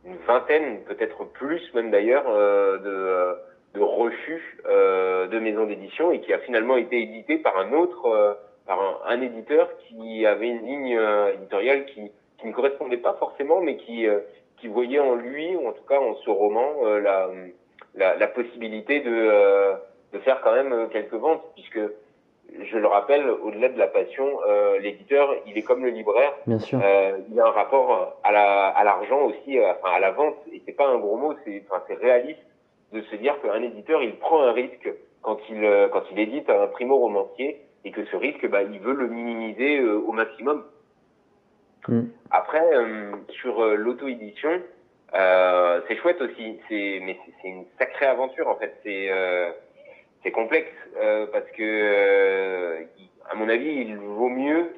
une 0.06 0.18
vingtaine, 0.28 0.84
peut-être 0.84 1.24
plus 1.26 1.62
même 1.74 1.90
d'ailleurs, 1.90 2.26
euh, 2.28 2.78
de, 2.78 3.36
de 3.76 3.82
refus 3.82 4.58
de 4.66 5.40
maisons 5.40 5.66
d'édition 5.66 6.12
et 6.12 6.22
qui 6.22 6.34
a 6.34 6.40
finalement 6.40 6.78
été 6.78 7.02
édité 7.02 7.38
par 7.38 7.58
un 7.58 7.74
autre, 7.74 8.38
par 8.66 8.80
un, 8.82 8.98
un, 9.08 9.22
éditeur 9.22 9.70
qui 9.78 10.26
avait 10.26 10.48
une 10.48 10.66
ligne 10.66 11.00
éditoriale 11.34 11.86
qui, 11.86 12.12
qui 12.40 12.48
ne 12.48 12.54
correspondait 12.54 12.98
pas 12.98 13.14
forcément, 13.20 13.62
mais 13.62 13.78
qui, 13.78 14.08
qui 14.58 14.68
voyait 14.68 15.00
en 15.00 15.16
lui, 15.16 15.56
ou 15.56 15.68
en 15.68 15.74
tout 15.74 15.84
cas 15.88 16.00
en 16.00 16.16
ce 16.16 16.30
roman, 16.30 16.84
la, 16.84 17.30
la, 17.96 18.16
la, 18.16 18.28
possibilité 18.28 19.02
de, 19.02 19.74
de 20.14 20.20
faire 20.20 20.42
quand 20.42 20.54
même 20.54 20.90
quelques 20.90 21.14
ventes, 21.14 21.44
puisque 21.56 21.80
je 22.62 22.78
le 22.78 22.88
rappelle, 22.88 23.30
au-delà 23.30 23.70
de 23.70 23.78
la 23.78 23.88
passion, 23.88 24.26
euh, 24.48 24.80
l'éditeur, 24.80 25.34
il 25.46 25.58
est 25.58 25.62
comme 25.62 25.84
le 25.84 25.90
libraire. 25.90 26.34
Bien 26.48 26.60
sûr. 26.60 26.80
Euh, 26.84 27.18
il 27.30 27.40
a 27.40 27.46
un 27.46 27.52
rapport 27.52 28.18
à 28.24 28.32
la 28.32 28.68
à 28.68 28.84
l'argent 28.84 29.22
aussi, 29.24 29.60
euh, 29.60 29.72
enfin 29.72 29.96
à 29.96 30.00
la 30.00 30.12
vente. 30.12 30.36
Et 30.54 30.62
c'est 30.66 30.74
pas 30.74 30.88
un 30.88 30.98
gros 30.98 31.18
mot, 31.18 31.34
c'est 31.44 31.64
enfin 31.68 31.84
c'est 31.88 31.96
réaliste 31.96 32.40
de 32.96 33.02
se 33.04 33.16
dire 33.18 33.40
qu'un 33.42 33.62
éditeur, 33.62 34.02
il 34.02 34.16
prend 34.18 34.42
un 34.42 34.52
risque 34.52 34.90
quand 35.22 35.38
il 35.50 35.64
euh, 35.64 35.88
quand 35.90 36.04
il 36.12 36.20
édite 36.20 36.50
un 36.50 36.68
primo 36.68 36.98
romancier 36.98 37.62
et 37.84 37.92
que 37.92 38.06
ce 38.06 38.16
risque, 38.16 38.48
bah, 38.48 38.64
il 38.64 38.80
veut 38.80 38.94
le 38.94 39.08
minimiser 39.08 39.80
euh, 39.80 40.00
au 40.00 40.12
maximum. 40.12 40.64
Mm. 41.88 42.06
Après, 42.32 42.66
sur 43.30 43.64
l'auto-édition, 43.64 44.62
c'est 45.14 45.96
chouette 45.98 46.20
aussi. 46.22 46.60
C'est 46.68 47.00
mais 47.04 47.18
c'est 47.42 47.48
une 47.48 47.66
sacrée 47.78 48.08
aventure 48.08 48.48
en 48.48 48.56
fait. 48.56 48.74
C'est 48.84 49.12
c'est 50.26 50.32
complexe 50.32 50.72
euh, 50.98 51.28
parce 51.32 51.50
que, 51.52 51.62
euh, 51.62 52.84
à 53.30 53.36
mon 53.36 53.48
avis, 53.48 53.70
il 53.70 53.96
vaut 53.96 54.28
mieux, 54.28 54.74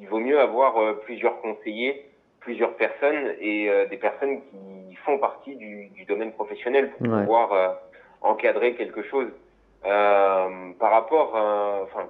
il 0.00 0.06
vaut 0.06 0.20
mieux 0.20 0.38
avoir 0.38 0.78
euh, 0.78 1.00
plusieurs 1.04 1.40
conseillers, 1.42 2.06
plusieurs 2.42 2.74
personnes 2.76 3.34
et 3.40 3.70
des 3.88 3.96
personnes 3.96 4.40
qui 4.50 4.94
font 5.04 5.18
partie 5.18 5.56
du, 5.56 5.88
du 5.88 6.04
domaine 6.04 6.32
professionnel 6.32 6.90
pour 6.90 7.06
pouvoir 7.06 7.78
encadrer 8.20 8.74
quelque 8.74 9.02
chose. 9.04 9.28
par 9.82 10.90
rapport, 10.90 11.34
enfin, 11.84 12.08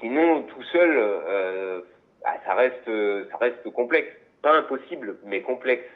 sinon 0.00 0.42
tout 0.42 0.62
seul, 0.64 1.82
bah, 2.22 2.34
ça 2.46 2.54
reste, 2.54 2.90
ça 3.30 3.36
reste 3.38 3.70
complexe, 3.72 4.12
pas 4.42 4.56
impossible, 4.56 5.16
mais 5.24 5.42
complexe. 5.42 5.88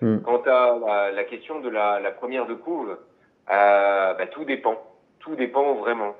Hmm. 0.00 0.20
Quant 0.20 0.42
à 0.46 1.10
la, 1.12 1.24
question 1.24 1.60
de 1.60 1.68
la, 1.68 2.00
la 2.00 2.12
première 2.12 2.46
de 2.46 2.54
couve, 2.54 2.96
bah, 3.48 4.26
tout 4.30 4.44
dépend 4.44 4.78
tout 5.20 5.36
dépend 5.36 5.74
vraiment. 5.74 6.16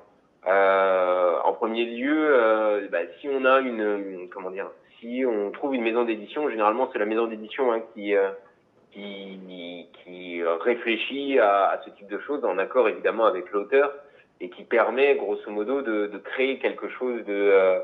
Euh, 0.47 1.37
en 1.43 1.53
premier 1.53 1.85
lieu, 1.85 2.15
euh, 2.17 2.87
bah, 2.89 2.99
si 3.19 3.27
on 3.29 3.45
a 3.45 3.59
une, 3.59 4.29
comment 4.33 4.51
dire, 4.51 4.71
si 5.01 5.25
on 5.25 5.51
trouve 5.51 5.75
une 5.75 5.81
maison 5.81 6.05
d'édition, 6.05 6.49
généralement 6.49 6.89
c'est 6.93 6.99
la 6.99 7.05
maison 7.05 7.25
d'édition 7.25 7.73
hein, 7.73 7.81
qui, 7.93 8.15
euh, 8.15 8.29
qui, 8.93 9.83
réfléchit 10.61 11.39
à, 11.39 11.81
ce 11.83 11.89
type 11.91 12.07
de 12.07 12.19
choses 12.19 12.45
en 12.45 12.57
accord 12.57 12.87
évidemment 12.87 13.25
avec 13.25 13.51
l'auteur 13.51 13.93
et 14.39 14.49
qui 14.49 14.63
permet 14.63 15.15
grosso 15.15 15.49
modo 15.49 15.81
de, 15.81 16.09
créer 16.23 16.59
quelque 16.59 16.87
chose 16.89 17.23
euh, 17.27 17.79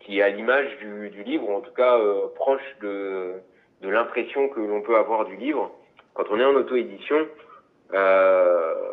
qui 0.00 0.18
est 0.18 0.22
à 0.22 0.30
l'image 0.30 0.78
du, 0.78 1.22
livre 1.24 1.48
ou 1.48 1.54
en 1.54 1.60
tout 1.60 1.72
cas 1.72 1.98
euh, 1.98 2.28
proche 2.34 2.76
de, 2.80 3.34
l'impression 3.82 4.48
que 4.48 4.60
l'on 4.60 4.80
peut 4.80 4.96
avoir 4.96 5.26
du 5.26 5.36
livre. 5.36 5.70
Quand 6.14 6.24
on 6.30 6.40
est 6.40 6.44
en 6.44 6.54
auto-édition, 6.54 7.26
à 7.92 8.86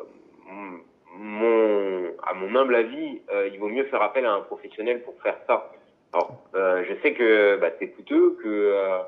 mon 2.34 2.56
humble 2.56 2.76
avis, 2.76 3.22
il 3.52 3.60
vaut 3.60 3.70
mieux 3.70 3.86
faire 3.86 4.02
appel 4.02 4.26
à 4.26 4.34
un 4.34 4.42
professionnel 4.42 5.02
pour 5.04 5.14
faire 5.22 5.38
ça. 5.48 5.70
Alors, 6.14 6.44
euh, 6.56 6.84
je 6.88 6.96
sais 7.02 7.14
que 7.14 7.58
bah, 7.58 7.70
c'est 7.80 7.90
coûteux, 7.90 8.38
que 8.42 8.48
euh, 8.48 9.00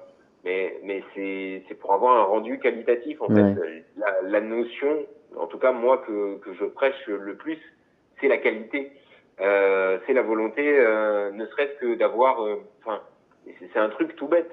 mais 0.44 0.80
mais 0.84 1.04
c'est 1.14 1.64
c'est 1.68 1.76
pour 1.76 1.94
avoir 1.94 2.18
un 2.18 2.24
rendu 2.24 2.60
qualitatif 2.60 3.22
en 3.22 3.28
fait. 3.28 3.56
La, 3.98 4.22
la, 4.24 4.42
notion, 4.42 5.06
en 5.38 5.48
tout 5.48 5.58
cas 5.58 5.72
moi 5.72 6.00
que 6.00 6.38
que 6.40 6.54
je 6.54 6.66
prêche 6.66 7.08
le 7.08 7.36
plus, 7.36 7.60
c'est 8.20 8.28
la 8.28 8.38
qualité. 8.38 8.92
Euh, 9.40 9.98
c'est 10.06 10.14
la 10.14 10.22
volonté, 10.22 10.64
ne 10.64 11.46
serait-ce 11.48 11.80
que 11.80 11.96
d'avoir, 11.96 12.46
enfin, 12.82 13.02
c'est 13.60 13.80
un 13.80 13.90
truc 13.90 14.16
tout 14.16 14.28
bête, 14.28 14.52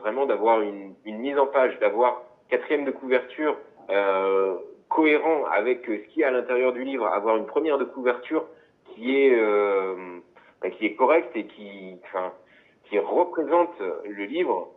vraiment 0.00 0.26
d'avoir 0.26 0.62
une, 0.62 0.94
une 1.04 1.18
mise 1.18 1.38
en 1.38 1.46
page, 1.46 1.78
d'avoir 1.78 2.22
quatrième 2.48 2.84
de 2.84 2.90
couverture. 2.90 3.56
Euh, 3.90 4.56
cohérent 4.88 5.44
avec 5.46 5.84
ce 5.86 6.08
qui 6.12 6.22
est 6.22 6.24
à 6.24 6.30
l'intérieur 6.30 6.72
du 6.72 6.84
livre, 6.84 7.06
avoir 7.06 7.36
une 7.36 7.46
première 7.46 7.78
de 7.78 7.84
couverture 7.84 8.46
qui 8.94 9.16
est 9.16 9.34
euh, 9.34 9.94
bah, 10.60 10.70
qui 10.70 10.86
est 10.86 10.94
correcte 10.94 11.36
et 11.36 11.46
qui 11.46 11.98
enfin 12.04 12.32
qui 12.84 12.98
représente 12.98 13.78
le 14.04 14.24
livre. 14.24 14.70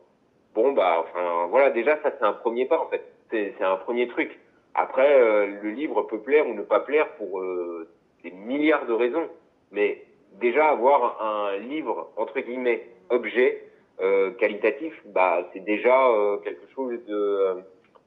Bon 0.56 0.72
bah 0.72 1.06
enfin 1.06 1.48
voilà 1.48 1.70
déjà 1.70 2.02
ça 2.02 2.12
c'est 2.18 2.26
un 2.26 2.34
premier 2.34 2.66
pas 2.66 2.80
en 2.80 2.88
fait. 2.88 3.04
C'est 3.30 3.62
un 3.62 3.78
premier 3.78 4.08
truc. 4.08 4.40
Après 4.74 5.20
euh, 5.20 5.46
le 5.62 5.72
livre 5.72 6.04
peut 6.04 6.20
plaire 6.20 6.48
ou 6.48 6.54
ne 6.54 6.62
pas 6.62 6.80
plaire 6.80 7.10
pour 7.16 7.40
euh, 7.40 7.88
des 8.24 8.32
milliards 8.32 8.86
de 8.86 8.94
raisons, 8.94 9.28
mais 9.72 10.04
déjà 10.40 10.70
avoir 10.70 11.22
un 11.22 11.58
livre 11.58 12.12
entre 12.18 12.40
guillemets 12.40 12.88
objet 13.10 13.64
euh, 14.02 14.32
qualitatif, 14.32 14.94
bah 15.08 15.48
c'est 15.52 15.64
déjà 15.64 16.12
quelque 16.44 16.68
chose 16.74 17.00
de 17.08 17.58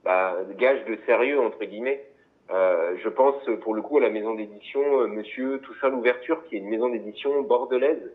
bah, 0.04 0.36
gage 0.56 0.84
de 0.86 0.98
sérieux 1.06 1.40
entre 1.40 1.64
guillemets. 1.64 2.04
Euh, 2.50 2.96
je 3.02 3.08
pense 3.08 3.36
pour 3.62 3.74
le 3.74 3.82
coup 3.82 3.98
à 3.98 4.00
la 4.00 4.10
maison 4.10 4.34
d'édition 4.34 4.82
euh, 5.00 5.06
Monsieur 5.06 5.60
Toussaint 5.60 5.88
l'ouverture, 5.88 6.44
qui 6.44 6.56
est 6.56 6.58
une 6.58 6.68
maison 6.68 6.88
d'édition 6.88 7.40
bordelaise, 7.42 8.12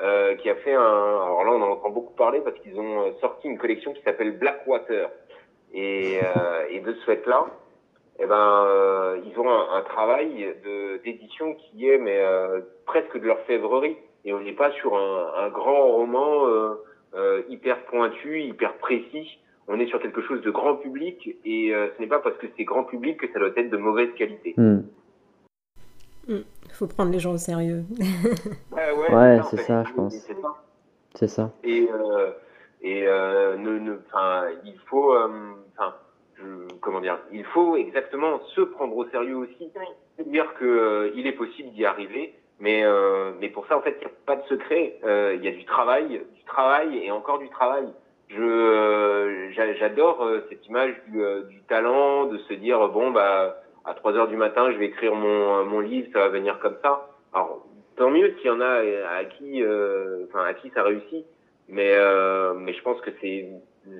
euh, 0.00 0.34
qui 0.36 0.50
a 0.50 0.56
fait 0.56 0.74
un. 0.74 0.80
Alors 0.80 1.44
là, 1.44 1.52
on 1.52 1.62
en 1.62 1.70
entend 1.70 1.90
beaucoup 1.90 2.14
parler 2.14 2.40
parce 2.40 2.58
qu'ils 2.58 2.78
ont 2.78 3.02
euh, 3.02 3.12
sorti 3.20 3.48
une 3.48 3.58
collection 3.58 3.92
qui 3.92 4.02
s'appelle 4.02 4.36
Blackwater. 4.38 5.10
Et, 5.72 6.18
euh, 6.22 6.66
et 6.70 6.80
de 6.80 6.94
ce 6.94 7.04
fait-là, 7.04 7.46
eh 8.18 8.26
ben, 8.26 9.16
ils 9.26 9.38
ont 9.38 9.48
un, 9.50 9.74
un 9.74 9.82
travail 9.82 10.56
d'édition 11.04 11.54
qui 11.54 11.88
est 11.88 11.98
mais 11.98 12.20
presque 12.86 13.18
de 13.20 13.26
leur 13.26 13.38
fèvrerie. 13.40 13.96
Et 14.24 14.32
on 14.32 14.40
n'est 14.40 14.54
pas 14.54 14.72
sur 14.72 14.96
un, 14.96 15.32
un 15.36 15.48
grand 15.50 15.88
roman 15.88 16.48
hyper 17.48 17.84
pointu, 17.84 18.40
hyper 18.40 18.78
précis 18.78 19.38
on 19.68 19.78
est 19.78 19.86
sur 19.86 20.00
quelque 20.00 20.22
chose 20.22 20.40
de 20.42 20.50
grand 20.50 20.76
public 20.76 21.36
et 21.44 21.74
euh, 21.74 21.88
ce 21.96 22.02
n'est 22.02 22.08
pas 22.08 22.18
parce 22.18 22.36
que 22.38 22.46
c'est 22.56 22.64
grand 22.64 22.84
public 22.84 23.18
que 23.18 23.30
ça 23.32 23.38
doit 23.38 23.50
être 23.56 23.70
de 23.70 23.76
mauvaise 23.76 24.10
qualité. 24.16 24.54
Il 24.56 24.62
hmm. 24.62 24.84
hmm. 26.28 26.42
faut 26.72 26.86
prendre 26.86 27.12
les 27.12 27.18
gens 27.18 27.32
au 27.32 27.38
sérieux. 27.38 27.84
ouais, 28.72 29.14
ouais 29.14 29.40
c'est 29.50 29.58
ça, 29.58 29.84
je 29.84 29.92
pense. 29.92 30.28
C'est 31.14 31.28
ça. 31.28 31.52
Et, 31.64 31.88
euh, 31.92 32.30
et 32.80 33.06
euh, 33.06 33.56
ne, 33.56 33.78
ne, 33.78 33.96
il 34.64 34.78
faut, 34.86 35.12
euh, 35.12 35.28
enfin, 35.76 35.94
comment 36.80 37.00
dire, 37.00 37.18
il 37.32 37.44
faut 37.44 37.76
exactement 37.76 38.40
se 38.54 38.60
prendre 38.60 38.96
au 38.96 39.04
sérieux 39.08 39.36
aussi, 39.36 39.70
dire 40.26 40.54
que 40.54 40.64
euh, 40.64 41.10
il 41.16 41.26
est 41.26 41.32
possible 41.32 41.70
d'y 41.70 41.84
arriver. 41.84 42.34
Mais, 42.60 42.82
mais 43.40 43.50
pour 43.50 43.68
ça, 43.68 43.78
en 43.78 43.82
fait, 43.82 43.94
il 44.00 44.00
n'y 44.00 44.12
a 44.12 44.16
pas 44.26 44.34
de 44.34 44.42
secret. 44.48 44.98
Il 45.04 45.44
y 45.44 45.46
a 45.46 45.52
du 45.52 45.64
travail, 45.64 46.20
du 46.34 46.44
travail 46.44 46.98
et 46.98 47.12
encore 47.12 47.38
du 47.38 47.48
travail 47.50 47.86
je 48.28 48.42
euh, 48.42 49.50
j'adore 49.78 50.22
euh, 50.24 50.44
cette 50.48 50.66
image 50.66 50.94
du, 51.08 51.22
euh, 51.22 51.42
du, 51.44 51.60
talent, 51.62 52.26
de 52.26 52.38
se 52.38 52.54
dire 52.54 52.88
bon 52.88 53.10
bah 53.10 53.62
à 53.84 53.94
3 53.94 54.12
heures 54.14 54.28
du 54.28 54.36
matin 54.36 54.70
je 54.72 54.76
vais 54.76 54.86
écrire 54.86 55.14
mon, 55.14 55.64
mon 55.64 55.80
livre, 55.80 56.08
ça 56.12 56.20
va 56.20 56.28
venir 56.28 56.58
comme 56.60 56.76
ça. 56.82 57.08
Alors 57.32 57.66
tant 57.96 58.10
mieux 58.10 58.34
s'il 58.36 58.46
y 58.46 58.50
en 58.50 58.60
a 58.60 58.82
à 59.18 59.24
qui 59.24 59.62
enfin 60.28 60.44
à 60.44 60.54
qui 60.54 60.70
ça 60.70 60.82
réussit, 60.82 61.24
mais 61.68 61.94
mais 62.56 62.74
je 62.74 62.82
pense 62.82 63.00
que 63.00 63.10
c'est 63.20 63.48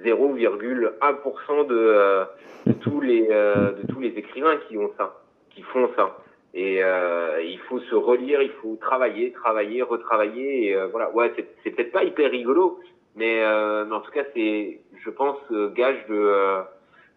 0,1% 0.05 1.67
de, 1.67 2.27
de 2.67 2.73
tous 2.83 3.01
les 3.01 3.27
de 3.29 3.87
tous 3.93 4.01
les 4.01 4.11
écrivains 4.11 4.59
qui 4.69 4.77
ont 4.77 4.93
ça, 4.99 5.23
qui 5.51 5.63
font 5.63 5.89
ça. 5.97 6.19
Et 6.53 6.81
il 6.81 7.59
faut 7.69 7.81
se 7.81 7.95
relire, 7.95 8.43
il 8.43 8.53
faut 8.63 8.77
travailler, 8.81 9.33
travailler, 9.33 9.83
retravailler. 9.83 10.67
Et 10.67 10.77
voilà, 10.91 11.11
ouais, 11.13 11.33
c'est 11.65 11.71
peut-être 11.71 11.93
pas 11.93 12.05
hyper 12.05 12.31
rigolo, 12.31 12.81
mais, 13.19 13.43
euh, 13.43 13.85
mais 13.85 13.95
en 13.95 14.01
tout 14.01 14.13
cas, 14.13 14.23
c'est, 14.33 14.81
je 15.05 15.11
pense, 15.11 15.39
euh, 15.51 15.71
gage 15.71 15.99
de 16.09 16.15
euh, 16.15 16.63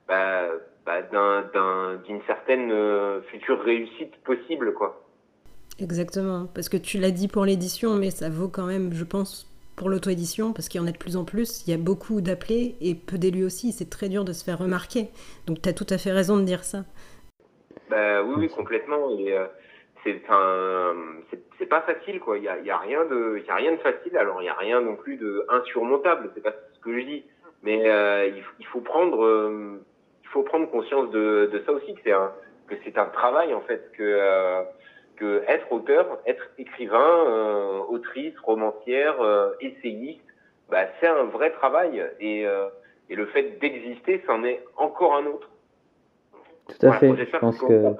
bah, 0.07 0.47
bah, 0.85 1.01
d'une 2.07 2.21
certaine 2.25 2.73
future 3.29 3.61
réussite 3.61 4.15
possible, 4.23 4.73
quoi. 4.73 5.05
Exactement, 5.79 6.47
parce 6.53 6.69
que 6.69 6.77
tu 6.77 6.97
l'as 6.97 7.11
dit 7.11 7.27
pour 7.27 7.45
l'édition, 7.45 7.95
mais 7.95 8.09
ça 8.09 8.29
vaut 8.29 8.47
quand 8.47 8.65
même, 8.65 8.93
je 8.93 9.03
pense, 9.03 9.47
pour 9.75 9.89
l'auto-édition, 9.89 10.53
parce 10.53 10.69
qu'il 10.69 10.81
y 10.81 10.83
en 10.83 10.87
a 10.87 10.91
de 10.91 10.97
plus 10.97 11.17
en 11.17 11.23
plus, 11.23 11.65
il 11.65 11.71
y 11.71 11.73
a 11.73 11.77
beaucoup 11.77 12.19
d'appelés 12.19 12.75
et 12.81 12.95
peu 12.95 13.17
d'élus 13.17 13.45
aussi, 13.45 13.71
c'est 13.71 13.89
très 13.89 14.09
dur 14.09 14.25
de 14.25 14.33
se 14.33 14.43
faire 14.43 14.57
remarquer. 14.57 15.07
Donc 15.45 15.61
tu 15.61 15.69
as 15.69 15.73
tout 15.73 15.87
à 15.89 15.97
fait 15.97 16.11
raison 16.11 16.37
de 16.37 16.43
dire 16.43 16.63
ça. 16.63 16.83
Bah, 17.89 18.23
oui, 18.23 18.33
oui, 18.37 18.49
complètement. 18.49 19.11
Et 19.17 19.35
c'est 20.03 20.21
c'est 21.57 21.65
pas 21.67 21.81
facile 21.81 22.19
quoi. 22.19 22.37
Il 22.37 22.43
y 22.43 22.49
a, 22.49 22.59
y 22.59 22.71
a 22.71 22.77
rien 22.77 23.05
de 23.05 23.41
y 23.45 23.49
a 23.49 23.55
rien 23.55 23.71
de 23.73 23.77
facile. 23.77 24.17
Alors 24.17 24.41
il 24.41 24.45
y 24.45 24.49
a 24.49 24.53
rien 24.53 24.81
non 24.81 24.95
plus 24.95 25.17
de 25.17 25.45
insurmontable. 25.49 26.31
C'est 26.33 26.41
pas 26.41 26.53
ce 26.73 26.79
que 26.79 26.99
je 26.99 27.05
dis. 27.05 27.25
Mais 27.63 27.89
euh, 27.89 28.31
il, 28.59 28.65
faut 28.65 28.81
prendre 28.81 29.23
euh, 29.23 29.79
il 30.23 30.29
faut 30.29 30.41
prendre 30.41 30.69
conscience 30.69 31.11
de, 31.11 31.49
de 31.53 31.63
ça 31.65 31.71
aussi 31.71 31.93
que 31.93 32.01
c'est 32.03 32.11
un 32.11 32.31
que 32.67 32.75
c'est 32.83 32.97
un 32.97 33.05
travail 33.05 33.53
en 33.53 33.61
fait 33.61 33.91
que 33.95 34.03
euh, 34.03 34.63
que 35.17 35.43
être 35.47 35.71
auteur, 35.71 36.19
être 36.25 36.49
écrivain, 36.57 36.97
euh, 37.27 37.79
autrice, 37.89 38.33
romancière, 38.39 39.17
essayiste, 39.59 40.25
bah 40.69 40.85
c'est 40.99 41.07
un 41.07 41.25
vrai 41.25 41.51
travail 41.51 42.03
et 42.19 42.45
et 43.09 43.15
le 43.15 43.25
fait 43.27 43.59
d'exister, 43.59 44.23
c'en 44.25 44.43
est 44.43 44.63
encore 44.77 45.15
un 45.15 45.25
autre. 45.25 45.50
Tout 46.79 46.87
à 46.87 46.91
fait. 46.93 47.13
Je 47.15 47.37
pense 47.39 47.57
que. 47.59 47.93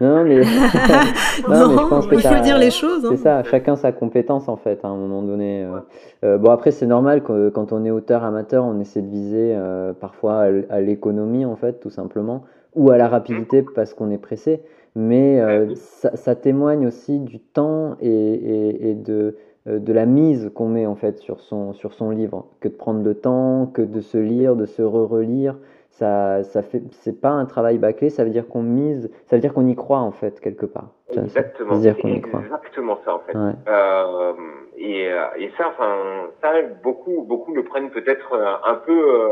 Non, 0.00 0.24
mais... 0.24 0.38
non, 1.48 1.70
je 1.70 1.88
pense 1.88 2.06
que 2.06 2.14
il 2.14 2.22
faut 2.22 2.42
dire 2.42 2.58
les 2.58 2.70
choses. 2.70 3.02
C'est 3.02 3.28
hein. 3.28 3.42
ça, 3.42 3.50
chacun 3.50 3.76
sa 3.76 3.92
compétence 3.92 4.48
en 4.48 4.56
fait, 4.56 4.80
à 4.82 4.88
un 4.88 4.96
moment 4.96 5.22
donné. 5.22 5.64
Euh. 5.64 5.80
Euh, 6.24 6.38
bon, 6.38 6.50
après, 6.50 6.70
c'est 6.70 6.86
normal 6.86 7.22
que 7.22 7.50
quand 7.50 7.72
on 7.72 7.84
est 7.84 7.90
auteur 7.90 8.24
amateur, 8.24 8.64
on 8.64 8.80
essaie 8.80 9.02
de 9.02 9.10
viser 9.10 9.54
euh, 9.54 9.92
parfois 9.92 10.46
à 10.70 10.80
l'économie 10.80 11.44
en 11.44 11.56
fait, 11.56 11.80
tout 11.80 11.90
simplement, 11.90 12.44
ou 12.74 12.90
à 12.90 12.96
la 12.96 13.08
rapidité 13.08 13.60
mmh. 13.60 13.66
parce 13.74 13.92
qu'on 13.92 14.10
est 14.10 14.18
pressé. 14.18 14.62
Mais 14.96 15.40
ça, 15.76 16.16
ça, 16.16 16.34
témoigne 16.34 16.84
aussi 16.84 17.20
du 17.20 17.38
temps 17.38 17.96
et, 18.00 18.08
et, 18.10 18.90
et 18.90 18.94
de, 18.96 19.36
de 19.66 19.92
la 19.92 20.04
mise 20.04 20.50
qu'on 20.52 20.68
met 20.68 20.84
en 20.84 20.96
fait 20.96 21.18
sur 21.18 21.40
son, 21.40 21.74
sur 21.74 21.94
son 21.94 22.10
livre, 22.10 22.46
que 22.58 22.66
de 22.66 22.74
prendre 22.74 23.04
le 23.04 23.14
temps, 23.14 23.70
que 23.72 23.82
de 23.82 24.00
se 24.00 24.18
lire, 24.18 24.56
de 24.56 24.66
se 24.66 24.82
re-relire 24.82 25.54
ça, 25.90 26.42
ça 26.44 26.62
fait, 26.62 26.82
c'est 26.92 27.20
pas 27.20 27.30
un 27.30 27.44
travail 27.46 27.78
bâclé, 27.78 28.10
ça 28.10 28.24
veut 28.24 28.30
dire 28.30 28.48
qu'on 28.48 28.62
mise, 28.62 29.10
ça 29.26 29.36
veut 29.36 29.40
dire 29.40 29.52
qu'on 29.52 29.66
y 29.66 29.74
croit 29.74 29.98
en 29.98 30.12
fait 30.12 30.40
quelque 30.40 30.66
part. 30.66 30.90
Exactement. 31.12 31.74
Ça. 31.80 31.90
Exactement 31.90 33.00
ça 33.04 33.14
en 33.14 33.18
fait. 33.20 33.36
Euh, 33.36 34.32
et, 34.78 35.10
euh, 35.10 35.24
et, 35.36 35.50
ça, 35.58 35.68
enfin, 35.68 36.28
ça 36.40 36.52
beaucoup, 36.82 37.22
beaucoup 37.22 37.52
le 37.52 37.64
prennent 37.64 37.90
peut-être 37.90 38.32
euh, 38.32 38.54
un 38.64 38.76
peu, 38.76 39.30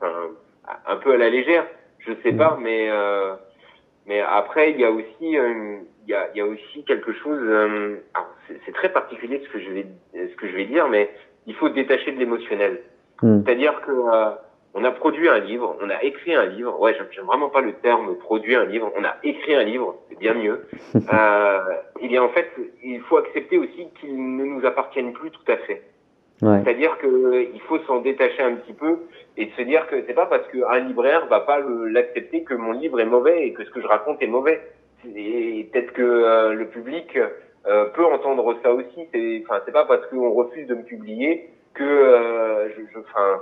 enfin, 0.00 0.12
un 0.86 0.96
peu 0.96 1.12
à 1.12 1.16
la 1.16 1.30
légère. 1.30 1.66
Je 2.00 2.12
sais 2.22 2.32
pas, 2.32 2.56
mm. 2.56 2.62
mais 2.62 2.88
mais 4.06 4.20
après 4.20 4.72
il 4.72 4.80
y 4.80 4.84
a 4.84 4.90
aussi, 4.90 5.14
il 5.20 6.08
y 6.08 6.14
a, 6.14 6.28
y 6.34 6.40
a 6.40 6.46
aussi 6.46 6.84
quelque 6.84 7.12
chose. 7.12 7.40
c'est 8.66 8.72
très 8.72 8.88
particulier 8.88 9.40
ce 9.46 9.52
que 9.52 9.60
je 9.60 9.70
vais, 9.70 9.86
ce 10.14 10.36
que 10.36 10.48
je 10.48 10.56
vais 10.56 10.64
dire, 10.64 10.88
mais 10.88 11.08
il 11.46 11.54
faut 11.54 11.68
détacher 11.68 12.10
de 12.10 12.18
l'émotionnel. 12.18 12.80
Mm. 13.22 13.44
C'est-à-dire 13.44 13.80
que 13.82 13.92
on 14.74 14.84
a 14.84 14.90
produit 14.92 15.28
un 15.28 15.38
livre, 15.38 15.76
on 15.80 15.90
a 15.90 16.02
écrit 16.02 16.34
un 16.34 16.46
livre. 16.46 16.80
Ouais, 16.80 16.94
j'aime 16.94 17.26
vraiment 17.26 17.48
pas 17.48 17.60
le 17.60 17.72
terme 17.74 18.16
produire 18.16 18.60
un 18.60 18.66
livre. 18.66 18.92
On 18.96 19.04
a 19.04 19.16
écrit 19.24 19.54
un 19.54 19.64
livre, 19.64 19.96
c'est 20.08 20.18
bien 20.18 20.34
mieux. 20.34 20.66
euh, 20.94 21.58
il 22.00 22.12
y 22.12 22.16
a 22.16 22.22
en 22.22 22.28
fait, 22.28 22.50
il 22.82 23.00
faut 23.02 23.16
accepter 23.16 23.58
aussi 23.58 23.88
qu'il 24.00 24.36
ne 24.36 24.44
nous 24.44 24.64
appartienne 24.64 25.12
plus 25.12 25.30
tout 25.30 25.52
à 25.52 25.56
fait. 25.56 25.82
Ouais. 26.42 26.62
C'est-à-dire 26.64 26.96
que 26.98 27.48
il 27.52 27.60
faut 27.62 27.78
s'en 27.80 28.00
détacher 28.00 28.42
un 28.42 28.54
petit 28.54 28.72
peu 28.72 29.00
et 29.36 29.46
de 29.46 29.50
se 29.52 29.62
dire 29.62 29.86
que 29.88 29.96
c'est 30.06 30.14
pas 30.14 30.26
parce 30.26 30.46
qu'un 30.48 30.78
libraire 30.78 31.26
va 31.26 31.40
pas 31.40 31.60
l'accepter 31.60 32.44
que 32.44 32.54
mon 32.54 32.72
livre 32.72 33.00
est 33.00 33.06
mauvais 33.06 33.46
et 33.46 33.52
que 33.52 33.64
ce 33.64 33.70
que 33.70 33.80
je 33.80 33.86
raconte 33.86 34.22
est 34.22 34.26
mauvais. 34.26 34.60
Et 35.14 35.68
peut-être 35.70 35.92
que 35.92 36.02
euh, 36.02 36.54
le 36.54 36.66
public 36.68 37.18
euh, 37.66 37.84
peut 37.86 38.04
entendre 38.04 38.56
ça 38.62 38.72
aussi. 38.72 39.08
C'est, 39.12 39.42
enfin, 39.44 39.60
c'est 39.66 39.72
pas 39.72 39.84
parce 39.84 40.06
qu'on 40.06 40.30
refuse 40.30 40.66
de 40.66 40.74
me 40.74 40.82
publier 40.82 41.50
que 41.74 41.84
euh, 41.84 42.68
je, 42.70 42.82
je, 42.92 42.98
enfin, 42.98 43.40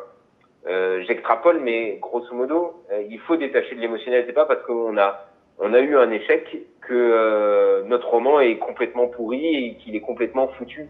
euh, 0.69 1.03
j'extrapole, 1.07 1.61
mais 1.61 1.99
grosso 2.01 2.35
modo, 2.35 2.85
euh, 2.93 3.03
il 3.09 3.19
faut 3.21 3.37
détacher 3.37 3.75
de 3.75 3.81
l'émotionnel. 3.81 4.25
C'est 4.27 4.35
pas 4.35 4.45
parce 4.45 4.63
qu'on 4.63 4.97
a 4.99 5.25
on 5.59 5.73
a 5.75 5.81
eu 5.81 5.97
un 5.97 6.11
échec 6.11 6.57
que 6.83 6.95
euh, 6.95 7.83
notre 7.85 8.09
roman 8.09 8.39
est 8.41 8.59
complètement 8.59 9.09
pourri 9.09 9.57
et 9.57 9.75
qu'il 9.77 9.97
est 9.97 10.01
complètement 10.01 10.49
foutu. 10.49 10.87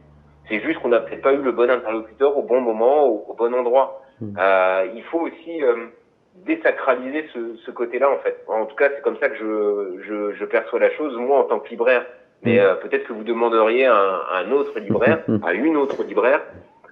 C'est 0.48 0.60
juste 0.60 0.80
qu'on 0.80 0.88
n'a 0.88 1.00
peut-être 1.00 1.22
pas 1.22 1.32
eu 1.32 1.42
le 1.42 1.52
bon 1.52 1.70
interlocuteur 1.70 2.36
au 2.36 2.42
bon 2.42 2.60
moment, 2.60 3.06
au, 3.06 3.34
bon 3.34 3.54
endroit. 3.54 4.02
Hmm. 4.20 4.34
il 4.94 5.02
faut 5.04 5.20
aussi 5.20 5.60
désacraliser 6.46 7.26
ce, 7.32 7.56
ce 7.64 7.70
côté-là, 7.70 8.10
en 8.10 8.18
fait. 8.18 8.44
En 8.48 8.66
tout 8.66 8.74
cas, 8.74 8.88
c'est 8.94 9.02
comme 9.02 9.18
ça 9.18 9.28
que 9.28 9.36
je, 9.36 10.02
je, 10.06 10.34
je, 10.34 10.44
perçois 10.44 10.80
la 10.80 10.90
chose, 10.90 11.16
moi, 11.16 11.40
en 11.40 11.44
tant 11.44 11.60
que 11.60 11.68
libraire. 11.68 12.04
Mais 12.42 12.58
hmm. 12.58 12.78
peut-être 12.80 13.04
que 13.04 13.12
vous 13.12 13.24
demanderiez 13.24 13.86
à 13.86 13.94
un, 13.94 14.20
à 14.32 14.42
un 14.44 14.50
autre 14.52 14.78
libraire, 14.80 15.22
à 15.44 15.52
une 15.52 15.76
autre 15.76 16.02
libraire, 16.02 16.42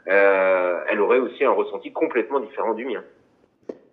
euh, 0.09 0.79
elle 0.89 1.01
aurait 1.01 1.19
aussi 1.19 1.45
un 1.45 1.53
ressenti 1.53 1.93
complètement 1.93 2.41
différent 2.41 2.75
du 2.75 2.85
mien. 2.85 3.03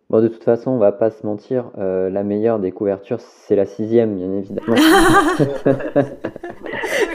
Bon, 0.09 0.21
de 0.21 0.27
toute 0.27 0.43
façon, 0.43 0.71
on 0.71 0.77
va 0.77 0.91
pas 0.91 1.09
se 1.09 1.25
mentir, 1.25 1.71
euh, 1.77 2.09
la 2.09 2.23
meilleure 2.23 2.59
des 2.59 2.71
couvertures, 2.71 3.19
c'est 3.19 3.55
la 3.55 3.65
sixième, 3.65 4.15
bien 4.15 4.31
évidemment. 4.31 4.75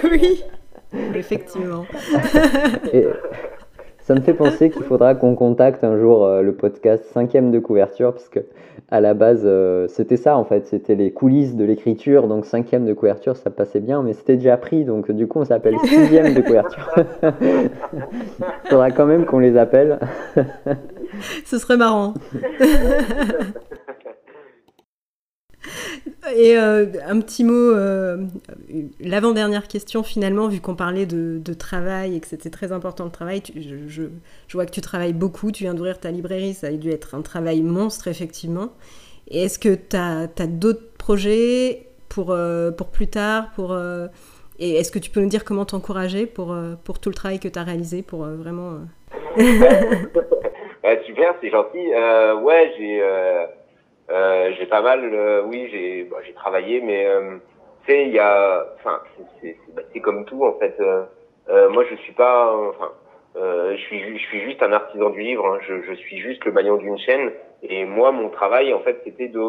oui, 0.04 0.42
effectivement. 1.14 1.84
Et, 2.92 3.06
ça 4.08 4.14
me 4.14 4.22
fait 4.22 4.32
penser 4.32 4.70
qu'il 4.70 4.84
faudra 4.84 5.14
qu'on 5.14 5.34
contacte 5.34 5.84
un 5.84 5.98
jour 5.98 6.24
euh, 6.24 6.40
le 6.40 6.54
podcast 6.54 7.04
cinquième 7.12 7.50
de 7.50 7.58
couverture, 7.58 8.14
parce 8.14 8.30
que 8.30 8.40
à 8.90 9.02
la 9.02 9.12
base, 9.12 9.42
euh, 9.44 9.86
c'était 9.86 10.16
ça 10.16 10.38
en 10.38 10.44
fait, 10.44 10.66
c'était 10.66 10.94
les 10.94 11.10
coulisses 11.10 11.54
de 11.56 11.64
l'écriture, 11.66 12.26
donc 12.26 12.46
cinquième 12.46 12.86
de 12.86 12.94
couverture, 12.94 13.36
ça 13.36 13.50
passait 13.50 13.80
bien, 13.80 14.02
mais 14.02 14.14
c'était 14.14 14.36
déjà 14.36 14.56
pris, 14.56 14.86
donc 14.86 15.10
du 15.10 15.26
coup 15.26 15.40
on 15.40 15.44
s'appelle 15.44 15.76
sixième 15.84 16.32
de 16.32 16.40
couverture. 16.40 16.90
Il 17.42 18.70
faudra 18.70 18.90
quand 18.92 19.04
même 19.04 19.26
qu'on 19.26 19.40
les 19.40 19.58
appelle. 19.58 19.98
Ce 21.44 21.58
serait 21.58 21.76
marrant. 21.76 22.14
Et 26.36 26.56
euh, 26.56 26.86
un 27.06 27.20
petit 27.20 27.44
mot, 27.44 27.52
euh, 27.52 28.18
l'avant-dernière 29.00 29.68
question 29.68 30.02
finalement, 30.02 30.48
vu 30.48 30.60
qu'on 30.60 30.74
parlait 30.74 31.06
de, 31.06 31.54
travail 31.54 32.16
et 32.16 32.20
que 32.20 32.26
c'était 32.26 32.50
très 32.50 32.72
important 32.72 33.04
le 33.04 33.10
travail, 33.10 33.42
je, 33.56 34.04
vois 34.52 34.66
que 34.66 34.70
tu 34.70 34.80
travailles 34.80 35.12
beaucoup, 35.12 35.50
tu 35.50 35.64
viens 35.64 35.74
d'ouvrir 35.74 35.98
ta 35.98 36.10
librairie, 36.10 36.54
ça 36.54 36.68
a 36.68 36.72
dû 36.72 36.90
être 36.90 37.14
un 37.14 37.22
travail 37.22 37.62
monstre 37.62 38.08
effectivement. 38.08 38.70
Et 39.28 39.44
est-ce 39.44 39.58
que 39.58 39.74
tu 39.74 39.96
as, 39.96 40.28
d'autres 40.46 40.92
projets 40.98 41.86
pour, 42.08 42.30
euh, 42.30 42.70
pour 42.70 42.88
plus 42.88 43.08
tard 43.08 43.50
pour, 43.54 43.76
Et 44.58 44.74
est-ce 44.76 44.92
que 44.92 44.98
tu 44.98 45.10
peux 45.10 45.20
nous 45.20 45.28
dire 45.28 45.44
comment 45.44 45.64
t'encourager 45.64 46.26
pour, 46.26 46.56
pour 46.84 46.98
tout 46.98 47.08
le 47.08 47.14
travail 47.14 47.40
que 47.40 47.48
tu 47.48 47.58
as 47.58 47.64
réalisé 47.64 48.02
pour 48.02 48.24
vraiment... 48.24 48.74
super, 51.06 51.34
c'est 51.40 51.50
gentil. 51.50 51.88
ouais, 52.44 52.72
j'ai 52.78 53.02
euh, 54.10 54.52
j'ai 54.58 54.66
pas 54.66 54.80
mal, 54.80 55.00
euh, 55.04 55.42
oui, 55.44 55.68
j'ai 55.70 56.04
bah, 56.04 56.18
j'ai 56.24 56.32
travaillé, 56.32 56.80
mais 56.80 57.06
euh, 57.06 57.36
tu 57.84 57.92
sais, 57.92 58.06
il 58.06 58.12
y 58.12 58.18
a, 58.18 58.64
enfin, 58.76 59.00
c'est 59.40 59.56
bah, 59.74 59.82
comme 60.02 60.24
tout 60.24 60.44
en 60.44 60.58
fait. 60.58 60.76
Euh, 60.80 61.68
moi, 61.70 61.84
je 61.90 61.94
suis 61.96 62.12
pas, 62.12 62.54
enfin, 62.56 62.92
je 63.34 63.76
suis 63.76 64.18
je 64.18 64.24
suis 64.24 64.40
juste 64.42 64.62
un 64.62 64.72
artisan 64.72 65.10
du 65.10 65.20
livre. 65.20 65.46
Hein. 65.46 65.58
je, 65.66 65.82
je 65.82 65.94
suis 65.94 66.18
juste 66.18 66.44
le 66.44 66.52
maillon 66.52 66.76
d'une 66.76 66.98
chaîne. 66.98 67.32
Et 67.62 67.84
moi, 67.84 68.12
mon 68.12 68.30
travail, 68.30 68.72
en 68.72 68.80
fait, 68.80 69.00
c'était 69.04 69.28
de 69.28 69.40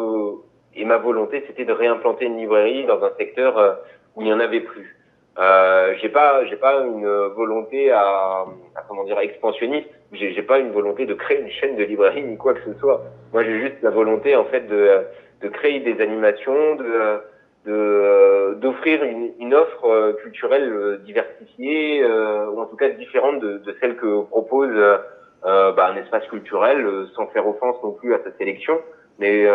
et 0.76 0.86
ma 0.86 0.97
volonté, 0.97 1.43
c'était 1.47 1.66
de 1.66 1.74
réimplanter 1.74 2.26
une 2.26 2.38
librairie 2.38 2.86
dans 2.86 3.03
un 3.03 3.12
secteur 3.18 3.80
où 4.16 4.22
il 4.22 4.26
n'y 4.26 4.34
en 4.34 4.39
avait 4.39 4.62
plus. 4.62 4.99
Euh, 5.38 5.93
j'ai 6.01 6.09
pas, 6.09 6.43
j'ai 6.45 6.57
pas 6.57 6.82
une 6.82 7.07
volonté 7.36 7.91
à, 7.91 8.45
à 8.75 8.82
comment 8.88 9.03
dire 9.03 9.19
expansionniste. 9.19 9.89
J'ai, 10.11 10.34
j'ai 10.34 10.41
pas 10.41 10.59
une 10.59 10.71
volonté 10.71 11.05
de 11.05 11.13
créer 11.13 11.39
une 11.39 11.49
chaîne 11.49 11.75
de 11.77 11.84
librairie 11.84 12.23
ni 12.23 12.38
quoi 12.38 12.53
que 12.53 12.61
ce 12.65 12.77
soit. 12.80 13.01
Moi, 13.32 13.43
j'ai 13.43 13.59
juste 13.59 13.82
la 13.82 13.91
volonté 13.91 14.36
en 14.36 14.45
fait 14.45 14.67
de, 14.67 15.01
de 15.41 15.47
créer 15.47 15.80
des 15.80 16.01
animations, 16.01 16.75
de, 16.75 17.21
de 17.65 18.55
d'offrir 18.59 19.03
une, 19.03 19.32
une, 19.39 19.53
offre 19.53 20.13
culturelle 20.23 20.99
diversifiée 21.05 22.03
euh, 22.03 22.49
ou 22.49 22.59
en 22.59 22.65
tout 22.65 22.75
cas 22.75 22.89
différente 22.89 23.39
de, 23.39 23.59
de 23.59 23.75
celle 23.80 23.95
que 23.95 24.23
propose 24.23 24.71
euh, 24.73 25.71
bah, 25.71 25.88
un 25.88 25.95
espace 25.95 26.25
culturel, 26.27 26.86
sans 27.15 27.27
faire 27.27 27.47
offense 27.47 27.77
non 27.84 27.91
plus 27.91 28.13
à 28.13 28.19
sa 28.23 28.32
sélection. 28.38 28.82
Mais 29.19 29.45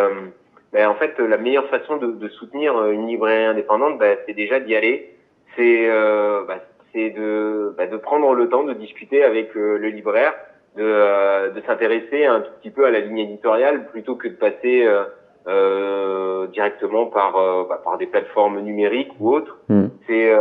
mais 0.73 0.85
en 0.85 0.95
fait, 0.95 1.17
la 1.19 1.37
meilleure 1.37 1.69
façon 1.69 1.97
de, 1.97 2.07
de 2.07 2.27
soutenir 2.27 2.89
une 2.89 3.07
librairie 3.07 3.45
indépendante, 3.45 3.97
bah, 3.97 4.15
c'est 4.25 4.33
déjà 4.33 4.59
d'y 4.59 4.75
aller 4.75 5.14
c'est 5.55 5.89
euh, 5.89 6.43
bah, 6.47 6.55
de, 6.93 7.73
bah, 7.77 7.87
de 7.87 7.97
prendre 7.97 8.33
le 8.33 8.47
temps 8.47 8.63
de 8.63 8.73
discuter 8.73 9.23
avec 9.23 9.55
euh, 9.57 9.77
le 9.77 9.89
libraire, 9.89 10.33
de, 10.77 10.83
euh, 10.83 11.51
de 11.51 11.61
s'intéresser 11.61 12.25
un 12.25 12.41
tout 12.41 12.51
petit 12.61 12.69
peu 12.69 12.85
à 12.85 12.91
la 12.91 12.99
ligne 12.99 13.19
éditoriale 13.19 13.87
plutôt 13.87 14.15
que 14.15 14.27
de 14.27 14.35
passer 14.35 14.87
euh, 15.47 16.47
directement 16.47 17.07
par, 17.07 17.33
bah, 17.67 17.81
par 17.83 17.97
des 17.97 18.07
plateformes 18.07 18.59
numériques 18.61 19.11
ou 19.19 19.33
autres. 19.33 19.57
Hmm. 19.69 19.87
C'est 20.07 20.33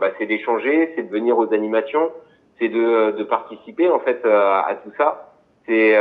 bah, 0.00 0.10
d'échanger, 0.20 0.92
c'est 0.94 1.04
de 1.04 1.10
venir 1.10 1.38
aux 1.38 1.52
animations, 1.54 2.10
c'est 2.58 2.68
de, 2.68 3.12
de 3.12 3.24
participer 3.24 3.88
en 3.88 4.00
fait 4.00 4.24
à, 4.26 4.66
à 4.66 4.74
tout 4.74 4.92
ça. 4.98 5.32
C'est 5.66 5.96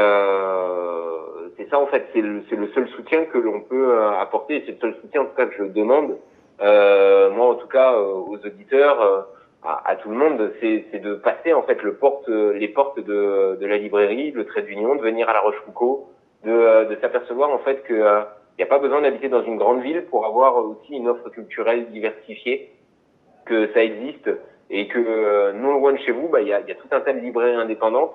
c'est 1.57 1.69
ça 1.69 1.79
en 1.79 1.87
fait, 1.87 2.05
c'est 2.13 2.21
le, 2.21 2.43
le 2.51 2.67
seul 2.73 2.87
soutien 2.89 3.23
que 3.25 3.37
l'on 3.37 3.61
peut 3.61 3.97
apporter, 4.19 4.61
c'est 4.65 4.73
le 4.73 4.77
seul 4.79 4.95
soutien 5.01 5.21
en 5.21 5.25
tout 5.25 5.35
cas 5.37 5.45
que 5.45 5.55
je 5.57 5.63
demande 5.63 6.11
euh, 6.11 6.15
moi 6.59 7.49
en 7.49 7.55
tout 7.55 7.67
cas 7.67 7.93
euh, 7.93 8.13
aux 8.13 8.37
auditeurs, 8.37 9.01
euh, 9.01 9.21
à, 9.63 9.89
à, 9.89 9.95
tout 9.95 10.09
le 10.09 10.15
monde, 10.15 10.51
c'est 10.61 10.99
de 10.99 11.15
passer 11.15 11.53
en 11.53 11.63
fait 11.63 11.81
le 11.81 11.95
porte, 11.95 12.27
les 12.27 12.67
portes 12.67 12.99
de, 12.99 13.57
de 13.59 13.65
la 13.65 13.77
librairie, 13.77 14.31
le 14.31 14.45
trait 14.45 14.61
d'union, 14.61 14.95
de 14.95 15.01
venir 15.01 15.27
à 15.29 15.33
La 15.33 15.41
Rochefoucauld, 15.41 16.01
de, 16.43 16.85
de 16.89 16.95
s'apercevoir 17.01 17.49
en 17.49 17.59
fait 17.59 17.83
que 17.83 17.93
n'y 18.57 18.63
a 18.63 18.67
pas 18.67 18.79
besoin 18.79 19.01
d'habiter 19.01 19.27
dans 19.27 19.43
une 19.43 19.57
grande 19.57 19.81
ville 19.81 20.05
pour 20.09 20.25
avoir 20.25 20.55
aussi 20.57 20.93
une 20.93 21.07
offre 21.07 21.29
culturelle 21.29 21.87
diversifiée. 21.91 22.71
que 23.45 23.71
ça 23.73 23.83
existe 23.83 24.29
et 24.69 24.87
que 24.87 25.51
non 25.53 25.73
loin 25.73 25.93
de 25.93 25.99
chez 25.99 26.11
vous, 26.11 26.27
bah, 26.29 26.41
il 26.41 26.47
y, 26.47 26.53
a, 26.53 26.61
y 26.61 26.71
a 26.71 26.75
tout 26.75 26.87
un 26.91 27.01
tas 27.01 27.13
de 27.13 27.19
librairies 27.19 27.55
indépendantes 27.55 28.13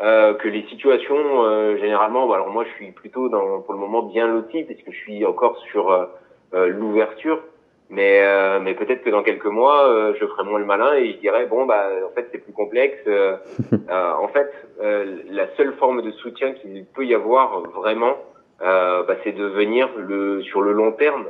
euh, 0.00 0.34
que 0.34 0.46
les 0.46 0.62
situations 0.68 1.42
euh, 1.42 1.76
généralement, 1.78 2.28
bah, 2.28 2.36
alors 2.36 2.50
moi 2.50 2.64
je 2.64 2.70
suis 2.76 2.92
plutôt 2.92 3.28
dans, 3.28 3.62
pour 3.62 3.74
le 3.74 3.80
moment 3.80 4.02
bien 4.02 4.28
loti 4.28 4.62
puisque 4.62 4.92
je 4.92 4.96
suis 4.96 5.26
encore 5.26 5.58
sur 5.72 5.90
euh, 5.90 6.06
euh 6.54 6.68
l'ouverture, 6.68 7.42
mais 7.90 8.22
mais 8.60 8.74
peut-être 8.74 9.02
que 9.02 9.10
dans 9.10 9.22
quelques 9.22 9.46
mois 9.46 10.12
je 10.18 10.26
ferai 10.26 10.44
moins 10.44 10.58
le 10.58 10.66
malin 10.66 10.94
et 10.94 11.12
je 11.12 11.16
dirais 11.18 11.46
bon 11.46 11.64
bah 11.66 11.88
en 12.06 12.14
fait 12.14 12.28
c'est 12.30 12.38
plus 12.38 12.52
complexe. 12.52 12.98
en 13.90 14.28
fait 14.28 14.50
la 14.80 15.48
seule 15.56 15.72
forme 15.74 16.02
de 16.02 16.10
soutien 16.12 16.52
qu'il 16.52 16.84
peut 16.84 17.06
y 17.06 17.14
avoir 17.14 17.60
vraiment, 17.70 18.16
bah, 18.60 19.16
c'est 19.24 19.32
de 19.32 19.44
venir 19.44 19.88
le 19.96 20.42
sur 20.42 20.60
le 20.60 20.72
long 20.72 20.92
terme 20.92 21.26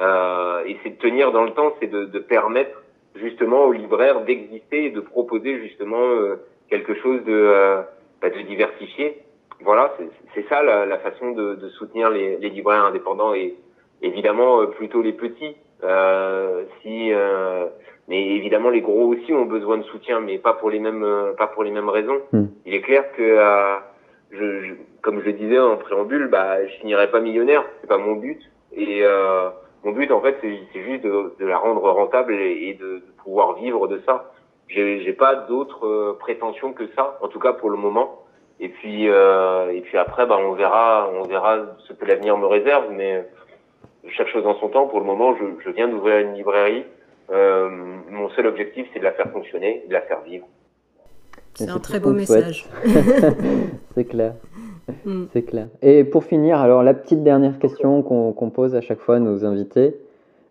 et 0.00 0.76
c'est 0.82 0.90
de 0.90 0.98
tenir 1.00 1.30
dans 1.30 1.44
le 1.44 1.52
temps, 1.52 1.74
c'est 1.80 1.90
de, 1.90 2.06
de 2.06 2.18
permettre 2.18 2.82
justement 3.14 3.64
aux 3.64 3.72
libraires 3.72 4.22
d'exister 4.22 4.86
et 4.86 4.90
de 4.90 5.00
proposer 5.00 5.60
justement 5.60 6.06
quelque 6.68 6.94
chose 6.94 7.22
de 7.24 7.84
bah, 8.20 8.28
de 8.28 8.40
diversifier. 8.42 9.22
Voilà, 9.62 9.94
c'est 10.34 10.46
ça 10.48 10.62
la, 10.62 10.86
la 10.86 10.98
façon 10.98 11.32
de, 11.32 11.54
de, 11.54 11.68
soutenir 11.70 12.10
les, 12.10 12.36
les, 12.38 12.50
libraires 12.50 12.84
indépendants 12.84 13.34
et 13.34 13.54
évidemment 14.02 14.60
euh, 14.60 14.66
plutôt 14.66 15.02
les 15.02 15.12
petits. 15.12 15.56
Euh, 15.82 16.64
si, 16.82 17.12
euh, 17.12 17.66
mais 18.08 18.26
évidemment 18.36 18.70
les 18.70 18.80
gros 18.80 19.06
aussi 19.06 19.32
ont 19.32 19.46
besoin 19.46 19.78
de 19.78 19.82
soutien, 19.84 20.20
mais 20.20 20.38
pas 20.38 20.54
pour 20.54 20.70
les 20.70 20.78
mêmes, 20.78 21.04
euh, 21.04 21.32
pas 21.34 21.46
pour 21.46 21.64
les 21.64 21.70
mêmes 21.70 21.88
raisons. 21.88 22.18
Hmm. 22.32 22.46
Il 22.66 22.74
est 22.74 22.82
clair 22.82 23.04
que, 23.12 23.22
euh, 23.22 23.76
je, 24.30 24.60
je, 24.64 24.74
comme 25.02 25.20
je 25.20 25.26
le 25.26 25.32
disais 25.32 25.58
en 25.58 25.76
préambule, 25.76 26.28
bah, 26.28 26.64
je 26.66 26.72
finirai 26.80 27.10
pas 27.10 27.20
millionnaire, 27.20 27.64
c'est 27.80 27.88
pas 27.88 27.98
mon 27.98 28.14
but. 28.14 28.40
Et 28.72 29.02
mon 29.82 29.90
but 29.90 30.12
en 30.12 30.20
fait, 30.20 30.36
c'est 30.40 30.82
juste 30.84 31.02
de, 31.02 31.34
de, 31.40 31.46
la 31.46 31.58
rendre 31.58 31.82
rentable 31.90 32.34
et, 32.34 32.68
et 32.68 32.74
de, 32.74 32.84
de 32.84 33.04
pouvoir 33.24 33.54
vivre 33.54 33.88
de 33.88 34.00
ça 34.06 34.30
j'ai 34.70 35.12
pas 35.12 35.34
d'autres 35.34 35.86
euh, 35.86 36.16
prétentions 36.18 36.72
que 36.72 36.86
ça, 36.94 37.18
en 37.20 37.28
tout 37.28 37.38
cas 37.38 37.52
pour 37.52 37.70
le 37.70 37.76
moment. 37.76 38.22
Et 38.60 38.68
puis 38.68 39.08
euh, 39.08 39.72
et 39.72 39.80
puis 39.80 39.96
après, 39.96 40.26
bah, 40.26 40.38
on 40.38 40.52
verra, 40.52 41.10
on 41.14 41.22
verra 41.22 41.58
ce 41.88 41.92
que 41.92 42.04
l'avenir 42.04 42.36
me 42.36 42.46
réserve. 42.46 42.90
Mais 42.90 43.26
chaque 44.08 44.28
chose 44.28 44.46
en 44.46 44.58
son 44.60 44.68
temps. 44.68 44.86
Pour 44.86 45.00
le 45.00 45.06
moment, 45.06 45.36
je, 45.36 45.44
je 45.64 45.70
viens 45.70 45.88
d'ouvrir 45.88 46.18
une 46.18 46.34
librairie. 46.34 46.84
Euh, 47.30 47.68
mon 48.10 48.28
seul 48.30 48.46
objectif, 48.46 48.86
c'est 48.92 48.98
de 48.98 49.04
la 49.04 49.12
faire 49.12 49.30
fonctionner, 49.30 49.84
de 49.88 49.92
la 49.92 50.00
faire 50.02 50.20
vivre. 50.22 50.46
C'est 51.54 51.68
un 51.68 51.78
très 51.78 52.00
beau 52.00 52.12
message. 52.12 52.66
c'est 53.94 54.04
clair. 54.04 54.34
Mm. 55.04 55.24
C'est 55.32 55.42
clair. 55.42 55.68
Et 55.82 56.04
pour 56.04 56.24
finir, 56.24 56.58
alors 56.58 56.82
la 56.82 56.94
petite 56.94 57.22
dernière 57.22 57.58
question 57.58 58.02
qu'on 58.02 58.50
pose 58.50 58.74
à 58.74 58.80
chaque 58.80 59.00
fois 59.00 59.16
à 59.16 59.18
nos 59.20 59.44
invités, 59.44 59.94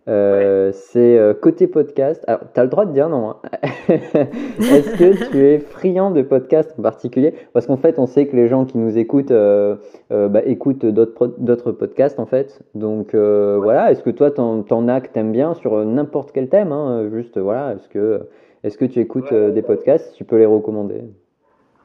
euh, 0.08 0.72
c'est 0.72 1.18
euh, 1.18 1.34
côté 1.34 1.68
podcast. 1.68 2.24
Alors, 2.28 2.41
tu 2.54 2.60
as 2.60 2.64
le 2.64 2.70
droit 2.70 2.86
de 2.86 2.93
dire 2.93 3.10
non. 3.10 3.32
Hein. 3.32 3.38
Est-ce 3.89 4.97
que 4.97 5.30
tu 5.30 5.45
es 5.45 5.60
friand 5.60 6.12
de 6.12 6.22
podcasts 6.22 6.74
en 6.80 6.82
particulier? 6.82 7.34
Parce 7.54 7.68
qu'en 7.68 7.78
fait, 7.78 8.00
on 8.00 8.08
sait 8.08 8.26
que 8.28 8.36
les 8.36 8.47
gens 8.47 8.66
qui 8.66 8.78
nous 8.78 8.97
écoutent 8.97 9.32
euh, 9.32 9.76
bah, 10.10 10.41
écoutent 10.45 10.86
d'autres 10.86 11.72
podcasts 11.72 12.20
en 12.20 12.26
fait. 12.26 12.62
Donc 12.76 13.14
voilà, 13.14 13.91
est-ce 13.91 14.02
que 14.02 14.10
toi, 14.10 14.32
ton, 14.32 14.64
ton 14.64 14.88
acte 14.88 15.14
t'aimes 15.14 15.32
bien 15.32 15.54
sur 15.54 15.86
n'importe 15.86 16.32
quel 16.32 16.50
thème 16.50 16.72
hein? 16.72 17.10
Juste 17.14 17.38
voilà, 17.38 17.74
est-ce 17.74 17.89
que, 17.89 18.28
est 18.64 18.76
que 18.78 18.86
tu 18.86 19.00
écoutes 19.00 19.34
des 19.34 19.62
podcasts? 19.62 20.16
Tu 20.16 20.24
peux 20.24 20.38
les 20.38 20.45
recommander 20.45 21.04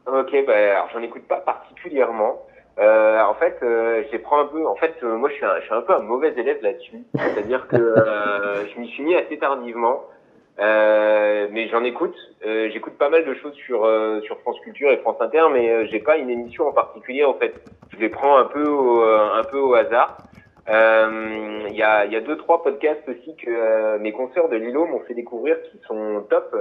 Ok, 0.07 0.37
bah, 0.47 0.53
alors 0.55 0.89
j'en 0.93 1.01
écoute 1.01 1.25
pas 1.29 1.41
particulièrement. 1.41 2.43
Euh, 2.79 3.23
en 3.23 3.35
fait, 3.35 3.59
euh, 3.63 4.03
j'ai 4.11 4.19
prends 4.19 4.41
un 4.41 4.47
peu. 4.47 4.67
En 4.67 4.75
fait, 4.75 4.95
euh, 5.03 5.17
moi, 5.17 5.29
je 5.29 5.35
suis, 5.35 5.45
un, 5.45 5.61
je 5.61 5.65
suis 5.65 5.75
un 5.75 5.83
peu 5.83 5.93
un 5.93 6.01
mauvais 6.01 6.33
élève 6.37 6.59
là-dessus. 6.63 7.05
C'est-à-dire 7.17 7.69
que 7.69 7.77
euh, 7.77 8.67
je 8.67 8.81
m'y 8.81 8.89
suis 8.89 9.05
mis 9.05 9.15
assez 9.15 9.39
tardivement, 9.39 10.03
euh, 10.59 11.47
mais 11.53 11.69
j'en 11.69 11.85
écoute. 11.85 12.17
J'écoute 12.43 12.99
pas 12.99 13.09
mal 13.11 13.25
de 13.25 13.35
choses 13.35 13.55
sur 13.55 13.89
sur 14.25 14.39
France 14.41 14.59
Culture 14.61 14.91
et 14.91 14.99
France 14.99 15.17
Inter, 15.21 15.45
mais 15.53 15.87
j'ai 15.87 16.01
pas 16.01 16.17
une 16.17 16.31
émission 16.31 16.67
en 16.69 16.73
particulier. 16.73 17.25
En 17.25 17.35
fait, 17.35 17.55
je 17.93 17.99
les 17.99 18.09
prends 18.09 18.37
un 18.37 18.45
peu 18.45 18.67
au, 18.67 19.03
un 19.03 19.45
peu 19.45 19.59
au 19.59 19.75
hasard. 19.75 20.19
Il 20.67 21.75
y 21.77 21.83
a 21.83 22.05
il 22.05 22.13
y 22.13 22.17
a 22.17 22.21
deux 22.21 22.37
trois 22.37 22.63
podcasts 22.63 23.09
aussi 23.09 23.37
que 23.37 23.99
mes 23.99 24.13
consoeurs 24.13 24.49
de 24.49 24.57
Lilo 24.57 24.85
m'ont 24.87 25.01
fait 25.01 25.15
découvrir 25.15 25.57
qui 25.63 25.79
sont 25.87 26.25
top. 26.29 26.55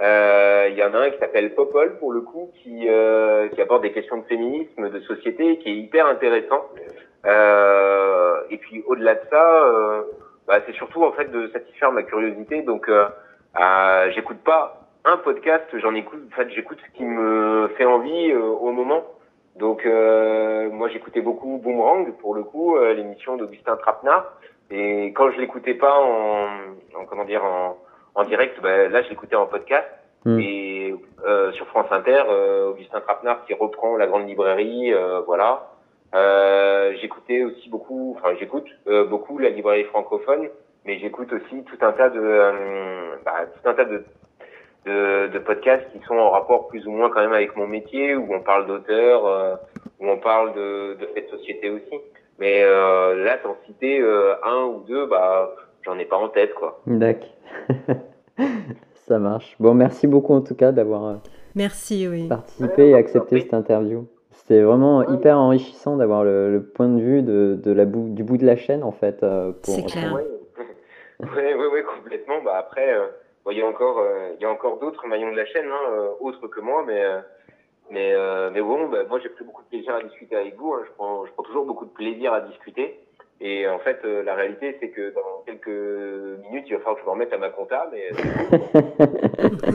Il 0.00 0.04
euh, 0.04 0.68
y 0.68 0.82
en 0.84 0.94
a 0.94 0.98
un 0.98 1.10
qui 1.10 1.18
s'appelle 1.18 1.54
Popol 1.56 1.98
pour 1.98 2.12
le 2.12 2.20
coup, 2.20 2.52
qui, 2.62 2.88
euh, 2.88 3.48
qui 3.48 3.60
aborde 3.60 3.82
des 3.82 3.90
questions 3.90 4.18
de 4.18 4.24
féminisme, 4.26 4.90
de 4.90 5.00
société, 5.00 5.58
qui 5.58 5.70
est 5.70 5.76
hyper 5.76 6.06
intéressant. 6.06 6.66
Euh, 7.26 8.40
et 8.48 8.58
puis 8.58 8.84
au-delà 8.86 9.16
de 9.16 9.22
ça, 9.28 9.64
euh, 9.64 10.02
bah, 10.46 10.60
c'est 10.66 10.74
surtout 10.74 11.04
en 11.04 11.10
fait 11.12 11.32
de 11.32 11.48
satisfaire 11.48 11.90
ma 11.90 12.04
curiosité. 12.04 12.62
Donc 12.62 12.88
euh, 12.88 13.08
j'écoute 14.14 14.38
pas 14.44 14.82
un 15.04 15.16
podcast, 15.16 15.66
j'en 15.74 15.94
écoute. 15.96 16.20
En 16.32 16.36
fait, 16.36 16.50
j'écoute 16.50 16.78
ce 16.86 16.96
qui 16.96 17.04
me 17.04 17.68
fait 17.76 17.84
envie 17.84 18.32
au 18.34 18.70
moment. 18.70 19.04
Donc 19.56 19.84
moi 19.84 20.88
j'écoutais 20.90 21.22
beaucoup 21.22 21.58
Boomerang 21.58 22.12
pour 22.18 22.36
le 22.36 22.44
coup, 22.44 22.78
l'émission 22.78 23.36
d'Augustin 23.36 23.76
Trapenard. 23.76 24.32
Et 24.70 25.06
quand 25.12 25.30
je 25.32 25.40
l'écoutais 25.40 25.74
pas 25.74 25.98
en, 25.98 26.46
en 26.94 27.04
comment 27.06 27.24
dire 27.24 27.42
en 27.42 27.78
en 28.18 28.24
direct, 28.24 28.60
ben, 28.60 28.90
là 28.90 29.02
je 29.02 29.10
l'écoutais 29.10 29.36
en 29.36 29.46
podcast. 29.46 29.86
Hmm. 30.24 30.40
Et 30.40 30.94
euh, 31.24 31.52
sur 31.52 31.66
France 31.68 31.86
Inter, 31.90 32.24
euh, 32.28 32.70
Augustin 32.70 33.00
Trapenard 33.00 33.44
qui 33.46 33.54
reprend 33.54 33.96
la 33.96 34.08
grande 34.08 34.28
librairie, 34.28 34.92
euh, 34.92 35.20
voilà. 35.20 35.68
J'écoutais 37.00 37.44
aussi 37.44 37.68
beaucoup, 37.68 38.16
enfin 38.18 38.34
j'écoute 38.40 38.66
beaucoup 39.08 39.38
la 39.38 39.50
librairie 39.50 39.84
francophone, 39.84 40.48
mais 40.84 40.98
j'écoute 40.98 41.32
aussi 41.32 41.62
tout 41.64 41.76
un 41.82 41.92
tas 41.92 42.08
de, 42.08 43.20
bah, 43.24 43.44
tout 43.54 43.68
un 43.68 43.74
tas 43.74 43.84
de, 43.84 44.04
de, 44.86 45.28
de, 45.28 45.38
podcasts 45.38 45.86
qui 45.92 46.00
sont 46.06 46.16
en 46.16 46.30
rapport 46.30 46.66
plus 46.68 46.86
ou 46.86 46.90
moins 46.90 47.10
quand 47.10 47.20
même 47.20 47.34
avec 47.34 47.54
mon 47.56 47.66
métier, 47.66 48.16
où 48.16 48.34
on 48.34 48.40
parle 48.40 48.66
d'auteurs, 48.66 49.60
où 50.00 50.08
on 50.08 50.16
parle 50.16 50.54
de, 50.54 50.94
de 50.94 51.06
faits 51.08 51.30
de 51.30 51.36
société 51.36 51.70
aussi. 51.70 52.00
Mais 52.38 52.62
là, 52.62 53.36
t'en 53.42 53.56
citer 53.66 54.02
un 54.42 54.64
ou 54.64 54.80
deux, 54.88 55.06
bah 55.06 55.54
j'en 55.82 55.98
ai 55.98 56.06
pas 56.06 56.16
en 56.16 56.30
tête 56.30 56.54
quoi. 56.54 56.80
D'accord. 56.86 57.28
Ça 59.08 59.18
marche. 59.18 59.56
Bon, 59.58 59.72
merci 59.72 60.06
beaucoup 60.06 60.34
en 60.34 60.42
tout 60.42 60.54
cas 60.54 60.70
d'avoir 60.70 61.06
euh, 61.06 61.14
merci, 61.54 62.06
oui. 62.06 62.28
participé 62.28 62.90
et 62.90 62.94
accepté 62.94 63.40
cette 63.40 63.54
interview. 63.54 64.06
C'était 64.32 64.60
vraiment 64.60 65.02
hyper 65.08 65.38
enrichissant 65.38 65.96
d'avoir 65.96 66.24
le, 66.24 66.70
point 66.74 66.88
de 66.88 67.00
vue 67.00 67.22
de, 67.22 67.58
de 67.62 67.72
la 67.72 67.86
bout, 67.86 68.10
du 68.10 68.22
bout 68.22 68.36
de 68.36 68.44
la 68.44 68.56
chaîne 68.56 68.84
en 68.84 68.92
fait. 68.92 69.22
Euh, 69.22 69.52
C'est 69.62 69.86
clair. 69.86 70.14
Oui, 71.20 71.28
oui, 71.34 71.66
oui, 71.72 71.80
complètement. 71.96 72.42
Bah, 72.44 72.56
après, 72.58 72.92
euh, 72.92 73.06
il 73.50 73.56
y 73.56 73.62
a 73.62 73.66
encore, 73.66 74.04
il 74.38 74.42
y 74.42 74.44
a 74.44 74.50
encore 74.50 74.78
d'autres 74.78 75.06
maillons 75.06 75.32
de 75.32 75.36
la 75.36 75.46
chaîne, 75.46 75.66
hein, 75.66 76.10
autres 76.20 76.46
que 76.48 76.60
moi, 76.60 76.84
mais 76.86 77.02
mais 77.90 78.14
mais 78.52 78.60
bon, 78.60 78.88
bah, 78.88 79.04
moi 79.08 79.18
j'ai 79.22 79.30
pris 79.30 79.42
beaucoup 79.42 79.62
de 79.62 79.68
plaisir 79.68 79.94
à 79.94 80.02
discuter 80.02 80.36
avec 80.36 80.54
vous. 80.58 80.74
Hein. 80.74 80.82
Je 80.86 80.92
prends 80.92 81.24
je 81.24 81.32
prends 81.32 81.44
toujours 81.44 81.64
beaucoup 81.64 81.86
de 81.86 81.90
plaisir 81.90 82.34
à 82.34 82.42
discuter. 82.42 83.00
Et 83.40 83.68
en 83.68 83.78
fait, 83.78 84.00
euh, 84.04 84.22
la 84.24 84.34
réalité, 84.34 84.76
c'est 84.80 84.90
que 84.90 85.14
dans 85.14 85.44
quelques 85.46 85.68
minutes, 86.42 86.64
il 86.68 86.74
va 86.74 86.80
falloir 86.80 86.96
que 86.96 87.00
je 87.02 87.06
me 87.06 87.10
remette 87.10 87.32
à 87.32 87.38
ma 87.38 87.50
compta. 87.50 87.88
Mais... 87.92 88.10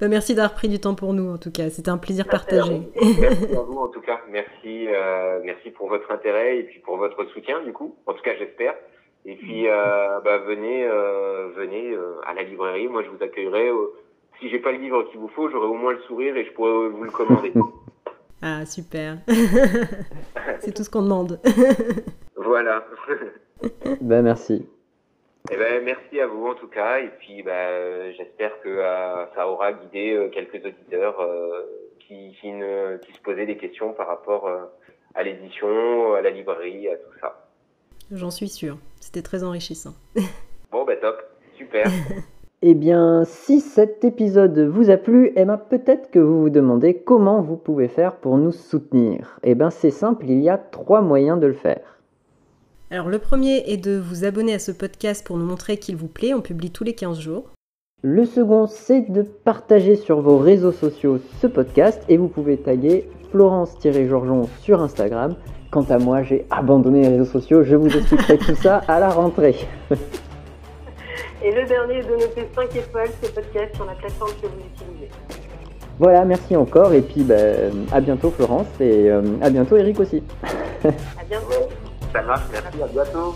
bah, 0.00 0.08
merci 0.08 0.34
d'avoir 0.34 0.52
pris 0.54 0.68
du 0.68 0.78
temps 0.78 0.94
pour 0.94 1.14
nous, 1.14 1.32
en 1.32 1.38
tout 1.38 1.50
cas. 1.50 1.70
C'était 1.70 1.88
un 1.88 1.96
plaisir 1.96 2.28
partagé. 2.28 2.82
merci 3.20 3.56
à 3.56 3.60
vous, 3.60 3.78
en 3.78 3.88
tout 3.88 4.02
cas. 4.02 4.20
Merci, 4.28 4.86
euh, 4.88 5.40
merci 5.44 5.70
pour 5.70 5.88
votre 5.88 6.10
intérêt 6.10 6.58
et 6.58 6.64
puis 6.64 6.80
pour 6.80 6.98
votre 6.98 7.24
soutien, 7.32 7.62
du 7.62 7.72
coup. 7.72 7.96
En 8.06 8.12
tout 8.12 8.22
cas, 8.22 8.34
j'espère. 8.38 8.74
Et 9.24 9.36
puis, 9.36 9.68
euh, 9.68 10.20
bah, 10.24 10.38
venez, 10.38 10.84
euh, 10.84 11.48
venez 11.56 11.92
euh, 11.92 12.20
à 12.26 12.34
la 12.34 12.42
librairie. 12.42 12.88
Moi, 12.88 13.02
je 13.04 13.08
vous 13.08 13.22
accueillerai. 13.22 13.70
si 14.40 14.48
j'ai 14.48 14.58
pas 14.58 14.72
le 14.72 14.78
livre 14.78 15.04
qu'il 15.04 15.20
vous 15.20 15.28
faut, 15.28 15.48
j'aurai 15.48 15.66
au 15.66 15.74
moins 15.74 15.92
le 15.92 16.00
sourire 16.00 16.36
et 16.36 16.44
je 16.44 16.52
pourrai 16.52 16.88
vous 16.88 17.04
le 17.04 17.10
commander. 17.10 17.52
ah, 18.42 18.66
super. 18.66 19.18
C'est 20.60 20.74
tout 20.74 20.82
ce 20.82 20.90
qu'on 20.90 21.02
demande. 21.02 21.40
Voilà. 22.36 22.84
ben 24.00 24.22
merci. 24.22 24.66
Eh 25.50 25.56
ben, 25.56 25.84
merci 25.84 26.20
à 26.20 26.26
vous 26.26 26.46
en 26.46 26.54
tout 26.54 26.68
cas, 26.68 26.98
et 26.98 27.08
puis 27.18 27.42
ben, 27.42 28.12
j'espère 28.16 28.60
que 28.60 28.68
euh, 28.68 29.26
ça 29.34 29.48
aura 29.48 29.72
guidé 29.72 30.12
euh, 30.12 30.28
quelques 30.28 30.64
auditeurs 30.64 31.20
euh, 31.20 31.62
qui, 32.00 32.36
qui, 32.40 32.52
ne, 32.52 32.96
qui, 32.98 33.12
se 33.12 33.20
posaient 33.20 33.46
des 33.46 33.56
questions 33.56 33.92
par 33.92 34.06
rapport 34.06 34.50
à 35.14 35.22
l'édition, 35.22 36.14
à 36.14 36.20
la 36.20 36.30
librairie, 36.30 36.88
à 36.88 36.96
tout 36.96 37.18
ça. 37.20 37.48
J'en 38.10 38.30
suis 38.30 38.48
sûr, 38.48 38.78
c'était 39.00 39.22
très 39.22 39.42
enrichissant. 39.42 39.94
bon, 40.70 40.84
ben 40.84 40.98
top, 41.00 41.22
super. 41.56 41.86
Eh 42.64 42.74
bien, 42.74 43.24
si 43.24 43.58
cet 43.58 44.04
épisode 44.04 44.56
vous 44.56 44.88
a 44.88 44.96
plu, 44.96 45.32
eh 45.34 45.44
ben, 45.44 45.56
peut-être 45.56 46.12
que 46.12 46.20
vous 46.20 46.42
vous 46.42 46.50
demandez 46.50 46.94
comment 46.94 47.42
vous 47.42 47.56
pouvez 47.56 47.88
faire 47.88 48.14
pour 48.14 48.38
nous 48.38 48.52
soutenir. 48.52 49.40
Eh 49.42 49.56
bien, 49.56 49.70
c'est 49.70 49.90
simple, 49.90 50.26
il 50.28 50.40
y 50.40 50.48
a 50.48 50.58
trois 50.58 51.00
moyens 51.00 51.40
de 51.40 51.48
le 51.48 51.54
faire. 51.54 51.98
Alors 52.92 53.08
le 53.08 53.18
premier 53.18 53.64
est 53.66 53.78
de 53.78 53.98
vous 53.98 54.24
abonner 54.24 54.54
à 54.54 54.60
ce 54.60 54.70
podcast 54.70 55.26
pour 55.26 55.38
nous 55.38 55.44
montrer 55.44 55.76
qu'il 55.76 55.96
vous 55.96 56.06
plaît, 56.06 56.34
on 56.34 56.40
publie 56.40 56.70
tous 56.70 56.84
les 56.84 56.94
15 56.94 57.18
jours. 57.18 57.50
Le 58.02 58.24
second, 58.24 58.68
c'est 58.68 59.10
de 59.10 59.22
partager 59.22 59.96
sur 59.96 60.20
vos 60.20 60.38
réseaux 60.38 60.72
sociaux 60.72 61.18
ce 61.40 61.48
podcast 61.48 62.00
et 62.08 62.16
vous 62.16 62.28
pouvez 62.28 62.58
taguer 62.58 63.08
Florence-Georgeon 63.32 64.48
sur 64.60 64.80
Instagram. 64.80 65.34
Quant 65.72 65.86
à 65.88 65.98
moi, 65.98 66.22
j'ai 66.22 66.46
abandonné 66.50 67.02
les 67.02 67.08
réseaux 67.08 67.24
sociaux, 67.24 67.64
je 67.64 67.74
vous 67.74 67.88
expliquerai 67.88 68.38
tout 68.38 68.54
ça 68.54 68.82
à 68.86 69.00
la 69.00 69.08
rentrée. 69.08 69.56
Et 71.44 71.52
le 71.52 71.66
dernier 71.66 71.98
est 71.98 72.02
de 72.02 72.16
noter 72.16 72.48
5 72.54 72.76
étoiles 72.76 73.10
ce 73.22 73.30
podcast 73.30 73.74
sur 73.74 73.84
la 73.84 73.94
plateforme 73.94 74.30
que 74.40 74.46
vous 74.46 74.62
utilisez. 74.74 75.10
Voilà, 75.98 76.24
merci 76.24 76.56
encore 76.56 76.92
et 76.92 77.02
puis 77.02 77.22
bah, 77.22 77.34
à 77.92 78.00
bientôt 78.00 78.30
Florence 78.30 78.66
et 78.80 79.10
à 79.10 79.50
bientôt 79.50 79.76
Eric 79.76 80.00
aussi. 80.00 80.22
à 80.84 81.24
bientôt. 81.28 81.68
Ça 82.12 82.22
marche, 82.22 82.42
merci, 82.52 82.82
à 82.82 82.86
bientôt. 82.86 83.34